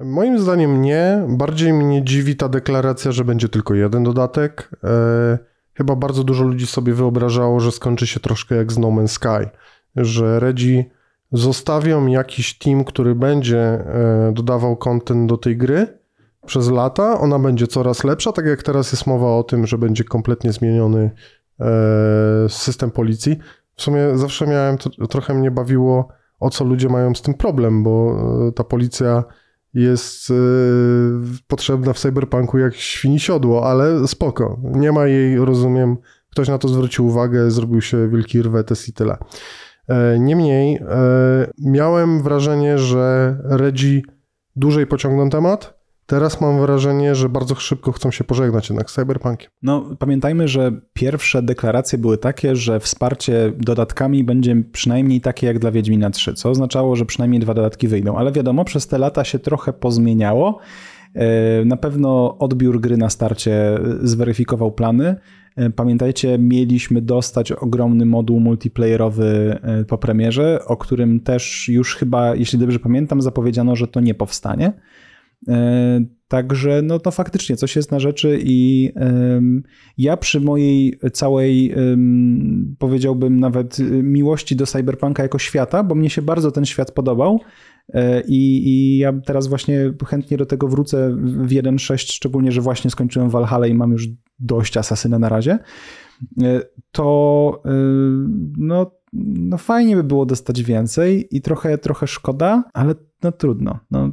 Moim 0.00 0.38
zdaniem 0.38 0.82
nie. 0.82 1.26
Bardziej 1.28 1.72
mnie 1.72 2.04
dziwi 2.04 2.36
ta 2.36 2.48
deklaracja, 2.48 3.12
że 3.12 3.24
będzie 3.24 3.48
tylko 3.48 3.74
jeden 3.74 4.04
dodatek. 4.04 4.70
E, 4.84 5.38
chyba 5.74 5.96
bardzo 5.96 6.24
dużo 6.24 6.44
ludzi 6.44 6.66
sobie 6.66 6.94
wyobrażało, 6.94 7.60
że 7.60 7.72
skończy 7.72 8.06
się 8.06 8.20
troszkę 8.20 8.54
jak 8.54 8.72
z 8.72 8.78
No 8.78 8.88
Man's 8.88 9.08
Sky, 9.08 9.48
że 9.96 10.40
Redzi 10.40 10.90
zostawią 11.32 12.06
jakiś 12.06 12.58
team, 12.58 12.84
który 12.84 13.14
będzie 13.14 13.58
e, 13.58 14.32
dodawał 14.34 14.76
content 14.76 15.28
do 15.28 15.36
tej 15.36 15.56
gry 15.56 15.98
przez 16.46 16.70
lata. 16.70 17.20
Ona 17.20 17.38
będzie 17.38 17.66
coraz 17.66 18.04
lepsza, 18.04 18.32
tak 18.32 18.46
jak 18.46 18.62
teraz 18.62 18.92
jest 18.92 19.06
mowa 19.06 19.36
o 19.36 19.42
tym, 19.42 19.66
że 19.66 19.78
będzie 19.78 20.04
kompletnie 20.04 20.52
zmieniony 20.52 21.10
e, 21.60 22.48
system 22.48 22.90
policji. 22.90 23.38
W 23.76 23.82
sumie 23.82 24.00
zawsze 24.14 24.46
miałem, 24.46 24.76
trochę 25.10 25.34
mnie 25.34 25.50
bawiło, 25.50 26.08
o 26.40 26.50
co 26.50 26.64
ludzie 26.64 26.88
mają 26.88 27.14
z 27.14 27.22
tym 27.22 27.34
problem, 27.34 27.82
bo 27.82 28.16
ta 28.54 28.64
policja 28.64 29.24
jest 29.74 30.30
yy, 30.30 30.36
potrzebna 31.46 31.92
w 31.92 31.98
cyberpunku 31.98 32.58
jak 32.58 32.74
świni 32.74 33.20
siodło, 33.20 33.70
ale 33.70 34.08
spoko. 34.08 34.60
Nie 34.62 34.92
ma 34.92 35.06
jej, 35.06 35.36
rozumiem, 35.36 35.96
ktoś 36.30 36.48
na 36.48 36.58
to 36.58 36.68
zwrócił 36.68 37.06
uwagę, 37.06 37.50
zrobił 37.50 37.80
się 37.80 38.08
wielki 38.08 38.42
rwetes 38.42 38.88
i 38.88 38.92
tyle. 38.92 39.16
E, 39.88 40.18
niemniej 40.18 40.76
e, 40.76 40.82
miałem 41.58 42.22
wrażenie, 42.22 42.78
że 42.78 43.36
Reggie 43.44 44.02
dłużej 44.56 44.86
pociągną 44.86 45.30
temat, 45.30 45.81
Teraz 46.12 46.40
mam 46.40 46.60
wrażenie, 46.60 47.14
że 47.14 47.28
bardzo 47.28 47.54
szybko 47.54 47.92
chcą 47.92 48.10
się 48.10 48.24
pożegnać 48.24 48.68
jednak 48.68 48.90
z 48.90 48.94
Cyberpunkiem. 48.94 49.50
No, 49.62 49.96
pamiętajmy, 49.98 50.48
że 50.48 50.72
pierwsze 50.92 51.42
deklaracje 51.42 51.98
były 51.98 52.18
takie, 52.18 52.56
że 52.56 52.80
wsparcie 52.80 53.52
dodatkami 53.58 54.24
będzie 54.24 54.56
przynajmniej 54.72 55.20
takie 55.20 55.46
jak 55.46 55.58
dla 55.58 55.70
Wiedźmina 55.70 56.10
3, 56.10 56.34
co 56.34 56.50
oznaczało, 56.50 56.96
że 56.96 57.06
przynajmniej 57.06 57.40
dwa 57.40 57.54
dodatki 57.54 57.88
wyjdą. 57.88 58.16
Ale 58.16 58.32
wiadomo, 58.32 58.64
przez 58.64 58.86
te 58.86 58.98
lata 58.98 59.24
się 59.24 59.38
trochę 59.38 59.72
pozmieniało. 59.72 60.58
E, 61.14 61.64
na 61.64 61.76
pewno 61.76 62.38
odbiór 62.38 62.80
gry 62.80 62.96
na 62.96 63.10
starcie 63.10 63.78
zweryfikował 64.02 64.72
plany. 64.72 65.16
E, 65.56 65.70
pamiętajcie, 65.70 66.38
mieliśmy 66.38 67.02
dostać 67.02 67.52
ogromny 67.52 68.06
moduł 68.06 68.40
multiplayerowy 68.40 69.58
e, 69.62 69.84
po 69.84 69.98
premierze, 69.98 70.64
o 70.66 70.76
którym 70.76 71.20
też 71.20 71.68
już 71.68 71.96
chyba, 71.96 72.34
jeśli 72.34 72.58
dobrze 72.58 72.78
pamiętam, 72.78 73.22
zapowiedziano, 73.22 73.76
że 73.76 73.88
to 73.88 74.00
nie 74.00 74.14
powstanie. 74.14 74.72
E, 75.48 76.04
także 76.28 76.82
no 76.82 76.98
to 76.98 77.10
faktycznie 77.10 77.56
coś 77.56 77.76
jest 77.76 77.90
na 77.90 78.00
rzeczy 78.00 78.38
i 78.42 78.90
ja 79.98 80.16
przy 80.16 80.40
mojej 80.40 80.98
całej 81.12 81.74
powiedziałbym 82.78 83.40
nawet 83.40 83.78
miłości 84.02 84.56
do 84.56 84.66
cyberpunka 84.66 85.22
jako 85.22 85.38
świata, 85.38 85.82
bo 85.82 85.94
mnie 85.94 86.10
się 86.10 86.22
bardzo 86.22 86.50
ten 86.50 86.64
świat 86.64 86.92
podobał 86.92 87.40
e, 87.94 88.20
i, 88.20 88.68
i 88.68 88.98
ja 88.98 89.12
teraz 89.26 89.46
właśnie 89.46 89.92
chętnie 90.06 90.36
do 90.36 90.46
tego 90.46 90.68
wrócę 90.68 91.16
w 91.22 91.48
1.6, 91.48 91.96
szczególnie, 92.12 92.52
że 92.52 92.60
właśnie 92.60 92.90
skończyłem 92.90 93.30
Valhalla 93.30 93.66
i 93.66 93.74
mam 93.74 93.92
już 93.92 94.08
dość 94.38 94.76
Asasyna 94.76 95.18
na 95.18 95.28
razie, 95.28 95.58
e, 96.42 96.60
to 96.92 97.62
no, 98.58 99.01
no 99.12 99.58
fajnie 99.58 99.96
by 99.96 100.04
było 100.04 100.26
dostać 100.26 100.62
więcej 100.62 101.36
i 101.36 101.40
trochę, 101.40 101.78
trochę 101.78 102.06
szkoda, 102.06 102.64
ale 102.72 102.94
no 103.22 103.32
trudno. 103.32 103.78
No, 103.90 104.10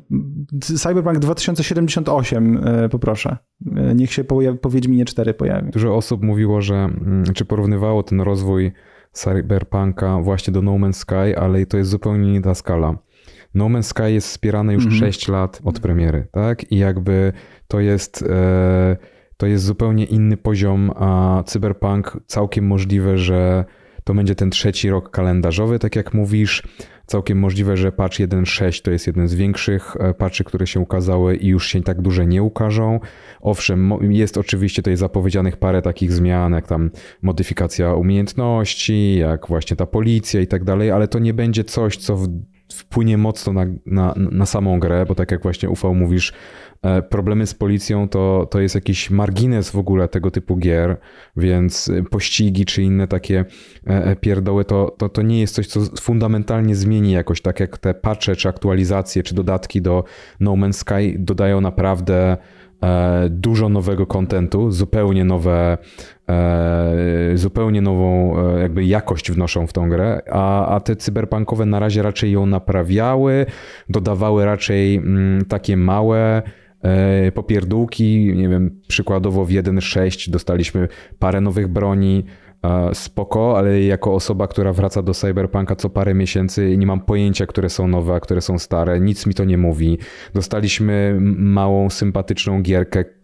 Cyberpunk 0.62 1.20
2078 1.20 2.62
e, 2.64 2.90
poproszę. 2.90 3.38
E, 3.76 3.96
niech 3.96 4.14
się 4.14 4.24
pojawi, 4.24 4.58
po 4.58 4.70
Wiedźminie 4.70 5.06
4 5.06 5.34
pojawi. 5.34 5.72
Dużo 5.72 5.96
osób 5.96 6.24
mówiło, 6.24 6.62
że 6.62 6.76
mm, 6.76 7.24
czy 7.34 7.46
porównywało 7.46 8.04
ten 8.04 8.22
rozwój 8.22 8.72
Cyberpunka 9.12 10.20
właśnie 10.22 10.54
do 10.54 10.62
No 10.62 10.72
Man's 10.72 10.94
Sky, 10.94 11.38
ale 11.38 11.66
to 11.66 11.78
jest 11.78 11.90
zupełnie 11.90 12.32
nie 12.32 12.42
ta 12.42 12.56
skala. 12.56 12.98
No 13.54 13.66
Man's 13.66 13.84
Sky 13.84 14.12
jest 14.12 14.28
wspierane 14.28 14.74
już 14.74 14.88
-hmm. 14.88 15.00
6 15.00 15.28
lat 15.28 15.62
od 15.64 15.80
premiery, 15.80 16.28
tak? 16.32 16.72
I 16.72 16.78
jakby 16.78 17.34
to 17.68 17.80
jest... 17.80 18.26
E, 18.30 18.98
to 19.38 19.48
jest 19.48 19.66
zupełnie 19.66 20.06
inny 20.06 20.38
poziom, 20.38 20.92
a 20.96 21.44
Cyberpunk 21.46 22.18
całkiem 22.26 22.68
możliwe, 22.68 23.18
że 23.18 23.66
to 24.10 24.14
będzie 24.14 24.36
ten 24.36 24.50
trzeci 24.50 24.90
rok 24.90 25.10
kalendarzowy, 25.10 25.80
tak 25.80 25.96
jak 25.96 26.14
mówisz. 26.14 26.64
Całkiem 27.06 27.40
możliwe, 27.40 27.78
że 27.78 27.92
patch 27.92 28.16
1.6 28.16 28.82
to 28.82 28.92
jest 28.92 29.08
jeden 29.08 29.28
z 29.28 29.36
większych 29.36 29.96
e, 30.00 30.14
patchy, 30.14 30.44
które 30.44 30.68
się 30.68 30.80
ukazały 30.80 31.36
i 31.36 31.48
już 31.48 31.68
się 31.68 31.82
tak 31.82 32.02
duże 32.02 32.26
nie 32.26 32.44
ukażą. 32.44 33.00
Owszem, 33.42 33.94
jest 34.02 34.38
oczywiście 34.38 34.82
tutaj 34.82 34.98
zapowiedzianych 34.98 35.58
parę 35.58 35.82
takich 35.82 36.14
zmian, 36.14 36.54
jak 36.54 36.68
tam 36.68 36.92
modyfikacja 37.22 37.94
umiejętności, 37.94 39.16
jak 39.16 39.48
właśnie 39.48 39.78
ta 39.78 39.86
policja 39.86 40.42
i 40.42 40.48
tak 40.48 40.64
dalej, 40.64 40.92
ale 40.92 41.08
to 41.08 41.20
nie 41.20 41.34
będzie 41.34 41.64
coś, 41.64 41.98
co 41.98 42.18
wpłynie 42.74 43.18
mocno 43.18 43.54
na, 43.54 43.66
na, 43.86 44.14
na 44.16 44.46
samą 44.46 44.80
grę, 44.80 45.06
bo 45.08 45.16
tak 45.16 45.32
jak 45.32 45.44
właśnie 45.44 45.70
Ufał 45.70 45.96
mówisz, 45.96 46.34
E, 46.82 47.02
problemy 47.02 47.48
z 47.48 47.54
policją 47.54 48.10
to, 48.10 48.48
to 48.52 48.60
jest 48.60 48.76
jakiś 48.76 49.10
margines 49.10 49.70
w 49.70 49.78
ogóle 49.78 50.08
tego 50.08 50.32
typu 50.32 50.58
gier, 50.58 50.98
więc 51.38 51.92
pościgi 52.10 52.66
czy 52.66 52.84
inne 52.84 53.08
takie 53.08 53.46
e, 53.88 54.06
e, 54.06 54.16
pierdoły 54.16 54.66
to, 54.66 54.96
to, 54.98 55.10
to 55.10 55.22
nie 55.22 55.40
jest 55.40 55.56
coś, 55.56 55.68
co 55.68 55.80
fundamentalnie 56.02 56.76
zmieni 56.76 57.12
jakoś, 57.12 57.42
tak 57.42 57.60
jak 57.60 57.78
te 57.78 57.94
patche, 57.94 58.36
czy 58.36 58.50
aktualizacje, 58.50 59.24
czy 59.24 59.36
dodatki 59.36 59.82
do 59.82 60.04
No 60.40 60.52
Man's 60.52 60.74
Sky 60.74 61.16
dodają 61.20 61.62
naprawdę 61.62 62.38
dużo 63.30 63.70
nowego 63.70 64.06
kontentu, 64.06 64.72
zupełnie 64.72 65.26
nowe, 65.26 65.78
zupełnie 67.36 67.82
nową 67.82 68.36
jakby 68.58 68.86
jakość 68.86 69.32
wnoszą 69.32 69.68
w 69.68 69.74
tą 69.74 69.90
grę, 69.90 70.22
a, 70.32 70.66
a 70.76 70.80
te 70.80 70.96
cyberpunkowe 70.96 71.66
na 71.66 71.80
razie 71.80 72.02
raczej 72.02 72.32
ją 72.32 72.46
naprawiały, 72.46 73.46
dodawały 73.90 74.46
raczej 74.46 74.96
mm, 74.96 75.46
takie 75.46 75.78
małe 75.78 76.42
E, 76.84 77.32
popierdółki, 77.32 78.34
nie 78.36 78.50
wiem, 78.50 78.82
przykładowo 78.88 79.46
w 79.46 79.50
1.6 79.50 80.30
dostaliśmy 80.30 80.88
parę 81.20 81.42
nowych 81.42 81.68
broni, 81.68 82.24
e, 82.64 82.96
spoko, 82.96 83.58
ale 83.58 83.82
jako 83.82 84.14
osoba, 84.14 84.48
która 84.48 84.74
wraca 84.74 85.02
do 85.02 85.14
Cyberpunka 85.14 85.76
co 85.76 85.90
parę 85.90 86.14
miesięcy 86.14 86.78
nie 86.78 86.88
mam 86.88 87.00
pojęcia, 87.00 87.46
które 87.46 87.70
są 87.70 87.88
nowe, 87.88 88.14
a 88.14 88.20
które 88.20 88.42
są 88.42 88.60
stare, 88.60 89.00
nic 89.00 89.26
mi 89.26 89.34
to 89.34 89.46
nie 89.46 89.58
mówi. 89.58 89.98
Dostaliśmy 90.34 91.18
małą, 91.38 91.90
sympatyczną 91.90 92.62
gierkę 92.62 93.00
e, 93.00 93.19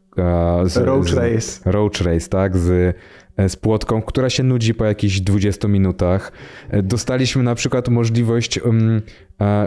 z, 0.65 0.77
Roach 0.77 1.13
Race. 1.13 1.71
Roach 1.71 2.01
Race, 2.01 2.29
tak, 2.29 2.57
z 2.57 2.95
E, 3.37 3.49
z 3.49 3.55
płotką, 3.55 4.01
która 4.01 4.29
się 4.29 4.43
nudzi 4.43 4.73
po 4.73 4.85
jakichś 4.85 5.19
20 5.19 5.67
minutach. 5.67 6.31
E, 6.69 6.83
dostaliśmy 6.83 7.43
na 7.43 7.55
przykład 7.55 7.89
możliwość 7.89 8.59
um, 8.59 9.01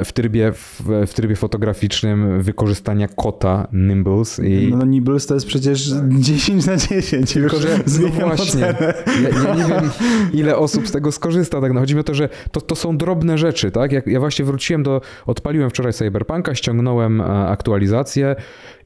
w 0.04 0.12
trybie, 0.12 0.52
w, 0.52 0.82
w, 1.06 1.14
trybie 1.14 1.36
fotograficznym 1.36 2.42
wykorzystania 2.42 3.08
kota 3.08 3.68
Nimbles. 3.72 4.38
I... 4.38 4.68
No 4.76 4.84
Nimbles 4.84 5.26
to 5.26 5.34
jest 5.34 5.46
przecież 5.46 5.92
10 6.18 6.66
na 6.66 6.76
10. 6.76 7.32
Tylko, 7.32 7.56
że 7.56 7.68
no 8.02 8.08
właśnie, 8.26 8.60
ja, 8.60 9.28
ja, 9.28 9.54
nie 9.54 9.64
wiem 9.64 9.90
ile 10.32 10.56
osób 10.56 10.88
z 10.88 10.92
tego 10.92 11.12
skorzysta. 11.12 11.60
Tak? 11.60 11.72
No, 11.72 11.80
chodzi 11.80 11.94
mi 11.94 12.00
o 12.00 12.04
to, 12.04 12.14
że 12.14 12.28
to, 12.52 12.60
to 12.60 12.74
są 12.74 12.96
drobne 12.96 13.38
rzeczy. 13.38 13.70
Tak? 13.70 13.92
Jak 13.92 14.06
ja 14.06 14.20
właśnie 14.20 14.44
wróciłem 14.44 14.82
do, 14.82 15.00
odpaliłem 15.26 15.70
wczoraj 15.70 15.92
Cyberpunka, 15.92 16.54
ściągnąłem 16.54 17.20
aktualizację 17.20 18.36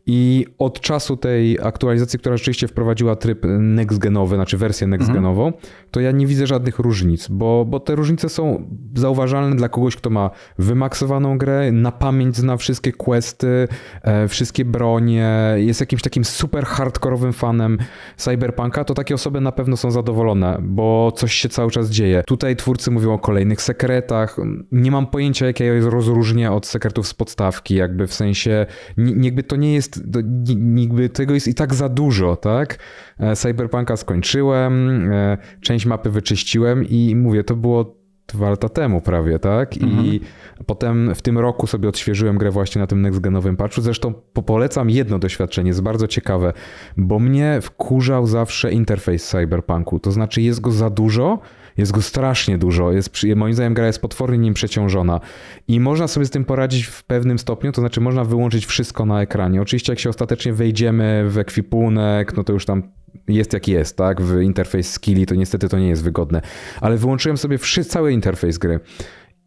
i 0.06 0.46
od 0.58 0.80
czasu 0.80 1.16
tej 1.16 1.58
aktualizacji, 1.62 2.18
która 2.18 2.36
rzeczywiście 2.36 2.68
wprowadziła 2.68 3.16
tryb 3.16 3.42
next-genowy, 3.58 4.34
znaczy 4.34 4.58
wersję 4.58 4.86
next-genową, 4.86 5.46
mhm. 5.46 5.52
to 5.90 6.00
ja 6.00 6.10
nie 6.10 6.26
widzę 6.26 6.46
żadnych 6.46 6.78
różnic, 6.78 7.28
bo, 7.28 7.64
bo 7.64 7.80
te 7.80 7.94
różnice 7.94 8.28
są 8.28 8.68
zauważalne 8.94 9.56
dla 9.56 9.68
kogoś, 9.68 9.96
kto 9.96 10.10
ma 10.10 10.30
wymaksowaną 10.58 11.38
grę, 11.38 11.72
na 11.72 11.92
pamięć 11.92 12.36
zna 12.36 12.56
wszystkie 12.56 12.92
questy, 12.92 13.68
e, 14.02 14.28
wszystkie 14.28 14.64
bronie, 14.64 15.54
jest 15.56 15.80
jakimś 15.80 16.02
takim 16.02 16.24
super 16.24 16.64
hardkorowym 16.64 17.32
fanem 17.32 17.78
Cyberpunka, 18.16 18.84
to 18.84 18.94
takie 18.94 19.14
osoby 19.14 19.40
na 19.40 19.52
pewno 19.52 19.76
są 19.76 19.90
zadowolone, 19.90 20.58
bo 20.62 21.12
coś 21.16 21.34
się 21.34 21.48
cały 21.48 21.70
czas 21.70 21.90
dzieje. 21.90 22.22
Tutaj 22.26 22.56
twórcy 22.56 22.90
mówią 22.90 23.14
o 23.14 23.18
kolejnych 23.18 23.62
sekretach. 23.62 24.36
Nie 24.72 24.90
mam 24.90 25.06
pojęcia, 25.06 25.46
jakie 25.46 25.64
je 25.64 25.80
rozróżnię 25.80 26.52
od 26.52 26.66
sekretów 26.66 27.08
z 27.08 27.14
podstawki, 27.14 27.74
jakby 27.74 28.06
w 28.06 28.14
sensie, 28.14 28.66
jakby 28.96 29.42
to 29.42 29.56
nie 29.56 29.74
jest 29.74 29.91
jest, 29.96 31.14
tego 31.14 31.34
jest 31.34 31.48
i 31.48 31.54
tak 31.54 31.74
za 31.74 31.88
dużo, 31.88 32.36
tak? 32.36 32.78
E, 33.18 33.36
Cyberpunka 33.36 33.96
skończyłem, 33.96 35.04
e, 35.12 35.38
część 35.60 35.86
mapy 35.86 36.10
wyczyściłem 36.10 36.88
i 36.88 37.16
mówię, 37.16 37.44
to 37.44 37.56
było 37.56 38.02
dwa 38.26 38.50
lata 38.50 38.68
temu 38.68 39.00
prawie, 39.00 39.38
tak? 39.38 39.76
I 39.76 39.84
mhm. 39.84 40.18
potem 40.66 41.14
w 41.14 41.22
tym 41.22 41.38
roku 41.38 41.66
sobie 41.66 41.88
odświeżyłem 41.88 42.38
grę 42.38 42.50
właśnie 42.50 42.80
na 42.80 42.86
tym 42.86 43.02
next-genowym 43.02 43.56
patchu. 43.56 43.80
Zresztą 43.80 44.12
polecam 44.46 44.90
jedno 44.90 45.18
doświadczenie, 45.18 45.68
jest 45.68 45.82
bardzo 45.82 46.08
ciekawe, 46.08 46.52
bo 46.96 47.18
mnie 47.18 47.58
wkurzał 47.62 48.26
zawsze 48.26 48.72
interfejs 48.72 49.28
Cyberpunku. 49.28 49.98
To 49.98 50.12
znaczy 50.12 50.42
jest 50.42 50.60
go 50.60 50.72
za 50.72 50.90
dużo, 50.90 51.38
jest 51.76 51.92
go 51.92 52.02
strasznie 52.02 52.58
dużo. 52.58 52.92
Jest, 52.92 53.10
moim 53.36 53.54
zdaniem 53.54 53.74
gra 53.74 53.86
jest 53.86 54.02
potwornie 54.02 54.38
nim 54.38 54.54
przeciążona. 54.54 55.20
I 55.68 55.80
można 55.80 56.08
sobie 56.08 56.26
z 56.26 56.30
tym 56.30 56.44
poradzić 56.44 56.84
w 56.84 57.04
pewnym 57.04 57.38
stopniu, 57.38 57.72
to 57.72 57.80
znaczy 57.80 58.00
można 58.00 58.24
wyłączyć 58.24 58.66
wszystko 58.66 59.06
na 59.06 59.22
ekranie. 59.22 59.62
Oczywiście 59.62 59.92
jak 59.92 60.00
się 60.00 60.08
ostatecznie 60.10 60.52
wejdziemy 60.52 61.24
w 61.28 61.38
ekwipunek, 61.38 62.36
no 62.36 62.44
to 62.44 62.52
już 62.52 62.64
tam 62.64 62.82
jest 63.28 63.52
jak 63.52 63.68
jest, 63.68 63.96
tak? 63.96 64.22
W 64.22 64.40
interfejs 64.40 64.90
skilli 64.90 65.26
to 65.26 65.34
niestety 65.34 65.68
to 65.68 65.78
nie 65.78 65.88
jest 65.88 66.04
wygodne. 66.04 66.42
Ale 66.80 66.96
wyłączyłem 66.96 67.36
sobie 67.36 67.58
cały 67.88 68.12
interfejs 68.12 68.58
gry 68.58 68.80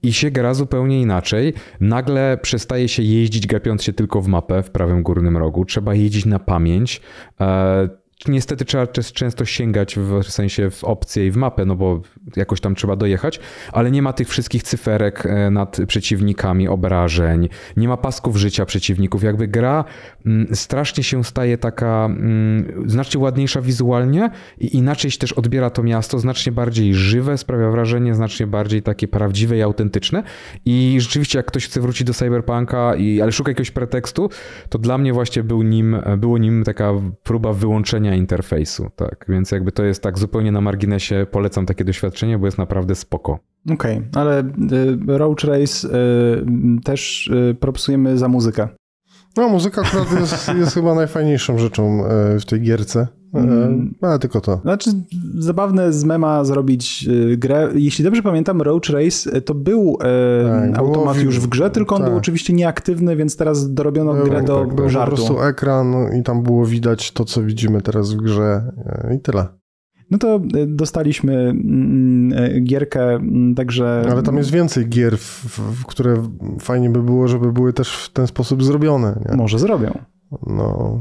i 0.04 0.14
się 0.14 0.32
gra 0.32 0.54
zupełnie 0.54 1.02
inaczej. 1.02 1.54
Nagle 1.80 2.38
przestaje 2.42 2.88
się 2.88 3.04
jeździć 3.04 3.48
gapiąc 3.48 3.84
się 3.84 3.94
tylko 3.94 4.22
w 4.22 4.28
mapę 4.28 4.64
w 4.64 4.72
prawym 4.72 5.04
górnym 5.04 5.38
rogu. 5.38 5.66
Trzeba 5.66 5.96
jeździć 5.96 6.26
na 6.26 6.40
pamięć. 6.40 7.02
Niestety 8.28 8.66
trzeba 8.66 8.88
często 8.88 9.46
sięgać 9.46 9.96
w 9.96 10.24
sensie 10.24 10.70
w 10.70 10.84
opcję 10.84 11.28
i 11.28 11.32
w 11.32 11.38
mapę, 11.38 11.66
no 11.66 11.76
bo 11.76 12.02
jakoś 12.36 12.62
tam 12.62 12.76
trzeba 12.76 12.96
dojechać, 12.96 13.40
ale 13.72 13.92
nie 13.92 14.02
ma 14.02 14.14
tych 14.14 14.30
wszystkich 14.30 14.64
cyferek 14.64 15.26
e, 15.26 15.52
nad 15.52 15.78
przeciwnikami, 15.88 16.68
obrażeń, 16.68 17.50
nie 17.78 17.88
ma 17.88 17.98
pasków 17.98 18.38
życia 18.38 18.66
przeciwników. 18.66 19.24
Jakby 19.24 19.48
gra 19.48 19.84
mm, 20.26 20.56
strasznie 20.56 21.04
się 21.04 21.24
staje 21.24 21.58
taka 21.58 22.06
mm, 22.06 22.90
znacznie 22.90 23.22
ładniejsza 23.22 23.62
wizualnie 23.62 24.30
i 24.58 24.78
inaczej 24.78 25.12
się 25.12 25.18
też 25.18 25.34
odbiera 25.34 25.70
to 25.70 25.84
miasto, 25.84 26.20
znacznie 26.20 26.52
bardziej 26.52 26.94
żywe, 26.94 27.38
sprawia 27.38 27.72
wrażenie 27.72 28.16
znacznie 28.16 28.48
bardziej 28.48 28.82
takie 28.82 29.08
prawdziwe 29.08 29.58
i 29.58 29.62
autentyczne. 29.62 30.24
I 30.66 30.98
rzeczywiście, 31.00 31.40
jak 31.40 31.46
ktoś 31.46 31.66
chce 31.66 31.82
wrócić 31.82 32.08
do 32.08 32.14
Cyberpunka, 32.14 32.96
i, 32.96 33.22
ale 33.22 33.32
szuka 33.32 33.52
jakiegoś 33.52 33.72
pretekstu, 33.72 34.30
to 34.70 34.80
dla 34.80 34.98
mnie 34.98 35.14
właśnie 35.14 35.44
był 35.44 35.62
nim, 35.62 35.98
było 36.18 36.38
nim 36.38 36.64
taka 36.64 36.94
próba 37.24 37.54
wyłączenia 37.54 38.05
interfejsu, 38.14 38.90
tak. 38.96 39.26
Więc 39.30 39.52
jakby 39.52 39.72
to 39.72 39.84
jest 39.84 40.04
tak 40.04 40.20
zupełnie 40.20 40.52
na 40.52 40.62
marginesie, 40.62 41.26
polecam 41.32 41.66
takie 41.66 41.86
doświadczenie, 41.86 42.38
bo 42.38 42.46
jest 42.46 42.58
naprawdę 42.58 42.96
spoko. 42.96 43.40
Okej, 43.72 43.98
okay, 43.98 44.22
ale 44.22 44.40
y, 44.40 44.98
Roach 45.08 45.44
Race 45.44 45.88
y, 45.88 46.46
też 46.84 47.28
y, 47.28 47.56
propsujemy 47.60 48.18
za 48.18 48.28
muzykę. 48.28 48.68
No, 49.38 49.50
muzyka 49.50 49.82
akurat 49.82 50.20
jest, 50.20 50.48
jest 50.58 50.74
chyba 50.74 50.96
najfajniejszą 50.96 51.58
rzeczą 51.58 52.06
e, 52.06 52.40
w 52.40 52.46
tej 52.46 52.62
gierce. 52.62 53.08
E, 53.36 53.40
mm. 53.40 53.94
Ale 54.02 54.20
tylko 54.20 54.42
to. 54.42 54.58
Znaczy, 54.58 54.90
zabawne 55.38 55.94
z 55.94 56.04
mema 56.04 56.44
zrobić 56.44 57.08
e, 57.34 57.38
grę. 57.38 57.70
Jeśli 57.76 58.04
dobrze 58.04 58.22
pamiętam, 58.22 58.62
Roach 58.62 58.90
Race 58.90 59.42
to 59.42 59.54
był 59.54 59.98
tak, 60.00 60.78
automat 60.78 61.18
już 61.18 61.40
w 61.40 61.48
grze, 61.48 61.70
tylko 61.70 61.96
on 61.96 62.02
tak. 62.02 62.10
był 62.10 62.18
oczywiście 62.18 62.54
nieaktywny, 62.54 63.16
więc 63.16 63.38
teraz 63.38 63.74
dorobiono 63.74 64.14
grę 64.14 64.44
do 64.44 64.66
tak, 64.66 64.90
żartu. 64.90 65.16
po 65.16 65.28
prostu 65.28 65.42
ekran 65.42 65.96
i 66.20 66.24
tam 66.24 66.44
było 66.44 66.66
widać 66.66 67.12
to, 67.12 67.26
co 67.26 67.44
widzimy 67.44 67.82
teraz 67.82 68.14
w 68.14 68.18
grze 68.18 68.72
i 69.16 69.20
tyle. 69.20 69.48
No 70.12 70.18
to 70.18 70.42
dostaliśmy 70.68 71.34
mm, 71.34 72.64
gierkę, 72.64 73.14
mm, 73.14 73.56
także... 73.56 74.06
Ale 74.12 74.24
tam 74.24 74.38
jest 74.38 74.52
więcej 74.52 74.90
gier, 74.90 75.18
w, 75.18 75.60
w, 75.60 75.86
które 75.86 76.24
fajnie 76.60 76.90
by 76.90 77.04
było, 77.04 77.28
żeby 77.28 77.54
były 77.54 77.74
też 77.74 77.96
w 77.96 78.14
ten 78.14 78.28
sposób 78.28 78.64
zrobione. 78.64 79.20
Nie? 79.30 79.38
Może 79.38 79.60
zrobią. 79.60 80.00
No, 80.48 81.00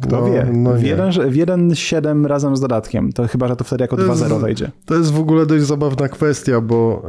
kto 0.00 0.20
no, 0.20 0.30
wie? 0.30 0.46
No 0.52 0.72
w, 0.72 0.82
jeden, 0.82 1.10
w 1.10 1.34
1.7 1.34 2.26
razem 2.26 2.56
z 2.56 2.60
dodatkiem. 2.60 3.12
To 3.12 3.28
chyba, 3.28 3.48
że 3.48 3.56
to 3.56 3.64
wtedy 3.64 3.84
jako 3.84 3.96
2.0 3.96 4.40
wejdzie. 4.40 4.70
To 4.84 4.94
jest 4.94 5.12
w 5.12 5.20
ogóle 5.20 5.46
dość 5.46 5.64
zabawna 5.64 6.08
kwestia, 6.08 6.60
bo 6.60 7.06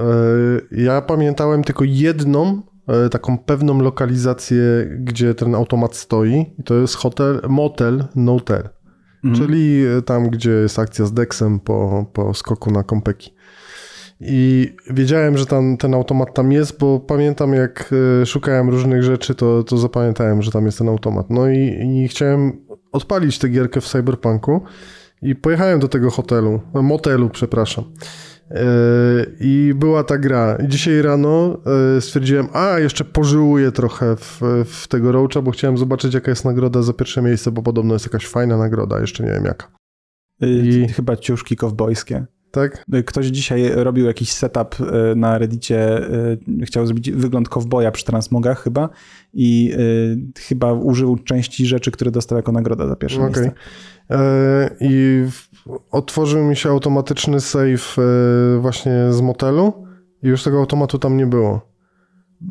e, 0.72 0.84
ja 0.84 1.02
pamiętałem 1.02 1.64
tylko 1.64 1.84
jedną 1.84 2.62
e, 2.88 3.10
taką 3.10 3.38
pewną 3.38 3.82
lokalizację, 3.82 4.64
gdzie 5.00 5.36
ten 5.36 5.56
automat 5.56 5.96
stoi. 5.96 6.46
I 6.60 6.64
to 6.64 6.76
jest 6.76 6.96
hotel, 6.96 7.42
motel, 7.50 8.04
notel. 8.16 8.70
Mhm. 9.24 9.44
Czyli 9.44 9.84
tam, 10.06 10.30
gdzie 10.30 10.52
jest 10.52 10.80
akcja 10.80 11.06
z 11.06 11.14
Dexem 11.14 11.60
po, 11.60 12.06
po 12.14 12.34
skoku 12.34 12.72
na 12.72 12.84
kompeki. 12.84 13.34
I 14.22 14.76
wiedziałem, 14.90 15.38
że 15.38 15.46
tam, 15.46 15.78
ten 15.78 15.94
automat 15.94 16.34
tam 16.34 16.52
jest, 16.52 16.80
bo 16.80 17.00
pamiętam 17.00 17.54
jak 17.54 17.94
e, 18.22 18.26
szukałem 18.26 18.70
różnych 18.70 19.04
rzeczy, 19.04 19.36
to, 19.36 19.64
to 19.64 19.78
zapamiętałem, 19.78 20.42
że 20.42 20.52
tam 20.52 20.66
jest 20.66 20.78
ten 20.78 20.90
automat. 20.90 21.30
No 21.30 21.50
i, 21.50 21.58
i 21.58 22.08
chciałem 22.08 22.64
odpalić 22.94 23.40
tę 23.40 23.50
gierkę 23.50 23.82
w 23.82 23.88
Cyberpunku 23.88 24.62
i 25.22 25.36
pojechałem 25.36 25.80
do 25.80 25.88
tego 25.88 26.12
hotelu, 26.12 26.62
motelu, 26.74 27.30
przepraszam. 27.30 27.84
E, 28.52 28.66
I 29.40 29.74
była 29.76 30.04
ta 30.04 30.18
gra. 30.18 30.58
I 30.66 30.68
dzisiaj 30.68 31.02
rano 31.02 31.58
e, 31.98 32.02
stwierdziłem, 32.02 32.48
a 32.54 32.80
jeszcze 32.80 33.06
pożyłuję 33.06 33.72
trochę 33.72 34.16
w, 34.16 34.42
w 34.66 34.88
tego 34.88 35.12
Roacha, 35.12 35.42
bo 35.42 35.52
chciałem 35.52 35.78
zobaczyć, 35.78 36.14
jaka 36.14 36.32
jest 36.32 36.46
nagroda 36.46 36.82
za 36.82 36.94
pierwsze 36.94 37.22
miejsce, 37.22 37.52
bo 37.52 37.64
podobno 37.64 37.94
jest 37.94 38.06
jakaś 38.06 38.28
fajna 38.28 38.58
nagroda, 38.58 39.00
jeszcze 39.00 39.24
nie 39.24 39.32
wiem 39.32 39.46
jaka. 39.46 39.68
Y, 40.44 40.48
I... 40.48 40.88
Chyba 40.88 41.16
ciuszki 41.16 41.56
kowbojskie. 41.56 42.26
Tak? 42.54 42.86
Ktoś 43.06 43.26
dzisiaj 43.26 43.72
robił 43.76 44.06
jakiś 44.06 44.32
setup 44.32 44.76
e, 44.82 45.16
na 45.16 45.38
Reddicie, 45.38 46.02
chciał 46.64 46.86
zrobić 46.86 47.12
wygląd 47.12 47.50
kowboja 47.50 47.92
przy 47.92 48.06
transmogach 48.06 48.64
chyba 48.64 48.90
i 49.34 49.74
chyba 50.40 50.74
użył 50.74 51.18
części 51.18 51.66
rzeczy, 51.66 51.92
które 51.92 52.12
dostał 52.12 52.36
jako 52.36 52.52
nagroda 52.52 52.88
za 52.88 52.96
pierwsze 52.96 53.22
okay. 53.22 53.42
miejsce. 53.42 53.56
I 54.80 55.24
otworzył 55.92 56.44
mi 56.44 56.56
się 56.56 56.70
automatyczny 56.70 57.42
save 57.42 57.96
e, 57.98 58.60
właśnie 58.60 58.94
z 59.10 59.22
motelu 59.22 59.88
i 60.24 60.28
już 60.28 60.44
tego 60.44 60.60
automatu 60.60 61.00
tam 61.00 61.18
nie 61.18 61.28
było. 61.28 61.74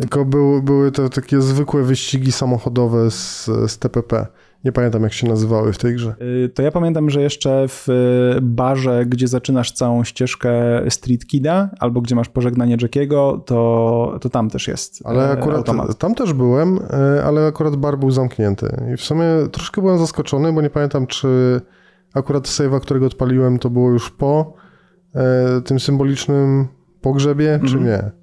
Tylko 0.01 0.25
były, 0.25 0.63
były 0.63 0.93
to 0.93 1.09
takie 1.09 1.41
zwykłe 1.41 1.83
wyścigi 1.83 2.33
samochodowe 2.33 3.11
z, 3.11 3.45
z 3.67 3.79
TPP. 3.79 4.27
Nie 4.65 4.73
pamiętam, 4.73 5.03
jak 5.03 5.13
się 5.13 5.29
nazywały 5.29 5.73
w 5.73 5.79
tej 5.79 5.95
grze. 5.95 6.15
Y, 6.45 6.49
to 6.49 6.63
ja 6.63 6.71
pamiętam, 6.71 7.11
że 7.11 7.23
jeszcze 7.23 7.69
w 7.69 7.89
y, 7.89 8.41
barze, 8.43 9.07
gdzie 9.07 9.29
zaczynasz 9.29 9.73
całą 9.73 10.05
ścieżkę 10.05 10.53
Street 10.91 11.27
Kida, 11.27 11.71
albo 11.79 12.01
gdzie 12.01 12.15
masz 12.15 12.29
pożegnanie 12.29 12.77
Jackiego, 12.83 13.43
to, 13.47 14.19
to 14.21 14.29
tam 14.29 14.51
też 14.51 14.69
jest 14.69 15.03
Ale 15.05 15.29
y, 15.29 15.33
akurat 15.33 15.59
automat. 15.59 15.99
tam 15.99 16.15
też 16.15 16.33
byłem, 16.33 16.79
ale 17.25 17.47
akurat 17.47 17.77
bar 17.77 17.99
był 17.99 18.11
zamknięty. 18.11 18.77
I 18.95 18.97
w 18.97 19.01
sumie 19.01 19.25
troszkę 19.53 19.83
byłem 19.83 19.99
zaskoczony, 19.99 20.53
bo 20.53 20.63
nie 20.63 20.71
pamiętam, 20.71 21.07
czy 21.07 21.61
Akurat 22.15 22.45
save'a, 22.45 22.81
którego 22.81 23.07
odpaliłem, 23.07 23.59
to 23.59 23.71
było 23.71 23.91
już 23.91 24.11
po 24.11 24.55
e, 25.15 25.61
tym 25.61 25.81
symbolicznym 25.81 26.69
pogrzebie, 27.01 27.61
czy 27.67 27.77
mhm. 27.77 27.85
nie? 27.85 28.22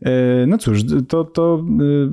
E, 0.00 0.46
no 0.46 0.58
cóż, 0.58 0.80
to, 1.08 1.24
to 1.24 1.64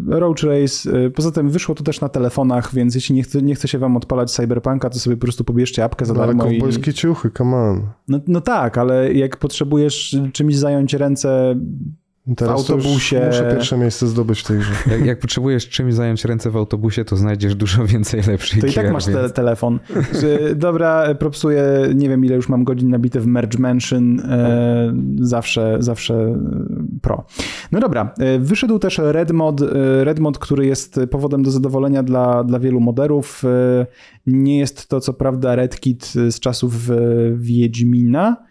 e, 0.10 0.20
Roach 0.20 0.44
Race, 0.44 0.92
e, 0.92 1.10
poza 1.10 1.32
tym 1.32 1.50
wyszło 1.50 1.76
to 1.76 1.84
też 1.84 2.02
na 2.02 2.10
telefonach, 2.10 2.74
więc 2.74 2.96
jeśli 2.96 3.16
nie 3.16 3.24
chce, 3.24 3.42
nie 3.42 3.56
chce 3.56 3.68
się 3.68 3.78
wam 3.78 3.98
odpalać 3.98 4.32
Cyberpunka, 4.32 4.90
to 4.90 5.00
sobie 5.00 5.16
po 5.16 5.22
prostu 5.22 5.44
pobierzcie 5.44 5.84
apkę 5.84 6.06
za 6.06 6.14
no, 6.14 6.20
darmo. 6.20 6.44
Ale 6.44 6.52
kowbojskie 6.52 6.92
i... 6.92 6.94
ciuchy, 6.94 7.32
come 7.38 7.58
on. 7.58 7.88
No, 8.08 8.20
no 8.28 8.42
tak, 8.42 8.78
ale 8.78 9.14
jak 9.14 9.38
potrzebujesz 9.38 10.18
czymś 10.34 10.56
zająć 10.56 10.94
ręce 10.94 11.56
Teraz 12.38 12.68
w 12.68 12.72
autobusie. 12.72 13.26
muszę 13.26 13.50
pierwsze 13.52 13.78
miejsce 13.78 14.08
zdobyć 14.08 14.40
w 14.40 14.44
tej 14.44 14.58
grze. 14.58 14.74
Jak, 14.92 15.06
jak, 15.06 15.20
potrzebujesz 15.20 15.70
czymś 15.70 15.94
zająć 15.94 16.26
ręce 16.26 16.52
w 16.52 16.58
autobusie, 16.58 17.06
to 17.06 17.16
znajdziesz 17.16 17.56
dużo 17.56 17.86
więcej 17.86 18.22
lepszych 18.28 18.62
To 18.62 18.68
i 18.68 18.74
tak 18.74 18.92
masz 18.92 19.08
więc... 19.08 19.20
te, 19.20 19.30
telefon. 19.30 19.80
Dobra, 20.56 21.16
propsuję, 21.16 21.64
nie 21.96 22.10
wiem 22.10 22.26
ile 22.26 22.36
już 22.36 22.50
mam 22.50 22.64
godzin 22.64 22.90
nabite 22.90 23.20
w 23.20 23.28
Merge 23.28 23.60
Mansion. 23.60 24.20
E, 24.20 24.94
zawsze, 25.22 25.78
zawsze 25.80 26.14
e, 26.14 26.40
pro. 27.02 27.26
No 27.72 27.80
dobra, 27.80 28.14
e, 28.20 28.40
wyszedł 28.40 28.80
też 28.80 29.02
Red 29.04 29.32
Mod, 29.32 29.62
e, 29.62 30.04
Red 30.04 30.20
Mod, 30.20 30.40
który 30.40 30.66
jest 30.66 31.00
powodem 31.12 31.44
do 31.44 31.52
zadowolenia 31.52 32.04
dla, 32.04 32.44
dla 32.44 32.60
wielu 32.60 32.80
moderów. 32.80 33.44
Nie 34.28 34.60
jest 34.60 34.88
to 34.88 35.00
co 35.00 35.14
prawda 35.14 35.56
Red 35.56 35.80
Kit 35.80 36.06
z 36.06 36.40
czasów 36.40 36.74
Wiedźmina, 37.36 38.49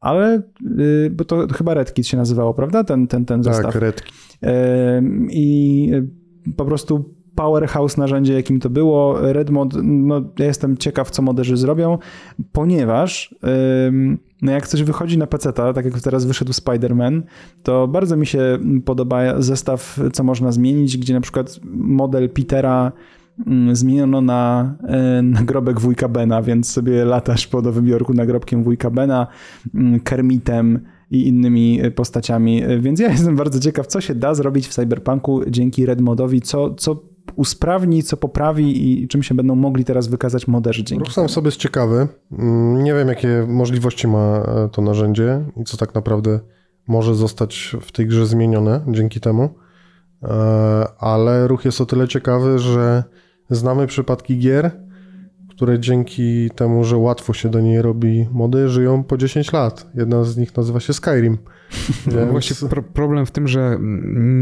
ale, 0.00 0.42
y, 0.78 1.10
bo 1.10 1.24
to 1.24 1.46
chyba 1.48 1.74
RedKit 1.74 2.06
się 2.06 2.16
nazywało, 2.16 2.54
prawda? 2.54 2.84
Ten, 2.84 3.06
ten, 3.06 3.24
ten 3.24 3.42
tak, 3.42 3.54
zestaw. 3.54 3.72
Tak, 3.72 3.82
RedKit. 3.82 4.14
I 5.30 5.90
y, 6.48 6.52
po 6.56 6.64
prostu 6.64 7.14
powerhouse 7.34 7.96
narzędzie, 7.96 8.32
jakim 8.32 8.60
to 8.60 8.70
było. 8.70 9.32
Redmod, 9.32 9.74
no 9.82 10.22
ja 10.38 10.46
jestem 10.46 10.76
ciekaw, 10.76 11.10
co 11.10 11.22
moderzy 11.22 11.56
zrobią, 11.56 11.98
ponieważ 12.52 13.34
no 14.42 14.52
jak 14.52 14.68
coś 14.68 14.82
wychodzi 14.82 15.18
na 15.18 15.26
PC, 15.26 15.52
tak 15.52 15.84
jak 15.84 16.00
teraz 16.00 16.24
wyszedł 16.24 16.52
Spider-Man, 16.52 17.22
to 17.62 17.88
bardzo 17.88 18.16
mi 18.16 18.26
się 18.26 18.58
podoba 18.84 19.42
zestaw, 19.42 20.00
co 20.12 20.24
można 20.24 20.52
zmienić, 20.52 20.96
gdzie 20.96 21.14
na 21.14 21.20
przykład 21.20 21.60
model 21.72 22.28
Petera 22.30 22.92
zmieniono 23.72 24.20
na 24.20 24.74
e, 24.88 25.22
nagrobek 25.22 25.80
wujka 25.80 26.08
Bena, 26.08 26.42
więc 26.42 26.70
sobie 26.70 27.04
latasz 27.04 27.46
po 27.46 27.62
Nowym 27.62 27.88
Jorku 27.88 28.14
nagrobkiem 28.14 28.64
wujka 28.64 28.90
Bena, 28.90 29.26
mm, 29.74 30.00
Kermitem 30.00 30.80
i 31.10 31.28
innymi 31.28 31.80
postaciami. 31.94 32.62
Więc 32.80 33.00
ja 33.00 33.10
jestem 33.12 33.36
bardzo 33.36 33.60
ciekaw, 33.60 33.86
co 33.86 34.00
się 34.00 34.14
da 34.14 34.34
zrobić 34.34 34.68
w 34.68 34.74
Cyberpunku 34.74 35.40
dzięki 35.50 35.86
Redmodowi, 35.86 36.40
co, 36.40 36.74
co 36.74 37.10
usprawni, 37.36 38.02
co 38.02 38.16
poprawi 38.16 39.02
i 39.02 39.08
czym 39.08 39.22
się 39.22 39.34
będą 39.34 39.54
mogli 39.54 39.84
teraz 39.84 40.08
wykazać 40.08 40.48
moderzy 40.48 40.84
dzięki 40.84 41.04
Ruch 41.04 41.12
sam 41.12 41.28
sobie 41.28 41.46
jest 41.46 41.58
ciekawy. 41.58 42.08
Mm, 42.32 42.84
nie 42.84 42.94
wiem, 42.94 43.08
jakie 43.08 43.46
możliwości 43.48 44.08
ma 44.08 44.42
e, 44.46 44.68
to 44.72 44.82
narzędzie 44.82 45.44
i 45.56 45.64
co 45.64 45.76
tak 45.76 45.94
naprawdę 45.94 46.40
może 46.86 47.14
zostać 47.14 47.76
w 47.80 47.92
tej 47.92 48.06
grze 48.06 48.26
zmienione 48.26 48.80
dzięki 48.88 49.20
temu. 49.20 49.50
E, 50.22 50.28
ale 50.98 51.48
ruch 51.48 51.64
jest 51.64 51.80
o 51.80 51.86
tyle 51.86 52.08
ciekawy, 52.08 52.58
że 52.58 53.04
Znamy 53.50 53.86
przypadki 53.86 54.38
gier, 54.38 54.70
które 55.60 55.78
dzięki 55.78 56.50
temu, 56.50 56.84
że 56.84 56.96
łatwo 56.96 57.32
się 57.32 57.48
do 57.48 57.60
niej 57.60 57.82
robi 57.82 58.28
mody, 58.32 58.68
żyją 58.68 59.04
po 59.04 59.16
10 59.16 59.52
lat. 59.52 59.90
Jedna 59.94 60.24
z 60.24 60.36
nich 60.36 60.56
nazywa 60.56 60.80
się 60.80 60.92
Skyrim. 60.92 61.38
No 62.06 62.12
Więc... 62.12 62.30
Właśnie 62.30 62.68
pro 62.68 62.82
problem 62.82 63.26
w 63.26 63.30
tym, 63.30 63.48
że 63.48 63.78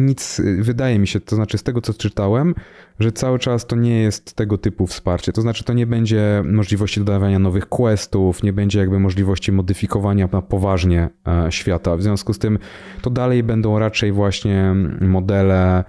nic, 0.05 0.41
wydaje 0.61 0.99
mi 0.99 1.07
się, 1.07 1.21
to 1.21 1.37
znaczy 1.37 1.59
z 1.59 1.63
tego 1.63 1.81
co 1.81 1.95
czytałem, 1.95 2.55
że 3.01 3.13
cały 3.13 3.39
czas 3.39 3.67
to 3.67 3.77
nie 3.77 4.03
jest 4.03 4.35
tego 4.35 4.59
typu 4.59 4.87
wsparcie. 4.87 5.33
To 5.33 5.43
znaczy 5.43 5.65
to 5.65 5.73
nie 5.73 5.87
będzie 5.87 6.43
możliwości 6.45 7.01
dodawania 7.01 7.39
nowych 7.39 7.69
questów, 7.69 8.43
nie 8.43 8.53
będzie 8.53 8.79
jakby 8.79 8.99
możliwości 8.99 9.53
modyfikowania 9.53 10.29
na 10.33 10.43
poważnie 10.43 11.09
e, 11.27 11.53
świata. 11.53 11.97
W 11.97 12.03
związku 12.03 12.33
z 12.33 12.39
tym 12.39 12.59
to 13.03 13.11
dalej 13.11 13.43
będą 13.43 13.79
raczej 13.79 14.13
właśnie 14.13 14.75
modele 15.01 15.85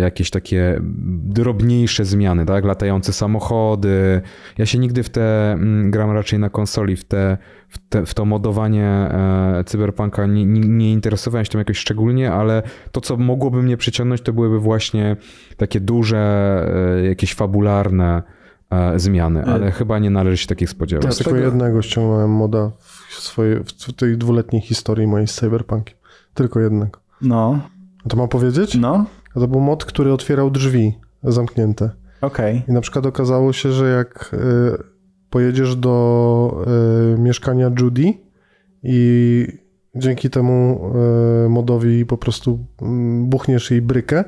jakieś 0.00 0.30
takie 0.30 0.80
drobniejsze 1.24 2.04
zmiany, 2.04 2.46
tak? 2.46 2.64
Latające 2.64 3.12
samochody. 3.12 4.20
Ja 4.58 4.66
się 4.66 4.78
nigdy 4.78 5.02
w 5.02 5.10
te, 5.10 5.52
mm, 5.52 5.90
gram 5.90 6.10
raczej 6.10 6.38
na 6.38 6.50
konsoli, 6.50 6.96
w, 6.96 7.04
te, 7.04 7.38
w, 7.68 7.78
te, 7.88 8.06
w 8.06 8.14
to 8.14 8.24
modowanie 8.24 8.84
e, 8.84 9.64
cyberpunka 9.66 10.26
nie, 10.26 10.46
nie, 10.46 10.60
nie 10.60 10.92
interesowałem 10.92 11.44
się 11.44 11.50
tym 11.50 11.58
jakoś 11.58 11.78
szczególnie, 11.78 12.32
ale 12.32 12.62
to, 12.92 13.00
co 13.00 13.16
mogłoby 13.16 13.62
mnie 13.62 13.76
przyciągnąć, 13.76 14.20
to 14.20 14.32
byłyby 14.32 14.60
właśnie 14.60 15.16
takie 15.56 15.80
duże, 15.80 16.18
e, 17.02 17.06
jakieś 17.06 17.34
fabularne 17.34 18.22
zmiany, 18.96 19.44
ale 19.44 19.70
chyba 19.70 19.98
nie 19.98 20.10
należy 20.10 20.36
się 20.36 20.46
takich 20.46 20.70
spodziewać. 20.70 21.18
Ja 21.18 21.24
tylko 21.24 21.36
jednego 21.36 21.82
ściągnąłem 21.82 22.30
moda 22.30 22.70
w, 23.08 23.14
swojej, 23.14 23.56
w 23.64 23.92
tej 23.92 24.18
dwuletniej 24.18 24.62
historii 24.62 25.06
mojej 25.06 25.26
z 25.26 25.34
cyberpunkiem. 25.34 25.96
Tylko 26.34 26.60
jednego. 26.60 26.98
No. 27.22 27.60
To 28.08 28.16
mam 28.16 28.28
powiedzieć? 28.28 28.74
No. 28.74 29.04
To 29.40 29.48
był 29.48 29.60
mod, 29.60 29.84
który 29.84 30.12
otwierał 30.12 30.50
drzwi 30.50 30.98
zamknięte. 31.22 31.90
Okej. 32.20 32.56
Okay. 32.56 32.68
I 32.68 32.72
na 32.72 32.80
przykład 32.80 33.06
okazało 33.06 33.52
się, 33.52 33.72
że 33.72 33.90
jak 33.90 34.30
y, 34.34 34.82
pojedziesz 35.30 35.76
do 35.76 36.64
y, 37.14 37.18
mieszkania 37.18 37.70
Judy 37.80 38.12
i 38.82 39.46
dzięki 39.94 40.30
temu 40.30 40.80
y, 41.46 41.48
modowi 41.48 42.06
po 42.06 42.18
prostu 42.18 42.66
mm, 42.82 43.26
buchniesz 43.26 43.70
jej 43.70 43.82
brykę, 43.82 44.24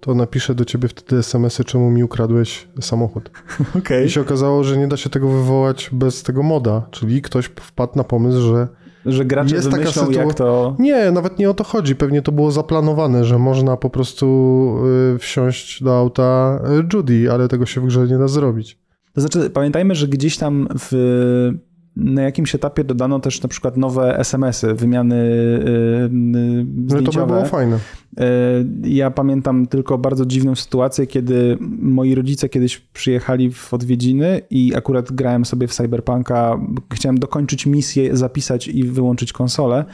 to 0.00 0.14
napiszę 0.14 0.54
do 0.54 0.64
ciebie 0.64 0.88
wtedy 0.88 1.16
SMS-y, 1.16 1.64
czemu 1.64 1.90
mi 1.90 2.04
ukradłeś 2.04 2.68
samochód. 2.80 3.30
Okay. 3.78 4.04
I 4.04 4.10
się 4.10 4.20
okazało, 4.20 4.64
że 4.64 4.78
nie 4.78 4.88
da 4.88 4.96
się 4.96 5.10
tego 5.10 5.28
wywołać 5.28 5.90
bez 5.92 6.22
tego 6.22 6.42
moda, 6.42 6.86
czyli 6.90 7.22
ktoś 7.22 7.46
wpadł 7.46 7.92
na 7.96 8.04
pomysł, 8.04 8.40
że 8.40 8.68
że 9.06 9.24
gracze 9.24 9.54
jest 9.54 9.70
wymyślą, 9.70 9.92
taka 9.92 10.06
sytuacja. 10.06 10.24
jak 10.24 10.34
to... 10.34 10.76
Nie, 10.78 11.10
nawet 11.10 11.38
nie 11.38 11.50
o 11.50 11.54
to 11.54 11.64
chodzi. 11.64 11.96
Pewnie 11.96 12.22
to 12.22 12.32
było 12.32 12.50
zaplanowane, 12.50 13.24
że 13.24 13.38
można 13.38 13.76
po 13.76 13.90
prostu 13.90 14.76
y, 15.14 15.18
wsiąść 15.18 15.82
do 15.82 15.98
auta 15.98 16.60
y, 16.80 16.96
Judy, 16.96 17.32
ale 17.32 17.48
tego 17.48 17.66
się 17.66 17.80
w 17.80 17.86
grze 17.86 18.06
nie 18.06 18.18
da 18.18 18.28
zrobić. 18.28 18.78
To 19.14 19.20
znaczy, 19.20 19.50
pamiętajmy, 19.50 19.94
że 19.94 20.08
gdzieś 20.08 20.36
tam 20.36 20.68
w 20.78 20.92
na 21.96 22.22
jakimś 22.22 22.54
etapie 22.54 22.84
dodano 22.84 23.20
też 23.20 23.42
na 23.42 23.48
przykład 23.48 23.76
nowe 23.76 24.18
SMS-y, 24.18 24.74
wymiany 24.74 25.16
zdjęciowe. 26.86 27.02
No 27.04 27.12
to 27.12 27.20
by 27.20 27.26
było 27.26 27.44
fajne. 27.44 27.76
Y, 27.76 28.20
ja 28.82 29.10
pamiętam 29.10 29.66
tylko 29.66 29.98
bardzo 29.98 30.26
dziwną 30.26 30.54
sytuację, 30.54 31.06
kiedy 31.06 31.58
moi 31.80 32.14
rodzice 32.14 32.48
kiedyś 32.48 32.78
przyjechali 32.78 33.50
w 33.50 33.74
odwiedziny 33.74 34.40
i 34.50 34.74
akurat 34.74 35.12
grałem 35.12 35.44
sobie 35.44 35.66
w 35.66 35.74
Cyberpunka, 35.74 36.60
chciałem 36.92 37.18
dokończyć 37.18 37.66
misję, 37.66 38.16
zapisać 38.16 38.68
i 38.68 38.84
wyłączyć 38.84 39.32
konsolę 39.32 39.84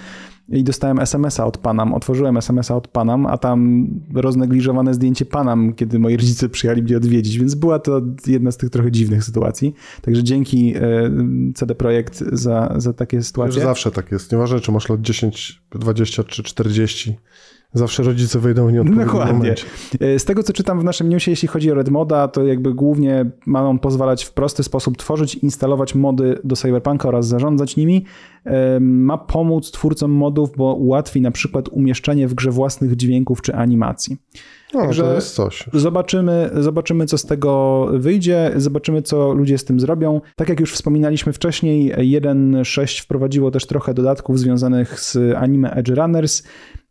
i 0.49 0.65
dostałem 0.65 0.99
SMS-a 0.99 1.47
od 1.47 1.59
Panam. 1.59 1.95
Otworzyłem 1.95 2.37
SMS-a 2.37 2.77
od 2.77 2.89
Panam, 2.89 3.27
a 3.27 3.39
tam 3.39 3.89
roznegliżowane 4.15 4.95
zdjęcie 4.95 5.25
Panam, 5.25 5.73
kiedy 5.75 5.99
moi 5.99 6.17
rodzice 6.17 6.49
przyjechali 6.49 6.83
mnie 6.83 6.97
odwiedzić, 6.97 7.39
więc 7.39 7.55
była 7.55 7.79
to 7.79 8.03
jedna 8.27 8.51
z 8.51 8.57
tych 8.57 8.71
trochę 8.71 8.93
dziwnych 8.93 9.25
sytuacji. 9.25 9.75
Także 10.03 10.23
dzięki 10.23 10.75
e, 10.77 10.81
CD 11.55 11.75
Projekt 11.75 12.25
za, 12.33 12.75
za 12.77 12.93
takie 12.93 13.23
sytuacje. 13.23 13.55
Wiesz, 13.55 13.65
zawsze 13.65 13.91
tak 13.91 14.13
jest. 14.13 14.33
Nieważne, 14.33 14.61
czy 14.61 14.73
masz 14.73 14.89
lat 14.89 15.01
10, 15.01 15.63
20 15.71 16.25
czy 16.25 16.43
40 16.43 17.17
Zawsze 17.77 18.03
rodzice 18.03 18.39
wejdą 18.39 18.67
w 18.67 18.73
nieodpowiednim 18.73 19.07
Dokładnie. 19.07 19.33
momencie. 19.33 19.65
E, 20.01 20.19
z 20.19 20.25
tego, 20.25 20.43
co 20.43 20.53
czytam 20.53 20.81
w 20.81 20.85
naszym 20.85 21.09
newsie, 21.09 21.31
jeśli 21.31 21.49
chodzi 21.49 21.73
o 21.73 21.75
Red 21.75 21.89
Moda, 21.89 22.29
to 22.29 22.45
jakby 22.45 22.75
głównie 22.75 23.31
ma 23.47 23.69
on 23.69 23.79
pozwalać 23.79 24.25
w 24.25 24.33
prosty 24.33 24.63
sposób 24.63 24.97
tworzyć, 24.97 25.35
instalować 25.35 25.95
mody 25.95 26.39
do 26.45 26.57
Cyberpunka 26.57 27.09
oraz 27.09 27.27
zarządzać 27.27 27.77
nimi. 27.77 28.05
E, 28.45 28.81
ma 28.81 29.19
pomóc 29.19 29.71
twórcom 29.71 30.11
modów, 30.11 30.51
bo 30.57 30.75
ułatwi 30.75 31.21
na 31.21 31.31
przykład 31.31 31.69
umieszczenie 31.69 32.29
w 32.29 32.35
grze 32.35 32.51
własnych 32.51 32.97
dźwięków 32.97 33.43
czy 33.43 33.55
animacji. 33.55 34.17
No, 34.75 34.81
Także 34.81 35.03
to 35.03 35.15
jest 35.15 35.35
coś. 35.35 35.65
Zobaczymy, 35.73 36.51
zobaczymy, 36.55 37.07
co 37.07 37.19
z 37.19 37.25
tego 37.25 37.87
wyjdzie, 37.93 38.53
zobaczymy, 38.57 39.03
co 39.03 39.33
ludzie 39.33 39.59
z 39.59 39.65
tym 39.65 39.81
zrobią. 39.81 40.21
Tak 40.37 40.49
jak 40.49 40.61
już 40.61 40.73
wspominaliśmy 40.73 41.33
wcześniej, 41.33 41.95
1.6 41.95 43.03
wprowadziło 43.03 43.51
też 43.51 43.67
trochę 43.67 43.95
dodatków 43.95 44.39
związanych 44.39 45.01
z 45.01 45.19
anime 45.37 45.71
Edge 45.71 45.89
Runners. 45.89 46.43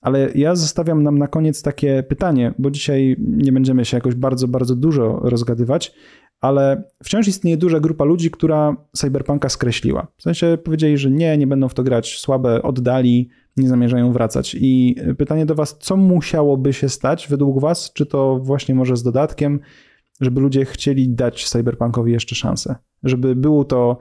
Ale 0.06 0.32
ja 0.36 0.56
zostawiam 0.56 1.04
nam 1.04 1.18
na 1.18 1.28
koniec 1.28 1.62
takie 1.62 2.04
pytanie, 2.04 2.54
bo 2.60 2.72
dzisiaj 2.72 3.16
nie 3.20 3.52
będziemy 3.52 3.86
się 3.86 3.98
jakoś 3.98 4.16
bardzo, 4.16 4.48
bardzo 4.48 4.76
dużo 4.76 5.20
rozgadywać, 5.24 5.94
ale 6.42 6.84
wciąż 7.04 7.28
istnieje 7.28 7.58
duża 7.58 7.80
grupa 7.80 8.04
ludzi, 8.04 8.32
która 8.32 8.76
Cyberpunka 8.96 9.50
skreśliła. 9.50 10.08
W 10.18 10.24
sensie 10.24 10.58
powiedzieli, 10.64 10.98
że 10.98 11.12
nie, 11.12 11.38
nie 11.38 11.48
będą 11.48 11.70
w 11.70 11.74
to 11.74 11.84
grać, 11.84 12.20
słabe, 12.20 12.64
oddali, 12.64 13.30
nie 13.58 13.68
zamierzają 13.68 14.12
wracać. 14.12 14.56
I 14.60 14.96
pytanie 15.18 15.46
do 15.46 15.56
Was, 15.56 15.78
co 15.80 15.98
musiałoby 15.98 16.74
się 16.74 16.90
stać 16.90 17.28
według 17.28 17.62
Was? 17.62 17.94
Czy 17.94 18.06
to 18.06 18.40
właśnie 18.40 18.76
może 18.76 18.96
z 18.96 19.04
dodatkiem, 19.04 19.60
żeby 20.22 20.42
ludzie 20.42 20.66
chcieli 20.66 21.10
dać 21.10 21.50
Cyberpunkowi 21.50 22.12
jeszcze 22.12 22.36
szansę? 22.36 22.76
Żeby 23.04 23.36
było 23.36 23.64
to 23.64 23.98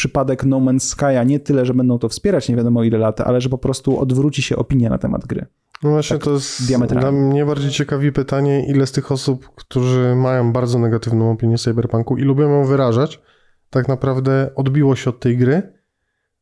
przypadek 0.00 0.44
No 0.44 0.60
Man's 0.60 0.96
Sky'a 0.96 1.26
nie 1.26 1.40
tyle, 1.40 1.66
że 1.66 1.74
będą 1.74 1.98
to 1.98 2.08
wspierać 2.08 2.48
nie 2.48 2.56
wiadomo 2.56 2.84
ile 2.84 2.98
lat, 2.98 3.20
ale 3.20 3.40
że 3.40 3.48
po 3.48 3.58
prostu 3.58 4.00
odwróci 4.00 4.42
się 4.42 4.56
opinia 4.56 4.90
na 4.90 4.98
temat 4.98 5.26
gry. 5.26 5.46
No 5.82 5.90
właśnie 5.90 6.16
tak 6.16 6.24
to 6.24 6.32
jest 6.32 6.76
dla 6.88 7.12
mnie 7.12 7.46
bardziej 7.46 7.70
ciekawi 7.70 8.12
pytanie, 8.12 8.66
ile 8.66 8.86
z 8.86 8.92
tych 8.92 9.12
osób, 9.12 9.50
którzy 9.54 10.14
mają 10.16 10.52
bardzo 10.52 10.78
negatywną 10.78 11.30
opinię 11.30 11.58
Cyberpunku 11.58 12.16
i 12.16 12.22
lubią 12.22 12.50
ją 12.50 12.64
wyrażać, 12.64 13.22
tak 13.70 13.88
naprawdę 13.88 14.50
odbiło 14.54 14.96
się 14.96 15.10
od 15.10 15.20
tej 15.20 15.36
gry, 15.36 15.72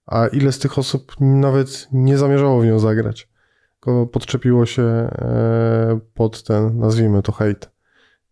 a 0.07 0.27
ile 0.27 0.53
z 0.53 0.59
tych 0.59 0.79
osób 0.79 1.13
nawet 1.21 1.89
nie 1.93 2.19
zamierzało 2.19 2.61
w 2.61 2.67
nią 2.67 2.79
zagrać, 2.79 3.29
tylko 3.75 4.07
podczepiło 4.07 4.67
się 4.67 4.83
e, 4.83 6.01
pod 6.15 6.43
ten, 6.43 6.79
nazwijmy 6.79 7.23
to 7.23 7.33
hate, 7.33 7.67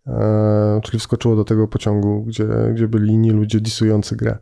e, 0.07 0.81
czyli 0.83 0.99
wskoczyło 0.99 1.37
do 1.37 1.45
tego 1.45 1.69
pociągu, 1.69 2.25
gdzie, 2.25 2.47
gdzie 2.75 2.89
byli 2.89 3.13
inni 3.13 3.31
ludzie 3.31 3.61
disujący 3.61 4.17
grę. 4.17 4.39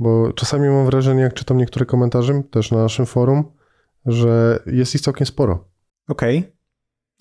Bo 0.00 0.32
czasami 0.32 0.68
mam 0.68 0.86
wrażenie, 0.86 1.22
jak 1.22 1.34
czytam 1.34 1.58
niektóre 1.58 1.86
komentarze, 1.86 2.42
też 2.50 2.70
na 2.70 2.78
naszym 2.82 3.06
forum, 3.06 3.44
że 4.06 4.62
jest 4.66 4.94
ich 4.94 5.00
całkiem 5.00 5.26
sporo. 5.26 5.68
Okej. 6.08 6.38
Okay. 6.38 6.52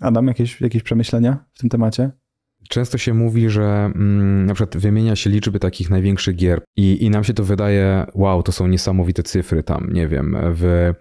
Adam, 0.02 0.28
jakieś, 0.28 0.62
jakieś 0.62 0.84
przemyślenia 0.84 1.46
w 1.54 1.60
tym 1.60 1.70
temacie? 1.70 2.12
Często 2.70 2.98
się 2.98 3.14
mówi, 3.14 3.50
że 3.50 3.92
mm, 3.96 4.46
na 4.46 4.54
przykład 4.54 4.78
wymienia 4.78 5.16
się 5.16 5.30
liczby 5.30 5.60
takich 5.60 5.90
największych 5.90 6.36
gier 6.36 6.62
i, 6.76 7.06
i 7.06 7.10
nam 7.10 7.24
się 7.24 7.34
to 7.34 7.44
wydaje, 7.44 8.06
wow, 8.14 8.44
to 8.44 8.52
są 8.52 8.68
niesamowite 8.68 9.24
cyfry 9.24 9.64
tam, 9.64 9.90
nie 9.94 10.08
wiem, 10.08 10.38
w, 10.42 10.64
e, 10.66 10.94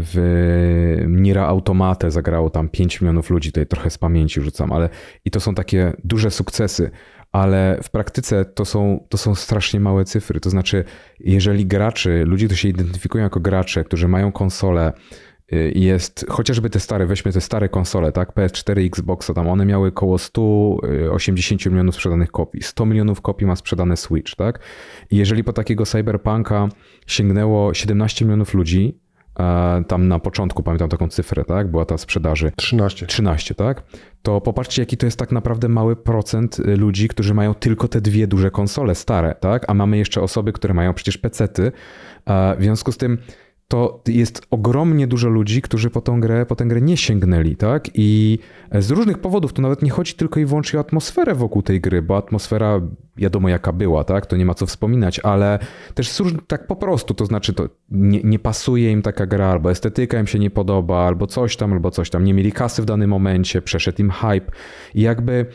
w 0.00 1.04
Nira 1.08 1.46
Automate 1.46 2.10
zagrało 2.10 2.50
tam 2.50 2.68
5 2.68 3.00
milionów 3.00 3.30
ludzi, 3.30 3.48
tutaj 3.52 3.66
trochę 3.66 3.90
z 3.90 3.98
pamięci 3.98 4.40
rzucam, 4.40 4.72
ale 4.72 4.88
i 5.24 5.30
to 5.30 5.40
są 5.40 5.54
takie 5.54 5.92
duże 6.04 6.30
sukcesy, 6.30 6.90
ale 7.32 7.78
w 7.82 7.90
praktyce 7.90 8.44
to 8.44 8.64
są, 8.64 9.06
to 9.08 9.18
są 9.18 9.34
strasznie 9.34 9.80
małe 9.80 10.04
cyfry. 10.04 10.40
To 10.40 10.50
znaczy, 10.50 10.84
jeżeli 11.20 11.66
graczy, 11.66 12.24
ludzie, 12.26 12.46
którzy 12.46 12.60
się 12.60 12.68
identyfikują 12.68 13.24
jako 13.24 13.40
gracze, 13.40 13.84
którzy 13.84 14.08
mają 14.08 14.32
konsole, 14.32 14.92
y, 15.52 15.72
jest 15.74 16.26
chociażby 16.28 16.70
te 16.70 16.80
stare, 16.80 17.06
weźmy 17.06 17.32
te 17.32 17.40
stare 17.40 17.68
konsole, 17.68 18.12
tak, 18.12 18.34
PS4 18.34 18.86
Xboxa, 18.86 19.34
tam 19.34 19.48
one 19.48 19.66
miały 19.66 19.88
około 19.88 20.18
180 20.18 21.66
milionów 21.66 21.94
sprzedanych 21.94 22.30
kopii. 22.30 22.62
100 22.62 22.86
milionów 22.86 23.20
kopii 23.20 23.46
ma 23.46 23.56
sprzedane 23.56 23.96
Switch, 23.96 24.34
tak? 24.34 24.60
I 25.10 25.16
jeżeli 25.16 25.44
po 25.44 25.52
takiego 25.52 25.86
Cyberpunka 25.86 26.68
sięgnęło 27.06 27.74
17 27.74 28.24
milionów 28.24 28.54
ludzi, 28.54 28.98
tam 29.88 30.08
na 30.08 30.18
początku, 30.18 30.62
pamiętam 30.62 30.88
taką 30.88 31.08
cyfrę, 31.08 31.44
tak? 31.44 31.70
Była 31.70 31.84
ta 31.84 31.98
sprzedaży. 31.98 32.52
13. 32.56 33.06
13, 33.06 33.54
tak? 33.54 33.82
To 34.22 34.40
popatrzcie, 34.40 34.82
jaki 34.82 34.96
to 34.96 35.06
jest 35.06 35.18
tak 35.18 35.32
naprawdę 35.32 35.68
mały 35.68 35.96
procent 35.96 36.58
y, 36.58 36.76
ludzi, 36.76 37.08
którzy 37.08 37.34
mają 37.34 37.54
tylko 37.54 37.88
te 37.88 38.00
dwie 38.00 38.26
duże 38.26 38.50
konsole 38.50 38.94
stare, 38.94 39.34
tak? 39.40 39.64
A 39.68 39.74
mamy 39.74 39.98
jeszcze 39.98 40.20
osoby, 40.22 40.52
które 40.52 40.74
mają 40.74 40.94
przecież 40.94 41.18
pecety. 41.18 41.72
W 42.58 42.62
związku 42.62 42.92
z 42.92 42.96
tym 42.96 43.18
to 43.68 44.00
jest 44.06 44.46
ogromnie 44.50 45.06
dużo 45.06 45.28
ludzi, 45.28 45.62
którzy 45.62 45.90
po 45.90 46.00
tą 46.00 46.20
grę, 46.20 46.46
po 46.46 46.56
tę 46.56 46.64
grę 46.64 46.80
nie 46.80 46.96
sięgnęli, 46.96 47.56
tak? 47.56 47.90
I 47.94 48.38
z 48.72 48.90
różnych 48.90 49.18
powodów 49.18 49.52
to 49.52 49.62
nawet 49.62 49.82
nie 49.82 49.90
chodzi 49.90 50.14
tylko 50.14 50.40
i 50.40 50.44
wyłącznie 50.44 50.78
o 50.78 50.80
atmosferę 50.80 51.34
wokół 51.34 51.62
tej 51.62 51.80
gry, 51.80 52.02
bo 52.02 52.16
atmosfera 52.16 52.80
wiadomo 53.16 53.48
jaka 53.48 53.72
była, 53.72 54.04
tak? 54.04 54.26
To 54.26 54.36
nie 54.36 54.44
ma 54.44 54.54
co 54.54 54.66
wspominać, 54.66 55.20
ale 55.20 55.58
też 55.94 56.22
tak 56.46 56.66
po 56.66 56.76
prostu, 56.76 57.14
to 57.14 57.26
znaczy 57.26 57.52
to 57.52 57.68
nie, 57.90 58.20
nie 58.22 58.38
pasuje 58.38 58.90
im 58.92 59.02
taka 59.02 59.26
gra, 59.26 59.46
albo 59.46 59.70
estetyka 59.70 60.20
im 60.20 60.26
się 60.26 60.38
nie 60.38 60.50
podoba, 60.50 61.06
albo 61.06 61.26
coś 61.26 61.56
tam, 61.56 61.72
albo 61.72 61.90
coś 61.90 62.10
tam. 62.10 62.24
Nie 62.24 62.34
mieli 62.34 62.52
kasy 62.52 62.82
w 62.82 62.84
danym 62.84 63.10
momencie, 63.10 63.62
przeszedł 63.62 64.02
im 64.02 64.10
hype 64.10 64.52
i 64.94 65.00
jakby 65.00 65.46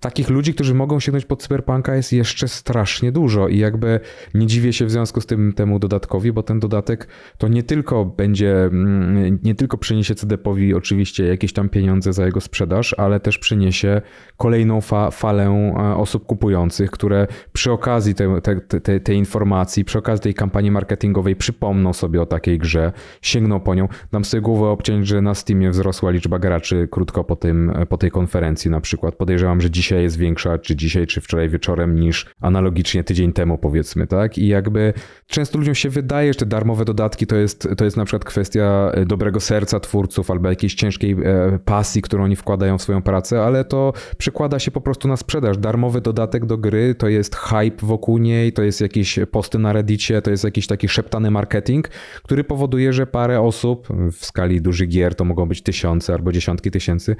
takich 0.00 0.30
ludzi, 0.30 0.54
którzy 0.54 0.74
mogą 0.74 1.00
sięgnąć 1.00 1.24
pod 1.24 1.42
cyberpunka 1.42 1.96
jest 1.96 2.12
jeszcze 2.12 2.48
strasznie 2.48 3.12
dużo 3.12 3.48
i 3.48 3.58
jakby 3.58 4.00
nie 4.34 4.46
dziwię 4.46 4.72
się 4.72 4.86
w 4.86 4.90
związku 4.90 5.20
z 5.20 5.26
tym 5.26 5.52
temu 5.52 5.78
dodatkowi, 5.78 6.32
bo 6.32 6.42
ten 6.42 6.60
dodatek 6.60 7.08
to 7.38 7.48
nie 7.48 7.62
tylko 7.62 8.04
będzie, 8.04 8.64
mm, 8.64 9.38
nie 9.42 9.54
tylko 9.54 9.78
przyniesie 9.78 10.14
CDP-owi 10.14 10.74
oczywiście 10.74 11.26
jakieś 11.26 11.52
tam 11.52 11.68
pieniądze 11.68 12.12
za 12.12 12.26
jego 12.26 12.40
sprzedaż, 12.40 12.94
ale 12.98 13.20
też 13.20 13.38
przyniesie 13.38 14.02
kolejną 14.36 14.80
fa 14.80 15.10
falę 15.10 15.44
e, 15.76 15.96
osób 15.96 16.26
kupujących, 16.26 16.90
które 16.90 17.26
przy 17.52 17.72
okazji 17.72 18.14
tej, 18.14 18.28
tej, 18.42 18.80
tej, 18.82 19.00
tej 19.00 19.16
informacji, 19.16 19.84
przy 19.84 19.98
okazji 19.98 20.22
tej 20.22 20.34
kampanii 20.34 20.70
marketingowej 20.70 21.36
przypomną 21.36 21.92
sobie 21.92 22.22
o 22.22 22.26
takiej 22.26 22.58
grze, 22.58 22.92
sięgną 23.22 23.60
po 23.60 23.74
nią. 23.74 23.88
Dam 24.12 24.24
sobie 24.24 24.40
głowę 24.40 24.66
obciąć, 24.66 25.06
że 25.06 25.22
na 25.22 25.34
Steamie 25.34 25.70
wzrosła 25.70 26.10
liczba 26.10 26.38
graczy 26.38 26.88
krótko 26.90 27.24
po, 27.24 27.36
tym, 27.36 27.72
po 27.88 27.98
tej 27.98 28.10
konferencji 28.10 28.70
na 28.70 28.80
przykład. 28.80 29.14
Podejrzewam, 29.14 29.60
że 29.60 29.70
dzisiaj 29.70 29.89
dzisiaj 29.90 30.02
jest 30.02 30.16
większa, 30.16 30.58
czy 30.58 30.76
dzisiaj, 30.76 31.06
czy 31.06 31.20
wczoraj 31.20 31.48
wieczorem, 31.48 32.00
niż 32.00 32.26
analogicznie 32.40 33.04
tydzień 33.04 33.32
temu, 33.32 33.58
powiedzmy, 33.58 34.06
tak? 34.06 34.38
I 34.38 34.48
jakby 34.48 34.92
często 35.26 35.58
ludziom 35.58 35.74
się 35.74 35.88
wydaje, 35.88 36.32
że 36.32 36.38
te 36.38 36.46
darmowe 36.46 36.84
dodatki 36.84 37.26
to 37.26 37.36
jest, 37.36 37.68
to 37.76 37.84
jest 37.84 37.96
na 37.96 38.04
przykład 38.04 38.24
kwestia 38.24 38.90
e, 38.94 39.06
dobrego 39.06 39.40
serca 39.40 39.80
twórców 39.80 40.30
albo 40.30 40.48
jakiejś 40.48 40.74
ciężkiej 40.74 41.12
e, 41.12 41.58
pasji, 41.64 42.02
którą 42.02 42.24
oni 42.24 42.36
wkładają 42.36 42.78
w 42.78 42.82
swoją 42.82 43.02
pracę, 43.02 43.42
ale 43.42 43.64
to 43.64 43.92
przekłada 44.18 44.58
się 44.58 44.70
po 44.70 44.80
prostu 44.80 45.08
na 45.08 45.16
sprzedaż. 45.16 45.58
Darmowy 45.58 46.00
dodatek 46.00 46.46
do 46.46 46.58
gry 46.58 46.94
to 46.94 47.08
jest 47.08 47.36
hype 47.36 47.86
wokół 47.86 48.18
niej, 48.18 48.52
to 48.52 48.62
jest 48.62 48.80
jakieś 48.80 49.18
posty 49.30 49.58
na 49.58 49.72
Reddicie, 49.72 50.22
to 50.22 50.30
jest 50.30 50.44
jakiś 50.44 50.66
taki 50.66 50.88
szeptany 50.88 51.30
marketing, 51.30 51.88
który 52.22 52.44
powoduje, 52.44 52.92
że 52.92 53.06
parę 53.06 53.40
osób 53.40 53.88
w 54.12 54.24
skali 54.24 54.62
dużych 54.62 54.88
gier, 54.88 55.14
to 55.14 55.24
mogą 55.24 55.48
być 55.48 55.62
tysiące 55.62 56.14
albo 56.14 56.32
dziesiątki 56.32 56.70
tysięcy, 56.70 57.16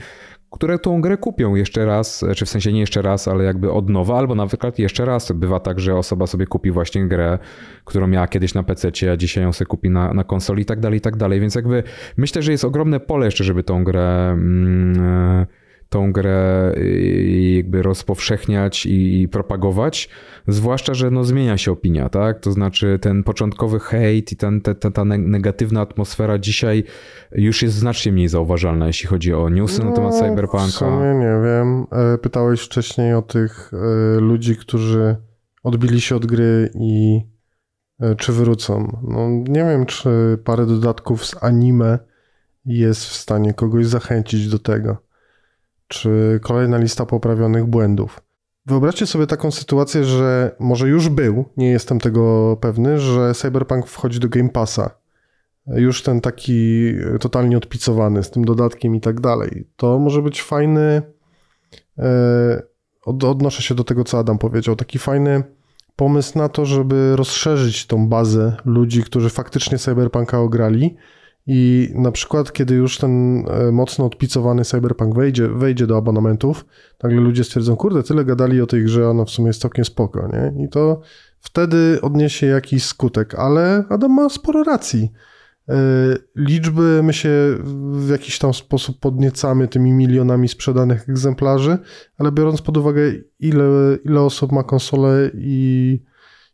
które 0.51 0.79
tą 0.79 1.01
grę 1.01 1.17
kupią 1.17 1.55
jeszcze 1.55 1.87
raz, 1.87 2.25
czy 2.37 2.47
w 2.47 2.49
sensie 2.49 2.73
nie 2.73 2.81
jeszcze 2.81 3.03
raz, 3.03 3.29
ale 3.29 3.45
jakby 3.45 3.73
od 3.73 3.91
nowa, 3.91 4.19
albo 4.19 4.35
na 4.35 4.47
przykład 4.47 4.79
jeszcze 4.79 5.05
raz. 5.05 5.33
Bywa 5.33 5.61
tak, 5.61 5.81
że 5.81 5.97
osoba 5.97 6.27
sobie 6.27 6.47
kupi 6.47 6.71
właśnie 6.71 7.09
grę, 7.09 7.39
którą 7.85 8.07
miała 8.07 8.29
kiedyś 8.29 8.55
na 8.55 8.63
PC, 8.63 8.91
a 9.13 9.17
dzisiaj 9.17 9.45
ją 9.45 9.53
sobie 9.53 9.67
kupi 9.67 9.91
na, 9.91 10.15
na 10.15 10.25
konsoli 10.25 10.63
i 10.63 10.67
tak 10.67 10.81
dalej, 10.81 10.99
i 10.99 11.01
tak 11.01 11.17
dalej. 11.17 11.41
Więc 11.41 11.55
jakby 11.55 11.83
myślę, 12.17 12.43
że 12.43 12.53
jest 12.53 12.65
ogromne 12.65 13.01
pole 13.01 13.27
jeszcze, 13.27 13.45
żeby 13.45 13.63
tą 13.63 13.85
grę 13.85 14.31
mm, 14.33 15.47
tą 15.91 16.13
grę 16.13 16.73
y, 16.77 17.53
jakby 17.57 17.83
rozpowszechniać 17.83 18.87
i 18.87 19.29
propagować, 19.33 20.09
zwłaszcza, 20.49 20.95
że 20.95 21.11
no 21.11 21.25
zmienia 21.25 21.59
się 21.59 21.73
opinia, 21.73 22.09
tak? 22.09 22.41
To 22.41 22.53
znaczy 22.53 22.99
ten 23.03 23.25
początkowy 23.25 23.81
hejt 23.81 24.33
i 24.33 24.37
ten, 24.37 24.61
ta, 24.61 24.75
ta, 24.75 24.91
ta 24.91 25.05
negatywna 25.05 25.81
atmosfera 25.81 26.39
dzisiaj 26.39 26.85
już 27.33 27.63
jest 27.63 27.75
znacznie 27.75 28.13
mniej 28.13 28.29
zauważalna, 28.29 28.87
jeśli 28.87 29.09
chodzi 29.09 29.35
o 29.35 29.49
newsy 29.49 29.83
no, 29.83 29.91
na 29.91 29.97
temat 29.97 30.15
Cyberpunka. 30.15 30.67
W 30.67 30.71
sumie 30.71 31.15
nie 31.15 31.41
wiem. 31.45 31.87
E, 31.93 32.19
pytałeś 32.19 32.61
wcześniej 32.61 33.15
o 33.15 33.23
tych 33.23 33.71
e, 33.75 34.21
ludzi, 34.21 34.57
którzy 34.57 35.17
odbili 35.63 36.01
się 36.01 36.17
od 36.17 36.27
gry 36.27 36.71
i 36.75 37.21
e, 38.01 38.15
czy 38.15 38.33
wrócą. 38.33 38.99
No, 39.09 39.29
nie 39.29 39.65
wiem, 39.65 39.87
czy 39.87 40.39
parę 40.45 40.67
dodatków 40.67 41.27
z 41.27 41.43
anime 41.43 41.99
jest 42.65 43.05
w 43.05 43.15
stanie 43.15 43.55
kogoś 43.55 43.87
zachęcić 43.87 44.49
do 44.49 44.59
tego. 44.59 45.10
Czy 45.91 46.41
kolejna 46.43 46.79
lista 46.79 47.07
poprawionych 47.07 47.67
błędów. 47.67 48.21
Wyobraźcie 48.67 49.07
sobie 49.07 49.27
taką 49.27 49.51
sytuację, 49.51 50.05
że 50.05 50.57
może 50.59 50.89
już 50.89 51.09
był, 51.09 51.45
nie 51.57 51.71
jestem 51.71 52.01
tego 52.01 52.57
pewny, 52.61 52.99
że 52.99 53.35
Cyberpunk 53.35 53.87
wchodzi 53.87 54.21
do 54.21 54.29
Game 54.29 54.49
Passa. 54.49 54.91
Już 55.67 56.03
ten 56.03 56.21
taki 56.21 56.93
totalnie 57.21 57.57
odpicowany 57.57 58.23
z 58.23 58.31
tym 58.31 58.45
dodatkiem 58.45 58.95
i 58.95 59.01
tak 59.01 59.21
dalej. 59.21 59.69
To 59.77 59.99
może 59.99 60.23
być 60.23 60.43
fajny. 60.43 61.03
E, 61.99 62.63
odnoszę 63.05 63.63
się 63.63 63.75
do 63.75 63.85
tego, 63.85 64.05
co 64.05 64.19
Adam 64.19 64.39
powiedział. 64.39 64.77
Taki 64.77 64.99
fajny 64.99 65.43
pomysł 65.97 66.39
na 66.39 66.49
to, 66.49 66.67
żeby 66.67 67.17
rozszerzyć 67.17 67.87
tą 67.87 68.09
bazę 68.09 68.57
ludzi, 68.65 69.03
którzy 69.03 69.31
faktycznie 69.31 69.79
Cyberpunka 69.79 70.41
ograli 70.41 70.97
i 71.53 71.89
na 71.95 72.13
przykład, 72.13 72.53
kiedy 72.53 72.75
już 72.75 72.99
ten 72.99 73.45
e, 73.49 73.73
mocno 73.73 74.07
odpicowany 74.07 74.65
Cyberpunk 74.65 75.15
wejdzie, 75.15 75.49
wejdzie 75.49 75.87
do 75.87 75.97
abonamentów, 75.97 76.65
nagle 77.03 77.21
ludzie 77.21 77.45
stwierdzą, 77.45 77.77
kurde, 77.77 78.03
tyle 78.03 78.25
gadali 78.25 78.61
o 78.61 78.67
tej 78.67 78.85
grze, 78.85 79.09
ona 79.09 79.25
w 79.25 79.31
sumie 79.31 79.49
jest 79.49 79.61
całkiem 79.61 79.85
spoko, 79.85 80.29
nie? 80.33 80.65
I 80.65 80.69
to 80.69 81.01
wtedy 81.41 81.99
odniesie 82.03 82.47
jakiś 82.47 82.85
skutek, 82.85 83.35
ale 83.35 83.85
Adam 83.89 84.13
ma 84.15 84.29
sporo 84.29 84.65
racji. 84.65 85.13
E, 85.69 85.75
liczby 86.37 87.03
my 87.03 87.13
się 87.13 87.31
w 87.93 88.09
jakiś 88.11 88.39
tam 88.39 88.55
sposób 88.55 89.01
podniecamy 89.01 89.69
tymi 89.69 89.93
milionami 89.93 90.49
sprzedanych 90.49 91.09
egzemplarzy, 91.09 91.79
ale 92.19 92.33
biorąc 92.33 92.63
pod 92.63 92.77
uwagę, 92.77 93.13
ile, 93.41 93.65
ile 94.05 94.21
osób 94.21 94.53
ma 94.53 94.63
konsolę 94.63 95.31
i 95.35 96.03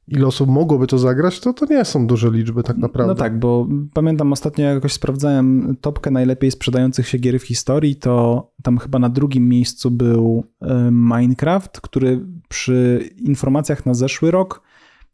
ile 0.08 0.26
osób 0.26 0.50
mogłoby 0.50 0.86
to 0.86 0.98
zagrać, 0.98 1.40
to 1.40 1.52
to 1.52 1.66
nie 1.66 1.84
są 1.84 2.06
duże 2.06 2.30
liczby 2.30 2.62
tak 2.62 2.76
naprawdę. 2.76 3.12
No 3.12 3.18
tak, 3.18 3.38
bo 3.38 3.68
pamiętam 3.94 4.32
ostatnio 4.32 4.64
jakoś 4.64 4.92
sprawdzałem 4.92 5.76
topkę 5.80 6.10
najlepiej 6.10 6.50
sprzedających 6.50 7.08
się 7.08 7.18
gier 7.18 7.40
w 7.40 7.42
historii, 7.42 7.96
to 7.96 8.46
tam 8.62 8.78
chyba 8.78 8.98
na 8.98 9.08
drugim 9.08 9.48
miejscu 9.48 9.90
był 9.90 10.44
Minecraft, 10.90 11.80
który 11.80 12.26
przy 12.48 13.10
informacjach 13.16 13.86
na 13.86 13.94
zeszły 13.94 14.30
rok 14.30 14.62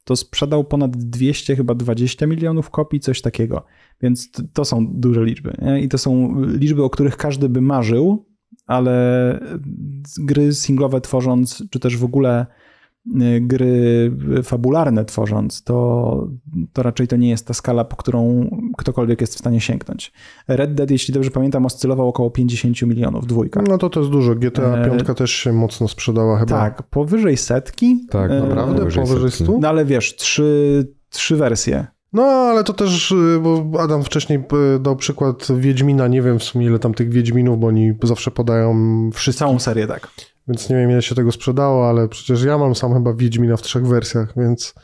to 0.04 0.16
sprzedał 0.16 0.64
ponad 0.64 0.96
200, 0.96 1.56
chyba 1.56 1.74
20 1.74 2.26
milionów 2.26 2.70
kopii, 2.70 3.00
coś 3.00 3.22
takiego. 3.22 3.64
Więc 4.00 4.30
to 4.52 4.64
są 4.64 4.86
duże 4.90 5.24
liczby. 5.24 5.56
Nie? 5.62 5.82
I 5.82 5.88
to 5.88 5.98
są 5.98 6.42
liczby, 6.44 6.82
o 6.82 6.90
których 6.90 7.16
każdy 7.16 7.48
by 7.48 7.60
marzył, 7.60 8.26
ale 8.66 9.40
gry 10.18 10.54
singlowe 10.54 11.00
tworząc, 11.00 11.64
czy 11.70 11.80
też 11.80 11.96
w 11.96 12.04
ogóle 12.04 12.46
gry 13.40 14.12
fabularne 14.42 15.04
tworząc, 15.04 15.62
to, 15.62 16.28
to 16.72 16.82
raczej 16.82 17.08
to 17.08 17.16
nie 17.16 17.30
jest 17.30 17.46
ta 17.46 17.54
skala, 17.54 17.84
po 17.84 17.96
którą 17.96 18.50
ktokolwiek 18.78 19.20
jest 19.20 19.34
w 19.34 19.38
stanie 19.38 19.60
sięgnąć. 19.60 20.12
Red 20.48 20.74
Dead, 20.74 20.90
jeśli 20.90 21.14
dobrze 21.14 21.30
pamiętam, 21.30 21.66
oscylował 21.66 22.08
około 22.08 22.30
50 22.30 22.82
milionów, 22.82 23.26
dwójka. 23.26 23.62
No 23.68 23.78
to 23.78 23.90
to 23.90 24.00
jest 24.00 24.12
dużo. 24.12 24.34
GTA 24.34 24.84
5 24.90 25.10
e... 25.10 25.14
też 25.14 25.30
się 25.30 25.52
mocno 25.52 25.88
sprzedała 25.88 26.38
chyba. 26.38 26.60
Tak, 26.60 26.82
powyżej 26.82 27.36
setki. 27.36 28.06
Tak, 28.10 28.30
e... 28.30 28.40
naprawdę? 28.40 28.78
Powyżej, 28.78 29.04
powyżej 29.04 29.30
100? 29.30 29.58
No 29.60 29.68
ale 29.68 29.84
wiesz, 29.84 30.16
trzy, 30.16 30.94
trzy 31.10 31.36
wersje. 31.36 31.86
No, 32.12 32.22
ale 32.22 32.64
to 32.64 32.72
też, 32.72 33.10
y, 33.10 33.40
bo 33.42 33.80
Adam 33.80 34.02
wcześniej 34.02 34.38
y, 34.76 34.78
dał 34.78 34.96
przykład 34.96 35.48
Wiedźmina, 35.56 36.08
nie 36.08 36.22
wiem 36.22 36.38
w 36.38 36.44
sumie 36.44 36.66
ile 36.66 36.78
tam 36.78 36.94
tych 36.94 37.10
Wiedźminów, 37.10 37.60
bo 37.60 37.66
oni 37.66 37.92
zawsze 38.02 38.30
podają 38.30 38.74
wszystkie. 39.14 39.38
Całą 39.38 39.58
serię, 39.58 39.86
tak. 39.86 40.08
Więc 40.48 40.70
nie 40.70 40.76
wiem, 40.76 40.90
ile 40.90 41.02
się 41.02 41.14
tego 41.14 41.32
sprzedało, 41.32 41.88
ale 41.88 42.08
przecież 42.08 42.42
ja 42.42 42.58
mam 42.58 42.74
sam 42.74 42.94
chyba 42.94 43.14
Wiedźmina 43.14 43.56
w 43.56 43.62
trzech 43.62 43.86
wersjach, 43.86 44.32
więc 44.36 44.74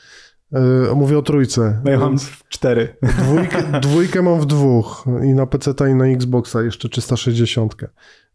yy, 0.52 0.60
mówię 0.94 1.18
o 1.18 1.22
trójce. 1.22 1.80
No 1.84 1.90
ja 1.90 1.98
mam 1.98 2.18
w 2.18 2.48
cztery. 2.48 2.96
Dwójkę, 3.02 3.62
dwójkę 3.88 4.22
mam 4.22 4.40
w 4.40 4.46
dwóch 4.46 5.04
i 5.24 5.34
na 5.34 5.46
PC 5.46 5.72
i 5.90 5.94
na 5.94 6.06
Xboxa 6.06 6.62
jeszcze 6.62 6.88
360. 6.88 7.76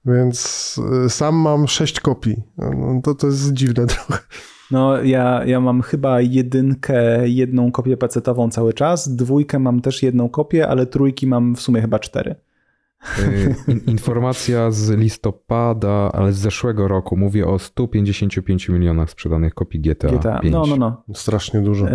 Więc 0.06 0.80
yy, 1.04 1.10
sam 1.10 1.36
mam 1.36 1.68
sześć 1.68 2.00
kopii. 2.00 2.44
No, 2.58 3.02
to, 3.04 3.16
to 3.16 3.28
jest 3.28 3.54
dziwne 3.54 3.88
trochę. 3.96 4.24
No, 4.72 5.04
ja, 5.04 5.46
ja 5.46 5.60
mam 5.60 5.82
chyba 5.82 6.22
jedynkę, 6.22 7.30
jedną 7.30 7.72
kopię 7.72 7.98
PC-ową 7.98 8.50
cały 8.50 8.74
czas, 8.74 9.16
dwójkę 9.16 9.60
mam 9.60 9.82
też 9.82 10.04
jedną 10.04 10.30
kopię, 10.30 10.68
ale 10.68 10.86
trójki 10.86 11.28
mam 11.28 11.56
w 11.56 11.62
sumie 11.62 11.82
chyba 11.82 12.00
cztery. 12.00 12.36
Y, 13.20 13.56
informacja 13.88 14.72
z 14.72 14.90
listopada, 14.90 16.12
ale 16.14 16.34
z 16.34 16.38
zeszłego 16.38 16.88
roku. 16.88 17.18
Mówię 17.18 17.48
o 17.48 17.60
155 17.60 18.70
milionach 18.70 19.10
sprzedanych 19.10 19.54
kopii 19.54 19.80
GTA, 19.80 20.08
GTA. 20.08 20.40
5. 20.40 20.54
No, 20.54 20.66
no, 20.66 20.76
no. 20.76 21.04
Strasznie 21.14 21.62
dużo. 21.62 21.90
E, 21.90 21.94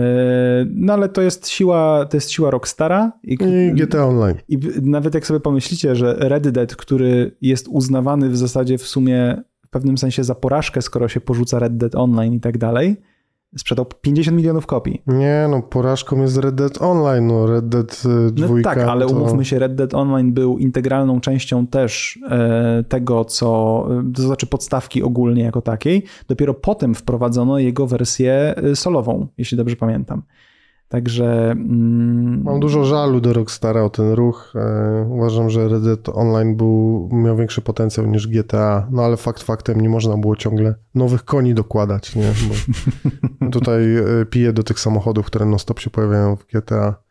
no 0.71 0.93
ale 0.93 1.09
to 1.09 1.23
jest 1.23 1.49
siła, 1.49 2.07
to 2.11 2.17
jest 2.17 2.31
siła 2.31 2.51
Rockstara. 2.51 3.13
I, 3.23 3.33
I 3.33 3.73
GTA 3.75 4.07
Online. 4.07 4.37
I 4.49 4.59
nawet 4.83 5.15
jak 5.15 5.27
sobie 5.27 5.41
pomyślicie, 5.41 5.97
że 5.97 6.17
Red 6.19 6.49
Dead, 6.49 6.77
który 6.77 7.37
jest 7.41 7.69
uznawany 7.69 8.29
w 8.29 8.37
zasadzie 8.37 8.79
w 8.79 8.87
sumie 8.87 9.43
w 9.67 9.71
pewnym 9.71 9.99
sensie 9.99 10.25
za 10.25 10.35
porażkę, 10.35 10.83
skoro 10.83 11.09
się 11.09 11.21
porzuca 11.21 11.59
Red 11.59 11.77
Dead 11.77 11.95
Online 11.95 12.35
i 12.35 12.41
tak 12.41 12.59
dalej, 12.59 12.97
sprzedał 13.57 13.87
50 14.01 14.37
milionów 14.37 14.67
kopii. 14.67 15.03
Nie, 15.07 15.47
no 15.51 15.63
porażką 15.63 16.21
jest 16.21 16.37
Red 16.37 16.55
Dead 16.55 16.83
Online, 16.83 17.27
no 17.27 17.47
Red 17.47 17.69
Dead 17.69 18.03
2. 18.33 18.47
No 18.49 18.63
tak, 18.63 18.79
ale 18.79 19.07
to... 19.07 19.13
umówmy 19.13 19.45
się, 19.45 19.59
Red 19.59 19.75
Dead 19.75 19.95
Online 19.95 20.33
był 20.33 20.59
integralną 20.59 21.21
częścią 21.21 21.67
też 21.67 22.19
e, 22.31 22.85
tego, 22.89 23.25
co, 23.25 23.49
to 24.15 24.23
znaczy 24.23 24.47
podstawki 24.47 25.03
ogólnie 25.03 25.43
jako 25.43 25.63
takiej. 25.63 26.05
Dopiero 26.29 26.55
potem 26.55 26.95
wprowadzono 26.95 27.59
jego 27.59 27.87
wersję 27.87 28.55
e, 28.57 28.77
solową, 28.77 29.27
jeśli 29.39 29.57
dobrze 29.57 29.77
pamiętam. 29.77 30.23
Także. 30.89 31.51
Mm... 31.51 32.43
Mam 32.43 32.61
dużo 32.61 32.85
żalu 32.85 33.21
do 33.21 33.33
Rockstara 33.33 33.83
o 33.83 33.91
ten 33.91 34.13
ruch. 34.13 34.53
E, 34.57 35.07
uważam, 35.11 35.51
że 35.51 35.69
Red 35.69 35.83
Dead 35.83 36.09
Online 36.09 36.57
był, 36.57 37.09
miał 37.13 37.37
większy 37.37 37.61
potencjał 37.61 38.07
niż 38.07 38.29
GTA. 38.29 38.89
No 38.91 39.03
ale 39.03 39.17
fakt 39.17 39.43
faktem 39.43 39.81
nie 39.81 39.89
można 39.89 40.17
było 40.17 40.37
ciągle 40.37 40.75
nowych 40.95 41.25
koni 41.25 41.55
dokładać, 41.55 42.17
nie? 42.17 42.33
Bo 42.49 43.51
tutaj 43.59 43.97
e, 43.97 44.27
piję 44.31 44.53
do 44.53 44.63
tych 44.63 44.81
samochodów, 44.81 45.27
które 45.27 45.47
non-stop 45.47 45.81
się 45.81 45.91
pojawiają 45.91 46.37
w 46.37 46.47
GTA 46.47 47.09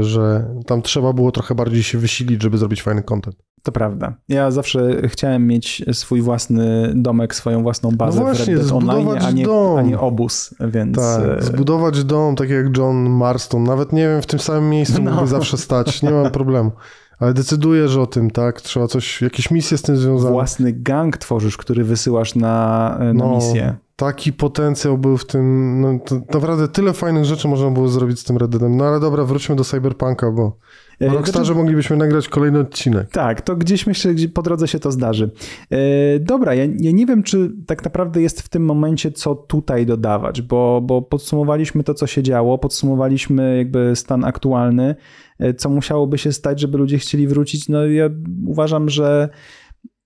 że 0.00 0.54
tam 0.66 0.82
trzeba 0.82 1.12
było 1.12 1.32
trochę 1.32 1.54
bardziej 1.54 1.82
się 1.82 1.98
wysilić, 1.98 2.42
żeby 2.42 2.58
zrobić 2.58 2.82
fajny 2.82 3.02
content. 3.02 3.36
To 3.64 3.72
prawda. 3.72 4.14
Ja 4.28 4.50
zawsze 4.50 5.08
chciałem 5.08 5.46
mieć 5.46 5.84
swój 5.92 6.20
własny 6.20 6.92
domek, 6.94 7.34
swoją 7.34 7.62
własną 7.62 7.90
bazę 7.90 8.20
no 8.20 8.26
właśnie, 8.26 8.56
w 8.56 8.58
Red 8.58 8.66
Dead 8.66 8.72
Online, 8.72 9.08
a 9.08 9.30
nie, 9.30 9.46
a 9.78 9.82
nie 9.82 9.98
obóz, 9.98 10.54
więc... 10.60 10.96
Tak, 10.96 11.22
e, 11.38 11.42
zbudować 11.42 12.04
dom, 12.04 12.36
tak 12.36 12.50
jak 12.50 12.76
John 12.76 13.10
Marston. 13.10 13.64
Nawet 13.64 13.92
nie 13.92 14.08
wiem, 14.08 14.22
w 14.22 14.26
tym 14.26 14.38
samym 14.38 14.70
miejscu 14.70 15.02
no. 15.02 15.10
mógłby 15.10 15.26
zawsze 15.26 15.58
stać, 15.58 16.02
nie 16.02 16.10
mam 16.10 16.30
problemu. 16.40 16.72
Ale 17.18 17.34
decydujesz 17.34 17.96
o 17.96 18.06
tym, 18.06 18.30
tak? 18.30 18.60
Trzeba 18.60 18.86
coś, 18.86 19.22
jakieś 19.22 19.50
misje 19.50 19.78
z 19.78 19.82
tym 19.82 19.96
związane. 19.96 20.32
Własny 20.32 20.72
gang 20.72 21.16
tworzysz, 21.16 21.56
który 21.56 21.84
wysyłasz 21.84 22.34
na, 22.34 22.96
na 22.98 23.12
no, 23.12 23.34
misję 23.34 23.76
taki 23.96 24.32
potencjał 24.32 24.98
był 24.98 25.16
w 25.18 25.26
tym, 25.26 25.80
no, 25.80 25.98
naprawdę 26.34 26.68
tyle 26.68 26.92
fajnych 26.92 27.24
rzeczy 27.24 27.48
można 27.48 27.70
było 27.70 27.88
zrobić 27.88 28.20
z 28.20 28.24
tym 28.24 28.36
Red 28.36 28.50
Deadem. 28.50 28.76
No 28.76 28.84
ale 28.84 29.00
dobra, 29.00 29.24
wróćmy 29.24 29.56
do 29.56 29.64
Cyberpunka, 29.64 30.30
bo 30.30 30.56
o 31.00 31.08
Rockstarze 31.08 31.44
znaczy, 31.44 31.58
moglibyśmy 31.60 31.96
nagrać 31.96 32.28
kolejny 32.28 32.58
odcinek. 32.58 33.10
Tak, 33.10 33.40
to 33.40 33.56
gdzieś 33.56 33.86
myślę, 33.86 34.18
że 34.18 34.28
po 34.28 34.42
drodze 34.42 34.68
się 34.68 34.78
to 34.78 34.92
zdarzy. 34.92 35.30
E, 35.70 35.78
dobra, 36.18 36.54
ja, 36.54 36.64
ja, 36.64 36.90
nie 36.90 37.06
wiem, 37.06 37.22
czy 37.22 37.50
tak 37.66 37.84
naprawdę 37.84 38.22
jest 38.22 38.42
w 38.42 38.48
tym 38.48 38.64
momencie 38.64 39.12
co 39.12 39.34
tutaj 39.34 39.86
dodawać, 39.86 40.42
bo, 40.42 40.80
bo 40.80 41.02
podsumowaliśmy 41.02 41.84
to, 41.84 41.94
co 41.94 42.06
się 42.06 42.22
działo, 42.22 42.58
podsumowaliśmy 42.58 43.56
jakby 43.56 43.96
stan 43.96 44.24
aktualny, 44.24 44.94
e, 45.38 45.54
co 45.54 45.70
musiałoby 45.70 46.18
się 46.18 46.32
stać, 46.32 46.60
żeby 46.60 46.78
ludzie 46.78 46.98
chcieli 46.98 47.28
wrócić. 47.28 47.68
No 47.68 47.86
ja 47.86 48.10
uważam, 48.46 48.88
że 48.88 49.28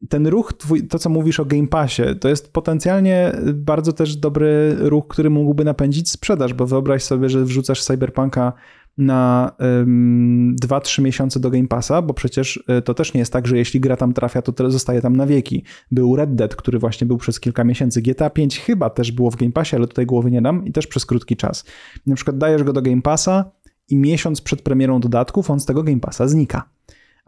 ten 0.09 0.27
ruch, 0.27 0.53
twój, 0.53 0.87
to 0.87 0.99
co 0.99 1.11
mówisz 1.11 1.41
o 1.41 1.45
Game 1.45 1.67
Passie, 1.67 2.03
to 2.21 2.29
jest 2.29 2.53
potencjalnie 2.53 3.33
bardzo 3.55 3.93
też 3.93 4.17
dobry 4.17 4.77
ruch, 4.79 5.09
który 5.09 5.31
mógłby 5.31 5.65
napędzić 5.65 6.11
sprzedaż, 6.11 6.55
bo 6.55 6.67
wyobraź 6.67 7.03
sobie, 7.03 7.29
że 7.29 7.45
wrzucasz 7.45 7.85
Cyberpunka 7.85 8.53
na 8.99 9.53
um, 9.59 10.57
2-3 10.63 11.03
miesiące 11.03 11.41
do 11.41 11.51
Game 11.51 11.69
Passa, 11.69 12.03
bo 12.03 12.15
przecież 12.15 12.65
e, 12.69 12.83
to 12.83 12.95
też 12.95 13.15
nie 13.15 13.19
jest 13.19 13.33
tak, 13.33 13.47
że 13.47 13.59
jeśli 13.59 13.81
gra 13.81 13.97
tam 13.97 14.13
trafia, 14.13 14.43
to 14.43 14.71
zostaje 14.71 15.01
tam 15.01 15.17
na 15.17 15.27
wieki. 15.27 15.65
Był 15.91 16.17
Red 16.17 16.35
Dead, 16.35 16.57
który 16.57 16.79
właśnie 16.79 17.07
był 17.07 17.17
przez 17.17 17.41
kilka 17.41 17.65
miesięcy. 17.65 18.03
GTA 18.03 18.31
5 18.31 18.61
chyba 18.61 18.91
też 18.91 19.13
było 19.13 19.31
w 19.31 19.37
Game 19.37 19.53
Passie, 19.53 19.77
ale 19.77 19.87
tutaj 19.87 20.07
głowy 20.07 20.31
nie 20.31 20.43
dam 20.43 20.65
i 20.67 20.73
też 20.73 20.87
przez 20.87 21.07
krótki 21.07 21.37
czas. 21.37 21.65
Na 22.07 22.15
przykład 22.15 22.39
dajesz 22.39 22.63
go 22.63 22.73
do 22.73 22.83
Game 22.83 23.03
Passa 23.03 23.51
i 23.89 23.97
miesiąc 23.97 24.41
przed 24.41 24.63
premierą 24.63 25.01
dodatków 25.01 25.51
on 25.51 25.61
z 25.61 25.67
tego 25.67 25.83
Game 25.83 26.01
Passa 26.01 26.29
znika 26.29 26.69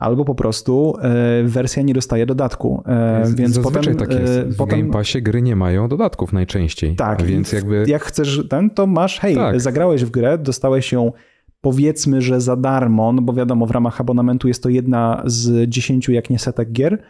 albo 0.01 0.25
po 0.25 0.35
prostu 0.35 0.95
e, 1.03 1.43
wersja 1.45 1.83
nie 1.83 1.95
dostaje 1.95 2.27
dodatku. 2.27 2.83
E, 2.87 3.23
więc 3.35 3.55
Zazwyczaj 3.55 3.95
potem, 3.95 3.97
tak 3.97 4.21
jest. 4.21 4.39
W 4.39 4.57
potem... 4.57 4.81
Game 4.81 4.93
Passie 4.93 5.23
gry 5.23 5.43
nie 5.43 5.57
mają 5.57 5.89
dodatków 5.89 6.33
najczęściej. 6.33 6.97
Tak, 6.97 7.23
więc 7.23 7.53
jakby... 7.53 7.85
jak 7.87 8.05
chcesz 8.05 8.47
ten, 8.51 8.71
to 8.71 8.87
masz, 8.87 9.21
hej, 9.21 9.35
tak. 9.35 9.61
zagrałeś 9.61 10.05
w 10.05 10.11
grę, 10.11 10.39
dostałeś 10.39 10.93
ją 10.93 11.13
powiedzmy, 11.61 12.23
że 12.23 12.41
za 12.41 12.57
darmo, 12.57 13.13
no 13.13 13.23
bo 13.23 13.33
wiadomo, 13.33 13.67
w 13.67 13.71
ramach 13.71 14.01
abonamentu 14.01 14.49
jest 14.49 14.63
to 14.63 14.69
jedna 14.69 15.23
z 15.27 15.71
dziesięciu, 15.71 16.13
jak 16.13 16.31
nie 16.31 16.39
setek 16.39 16.73
gier. 16.73 17.03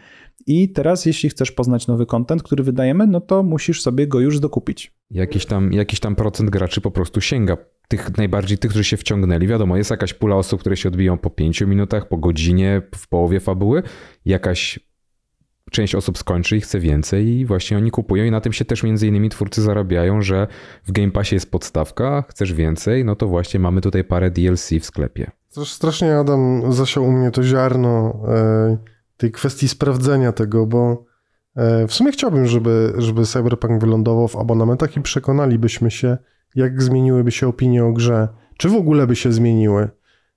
I 0.46 0.72
teraz, 0.72 1.06
jeśli 1.06 1.28
chcesz 1.28 1.52
poznać 1.52 1.86
nowy 1.86 2.06
content, 2.06 2.42
który 2.42 2.64
wydajemy, 2.64 3.06
no 3.06 3.20
to 3.20 3.42
musisz 3.42 3.82
sobie 3.82 4.06
go 4.06 4.20
już 4.20 4.40
dokupić. 4.40 4.92
Jakiś 5.10 5.46
tam, 5.46 5.72
jakiś 5.72 6.00
tam 6.00 6.16
procent 6.16 6.50
graczy 6.50 6.80
po 6.80 6.90
prostu 6.90 7.20
sięga 7.20 7.56
tych 7.88 8.16
najbardziej 8.16 8.58
tych, 8.58 8.70
którzy 8.70 8.84
się 8.84 8.96
wciągnęli. 8.96 9.46
Wiadomo, 9.46 9.76
jest 9.76 9.90
jakaś 9.90 10.14
pula 10.14 10.36
osób, 10.36 10.60
które 10.60 10.76
się 10.76 10.88
odbiją 10.88 11.18
po 11.18 11.30
pięciu 11.30 11.66
minutach, 11.66 12.08
po 12.08 12.16
godzinie, 12.16 12.82
w 12.94 13.08
połowie 13.08 13.40
fabuły. 13.40 13.82
Jakaś 14.24 14.80
część 15.70 15.94
osób 15.94 16.18
skończy 16.18 16.56
i 16.56 16.60
chce 16.60 16.80
więcej 16.80 17.26
i 17.26 17.46
właśnie 17.46 17.76
oni 17.76 17.90
kupują 17.90 18.24
i 18.24 18.30
na 18.30 18.40
tym 18.40 18.52
się 18.52 18.64
też 18.64 18.82
między 18.82 19.06
innymi 19.06 19.28
twórcy 19.28 19.62
zarabiają, 19.62 20.22
że 20.22 20.46
w 20.84 20.92
Game 20.92 21.10
Passie 21.10 21.34
jest 21.34 21.50
podstawka, 21.50 22.24
chcesz 22.28 22.52
więcej, 22.52 23.04
no 23.04 23.16
to 23.16 23.28
właśnie 23.28 23.60
mamy 23.60 23.80
tutaj 23.80 24.04
parę 24.04 24.30
DLC 24.30 24.70
w 24.80 24.84
sklepie. 24.84 25.30
Strasznie 25.48 26.16
Adam 26.16 26.72
zasiał 26.72 27.04
u 27.04 27.12
mnie 27.12 27.30
to 27.30 27.42
ziarno 27.42 28.20
e, 28.28 28.76
tej 29.16 29.30
kwestii 29.30 29.68
sprawdzenia 29.68 30.32
tego, 30.32 30.66
bo 30.66 31.04
e, 31.56 31.86
w 31.86 31.92
sumie 31.92 32.12
chciałbym, 32.12 32.46
żeby, 32.46 32.92
żeby 32.98 33.26
Cyberpunk 33.26 33.80
wylądował 33.80 34.28
w 34.28 34.36
abonamentach 34.36 34.96
i 34.96 35.00
przekonalibyśmy 35.00 35.90
się, 35.90 36.18
jak 36.54 36.82
zmieniłyby 36.82 37.30
się 37.30 37.48
opinie 37.48 37.84
o 37.84 37.92
grze, 37.92 38.28
czy 38.58 38.68
w 38.68 38.74
ogóle 38.74 39.06
by 39.06 39.16
się 39.16 39.32
zmieniły. 39.32 39.88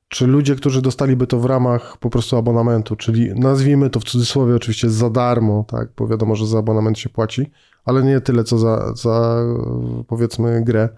Czy 0.08 0.28
ludzie, 0.28 0.56
którzy 0.56 0.82
dostaliby 0.82 1.28
to 1.28 1.39
w 1.39 1.45
ramach 1.45 1.97
po 1.97 2.10
prostu 2.10 2.38
abonamentu, 2.38 2.95
czyli 2.95 3.34
nazwijmy 3.36 3.89
to 3.89 3.99
w 3.99 4.04
cudzysłowie 4.04 4.56
oczywiście 4.56 4.89
za 4.89 5.10
darmo, 5.10 5.66
tak, 5.68 5.89
bo 5.97 6.08
wiadomo, 6.08 6.36
że 6.36 6.47
za 6.47 6.60
abonament 6.60 6.99
się 6.99 7.10
płaci, 7.10 7.51
ale 7.86 8.04
nie 8.04 8.22
tyle 8.22 8.43
co 8.43 8.58
za, 8.58 8.95
za 8.95 9.43
powiedzmy 10.08 10.64
grę 10.64 10.89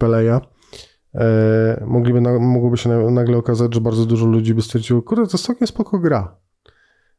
AAA. 0.00 0.40
E, 1.14 1.84
mogliby, 1.86 2.20
mogłoby 2.40 2.76
się 2.76 2.88
nagle 3.10 3.36
okazać, 3.36 3.74
że 3.74 3.80
bardzo 3.80 4.06
dużo 4.06 4.26
ludzi 4.26 4.54
by 4.54 4.62
stwierdziło, 4.62 5.02
kurde, 5.02 5.26
to 5.26 5.32
jest 5.32 5.46
całkiem 5.46 5.66
spoko 5.66 5.98
gra. 5.98 6.36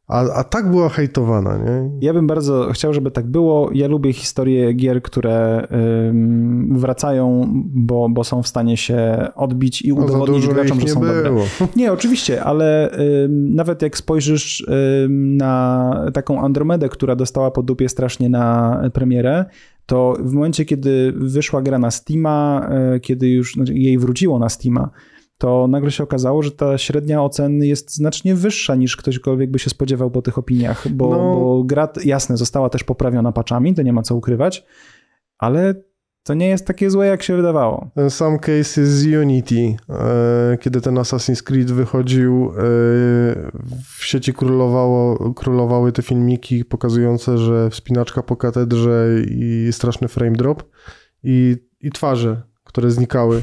A, 0.08 0.32
a 0.34 0.44
tak 0.44 0.70
była 0.70 0.88
hejtowana, 0.88 1.56
nie? 1.56 1.90
Ja 2.00 2.14
bym 2.14 2.26
bardzo 2.26 2.70
chciał, 2.72 2.94
żeby 2.94 3.10
tak 3.10 3.26
było. 3.26 3.70
Ja 3.74 3.88
lubię 3.88 4.12
historie 4.12 4.72
gier, 4.72 5.02
które 5.02 5.66
ym, 6.08 6.78
wracają, 6.78 7.52
bo, 7.64 8.08
bo 8.08 8.24
są 8.24 8.42
w 8.42 8.48
stanie 8.48 8.76
się 8.76 9.28
odbić 9.34 9.82
i 9.82 9.88
no, 9.88 10.04
udowodnić 10.04 10.46
graczom, 10.48 10.80
że 10.80 10.88
są 10.88 11.00
było. 11.00 11.12
dobre. 11.12 11.32
Nie, 11.76 11.92
oczywiście, 11.92 12.44
ale 12.44 12.98
ym, 13.24 13.54
nawet 13.54 13.82
jak 13.82 13.96
spojrzysz 13.98 14.66
ym, 15.04 15.36
na 15.36 15.94
taką 16.14 16.40
Andromedę, 16.40 16.88
która 16.88 17.16
dostała 17.16 17.50
po 17.50 17.62
dupie 17.62 17.88
strasznie 17.88 18.28
na 18.28 18.80
premierę, 18.92 19.44
to 19.86 20.16
w 20.20 20.32
momencie, 20.32 20.64
kiedy 20.64 21.12
wyszła 21.16 21.62
gra 21.62 21.78
na 21.78 21.90
Steama, 21.90 22.68
y, 22.96 23.00
kiedy 23.00 23.28
już 23.28 23.54
znaczy 23.54 23.74
jej 23.74 23.98
wróciło 23.98 24.38
na 24.38 24.48
Steama, 24.48 24.90
to 25.38 25.68
nagle 25.68 25.90
się 25.90 26.04
okazało, 26.04 26.42
że 26.42 26.50
ta 26.50 26.78
średnia 26.78 27.22
ocen 27.22 27.64
jest 27.64 27.94
znacznie 27.94 28.34
wyższa 28.34 28.74
niż 28.74 28.96
ktośkolwiek 28.96 29.50
by 29.50 29.58
się 29.58 29.70
spodziewał 29.70 30.10
po 30.10 30.22
tych 30.22 30.38
opiniach, 30.38 30.88
bo, 30.88 31.10
no. 31.10 31.16
bo 31.16 31.64
gra, 31.64 31.88
jasne, 32.04 32.36
została 32.36 32.68
też 32.68 32.84
poprawiona 32.84 33.32
paczami, 33.32 33.74
to 33.74 33.82
nie 33.82 33.92
ma 33.92 34.02
co 34.02 34.16
ukrywać, 34.16 34.64
ale 35.38 35.74
to 36.22 36.34
nie 36.34 36.48
jest 36.48 36.66
takie 36.66 36.90
złe, 36.90 37.06
jak 37.06 37.22
się 37.22 37.36
wydawało. 37.36 37.90
Ten 37.94 38.10
sam 38.10 38.38
case 38.38 38.80
jest 38.80 38.92
z 38.92 39.06
Unity. 39.06 39.76
E, 39.90 40.58
kiedy 40.60 40.80
ten 40.80 40.94
Assassin's 40.94 41.42
Creed 41.42 41.70
wychodził, 41.70 42.46
e, 42.46 42.52
w 43.98 44.04
sieci 44.04 44.32
królowało, 44.32 45.34
królowały 45.34 45.92
te 45.92 46.02
filmiki 46.02 46.64
pokazujące, 46.64 47.38
że 47.38 47.70
wspinaczka 47.70 48.22
po 48.22 48.36
katedrze 48.36 49.08
i 49.30 49.68
straszny 49.72 50.08
frame 50.08 50.36
drop 50.36 50.70
i, 51.22 51.56
i 51.80 51.90
twarze 51.90 52.42
które 52.74 52.90
znikały 52.90 53.36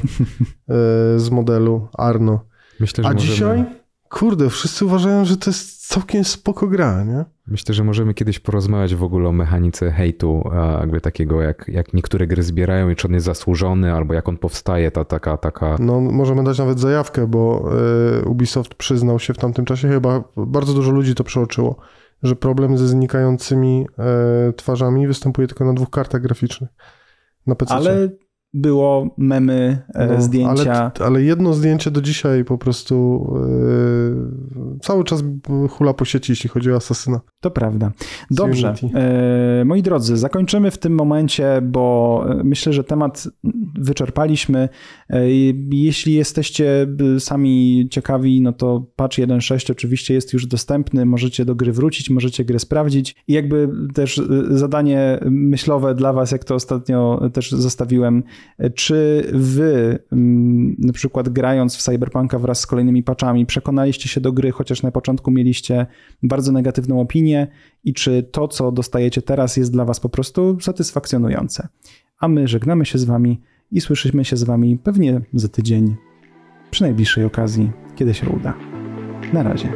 z 1.18 1.30
modelu 1.30 1.88
Arno. 1.98 2.44
Myślę, 2.80 3.04
że 3.04 3.10
A 3.10 3.12
możemy... 3.12 3.32
dzisiaj, 3.32 3.64
kurde, 4.08 4.50
wszyscy 4.50 4.84
uważają, 4.84 5.24
że 5.24 5.36
to 5.36 5.50
jest 5.50 5.88
całkiem 5.88 6.24
spoko 6.24 6.66
gra, 6.66 7.04
nie? 7.04 7.24
Myślę, 7.46 7.74
że 7.74 7.84
możemy 7.84 8.14
kiedyś 8.14 8.38
porozmawiać 8.38 8.94
w 8.94 9.02
ogóle 9.02 9.28
o 9.28 9.32
mechanice 9.32 9.90
hejtu, 9.90 10.50
jakby 10.80 11.00
takiego, 11.00 11.42
jak, 11.42 11.68
jak 11.68 11.94
niektóre 11.94 12.26
gry 12.26 12.42
zbierają 12.42 12.90
i 12.90 12.96
czy 12.96 13.08
on 13.08 13.14
jest 13.14 13.26
zasłużony, 13.26 13.92
albo 13.92 14.14
jak 14.14 14.28
on 14.28 14.36
powstaje, 14.36 14.90
ta 14.90 15.04
taka, 15.04 15.36
taka... 15.36 15.76
No, 15.80 16.00
możemy 16.00 16.44
dać 16.44 16.58
nawet 16.58 16.80
zajawkę, 16.80 17.26
bo 17.26 17.70
e, 18.20 18.24
Ubisoft 18.24 18.74
przyznał 18.74 19.18
się 19.18 19.34
w 19.34 19.38
tamtym 19.38 19.64
czasie, 19.64 19.88
chyba 19.88 20.24
bardzo 20.36 20.74
dużo 20.74 20.90
ludzi 20.90 21.14
to 21.14 21.24
przeoczyło, 21.24 21.76
że 22.22 22.36
problem 22.36 22.78
ze 22.78 22.88
znikającymi 22.88 23.86
e, 23.98 24.52
twarzami 24.52 25.06
występuje 25.06 25.48
tylko 25.48 25.64
na 25.64 25.72
dwóch 25.72 25.90
kartach 25.90 26.22
graficznych. 26.22 26.70
Na 27.46 27.54
PC. 27.54 27.74
Ale 27.74 28.08
było 28.54 29.14
memy, 29.18 29.82
e, 29.94 30.06
no, 30.06 30.22
zdjęcia. 30.22 30.92
Ale, 30.96 31.06
ale, 31.06 31.22
jedno 31.22 31.52
zdjęcie 31.52 31.90
do 31.90 32.02
dzisiaj 32.02 32.44
po 32.44 32.58
prostu 32.58 33.26
yy, 34.54 34.78
cały 34.80 35.04
czas 35.04 35.24
hula 35.70 35.94
po 35.94 36.04
sieci, 36.04 36.32
jeśli 36.32 36.50
chodzi 36.50 36.72
o 36.72 36.76
Asasyna. 36.76 37.20
To 37.40 37.50
prawda. 37.50 37.92
Dobrze. 38.30 38.74
Yy, 39.58 39.64
moi 39.64 39.82
drodzy, 39.82 40.16
zakończymy 40.16 40.70
w 40.70 40.78
tym 40.78 40.94
momencie, 40.94 41.60
bo 41.62 42.24
myślę, 42.44 42.72
że 42.72 42.84
temat 42.84 43.28
wyczerpaliśmy. 43.78 44.68
Yy, 45.10 45.20
jeśli 45.70 46.14
jesteście 46.14 46.86
sami 47.18 47.88
ciekawi, 47.90 48.40
no 48.40 48.52
to 48.52 48.86
patch 48.96 49.18
1.6 49.18 49.72
oczywiście 49.72 50.14
jest 50.14 50.32
już 50.32 50.46
dostępny, 50.46 51.06
możecie 51.06 51.44
do 51.44 51.54
gry 51.54 51.72
wrócić, 51.72 52.10
możecie 52.10 52.44
grę 52.44 52.58
sprawdzić 52.58 53.14
i 53.28 53.32
jakby 53.32 53.68
też 53.94 54.20
zadanie 54.50 55.18
myślowe 55.30 55.94
dla 55.94 56.12
was, 56.12 56.32
jak 56.32 56.44
to 56.44 56.54
ostatnio 56.54 57.30
też 57.32 57.50
zostawiłem, 57.50 58.22
czy 58.74 59.26
wy, 59.32 59.98
mm, 60.12 60.76
na 60.78 60.92
przykład 60.92 61.28
grając 61.28 61.76
w 61.76 61.82
Cyberpunka 61.82 62.38
wraz 62.38 62.60
z 62.60 62.66
kolejnymi 62.66 63.02
patchami, 63.02 63.46
przekonaliście 63.46 64.08
się 64.08 64.20
do 64.20 64.32
gry, 64.32 64.50
chociaż 64.50 64.82
na 64.82 64.90
początku 64.90 65.30
mieliście 65.30 65.86
bardzo 66.22 66.52
negatywną 66.52 67.00
opinię 67.00 67.46
i 67.84 67.94
czy 67.94 68.22
to, 68.22 68.48
co 68.48 68.72
dostajecie 68.72 69.22
teraz 69.22 69.56
jest 69.56 69.72
dla 69.72 69.84
was 69.84 70.00
po 70.00 70.08
prostu 70.08 70.60
satysfakcjonujące? 70.60 71.68
A 72.18 72.28
my 72.28 72.48
żegnamy 72.48 72.86
się 72.86 72.98
z 72.98 73.04
wami 73.04 73.40
i 73.72 73.80
słyszymy 73.80 74.24
się 74.24 74.36
z 74.36 74.44
wami 74.44 74.78
pewnie 74.78 75.20
za 75.34 75.48
tydzień, 75.48 75.96
przy 76.70 76.82
najbliższej 76.82 77.24
okazji, 77.24 77.70
kiedy 77.96 78.14
się 78.14 78.28
uda. 78.28 78.54
Na 79.32 79.42
razie. 79.42 79.72